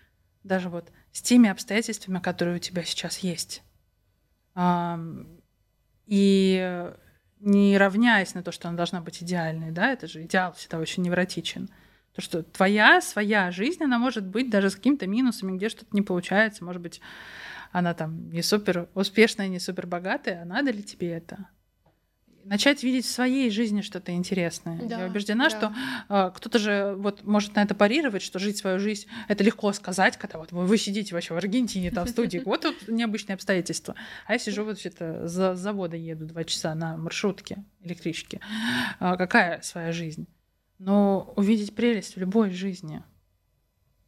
[0.42, 3.62] даже вот с теми обстоятельствами, которые у тебя сейчас есть.
[6.06, 6.92] И
[7.45, 11.03] не равняясь на то, что она должна быть идеальной, да, это же идеал всегда очень
[11.03, 11.69] невротичен.
[12.15, 16.03] То, что твоя, своя жизнь, она может быть даже с какими-то минусами, где что-то не
[16.03, 17.01] получается, может быть,
[17.73, 21.49] она там не супер успешная, не супер богатая, а надо ли тебе это?
[22.45, 24.81] Начать видеть в своей жизни что-то интересное.
[24.83, 25.51] Да, Я убеждена, да.
[25.51, 25.75] что
[26.09, 30.16] э, кто-то же вот может на это парировать, что жить свою жизнь это легко сказать,
[30.16, 33.95] когда вот вы, вы сидите вообще в Аргентине, там в студии, вот тут необычные обстоятельства.
[34.27, 38.41] А я сижу вот что-то за завода еду два часа на маршрутке, электричке.
[39.01, 40.27] Э, какая своя жизнь?
[40.79, 43.03] Но увидеть прелесть в любой жизни—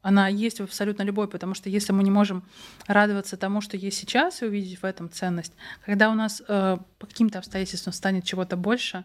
[0.07, 2.45] она есть в абсолютно любой, потому что если мы не можем
[2.87, 5.53] радоваться тому, что есть сейчас, и увидеть в этом ценность,
[5.85, 9.05] когда у нас э, по каким-то обстоятельствам станет чего-то больше,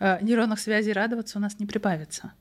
[0.00, 2.34] э, нейронных связей радоваться у нас не прибавится.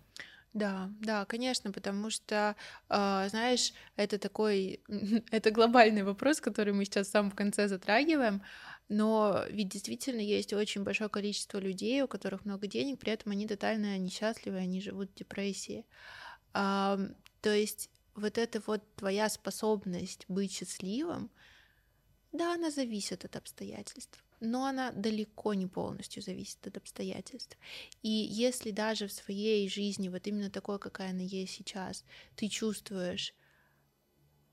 [0.54, 2.58] Да, да, конечно, потому что,
[2.90, 4.82] э, знаешь, это такой,
[5.32, 8.42] это глобальный вопрос, который мы сейчас в самом конце затрагиваем,
[8.90, 13.48] но ведь действительно есть очень большое количество людей, у которых много денег, при этом они
[13.48, 15.86] тотально несчастливы, они живут в депрессии.
[17.44, 21.32] То есть вот эта вот твоя способность быть счастливым,
[22.32, 27.58] да, она зависит от обстоятельств, но она далеко не полностью зависит от обстоятельств.
[28.02, 32.04] И если даже в своей жизни, вот именно такой, какая она есть сейчас,
[32.36, 33.36] ты чувствуешь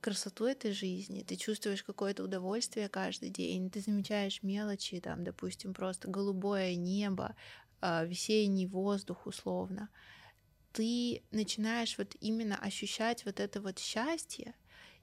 [0.01, 6.09] красоту этой жизни, ты чувствуешь какое-то удовольствие каждый день, ты замечаешь мелочи, там, допустим, просто
[6.09, 7.37] голубое небо,
[7.81, 9.89] а, весенний воздух условно,
[10.73, 14.55] ты начинаешь вот именно ощущать вот это вот счастье,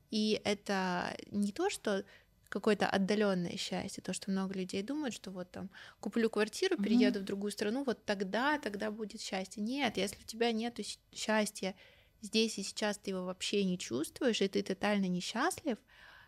[0.10, 2.06] и это не то, что
[2.50, 5.70] какое-то отдаленное счастье, то, что много людей думают, что вот там
[6.00, 7.24] куплю квартиру, перееду mm-hmm.
[7.24, 9.62] в другую страну, вот тогда, тогда будет счастье.
[9.62, 10.80] Нет, если у тебя нет
[11.14, 11.76] счастья
[12.22, 15.78] здесь и сейчас, ты его вообще не чувствуешь, и ты тотально несчастлив,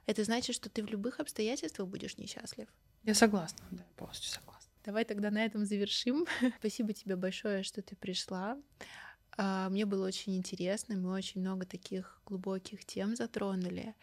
[0.06, 2.68] это значит, что ты в любых обстоятельствах будешь несчастлив.
[3.04, 4.70] Я согласна, да, полностью согласна.
[4.84, 6.26] Давай тогда на этом завершим.
[6.60, 8.58] Спасибо тебе большое, что ты пришла.
[9.42, 13.96] А, мне было очень интересно, мы очень много таких глубоких тем затронули.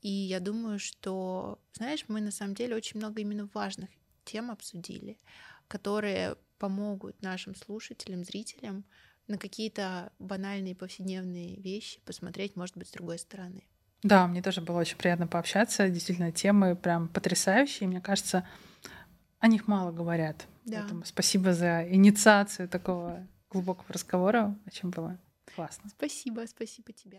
[0.00, 3.90] И я думаю, что, знаешь, мы на самом деле очень много именно важных
[4.24, 5.18] тем обсудили,
[5.66, 8.86] которые помогут нашим слушателям, зрителям
[9.26, 13.64] на какие-то банальные повседневные вещи посмотреть, может быть, с другой стороны.
[14.02, 15.90] Да, мне тоже было очень приятно пообщаться.
[15.90, 17.86] Действительно, темы прям потрясающие.
[17.86, 18.48] Мне кажется,
[19.38, 20.46] о них мало говорят.
[20.64, 20.80] Да.
[20.80, 24.58] Поэтому спасибо за инициацию такого глубокого разговора.
[24.66, 25.18] Очень было
[25.54, 25.90] классно.
[25.90, 27.16] Спасибо, спасибо тебе.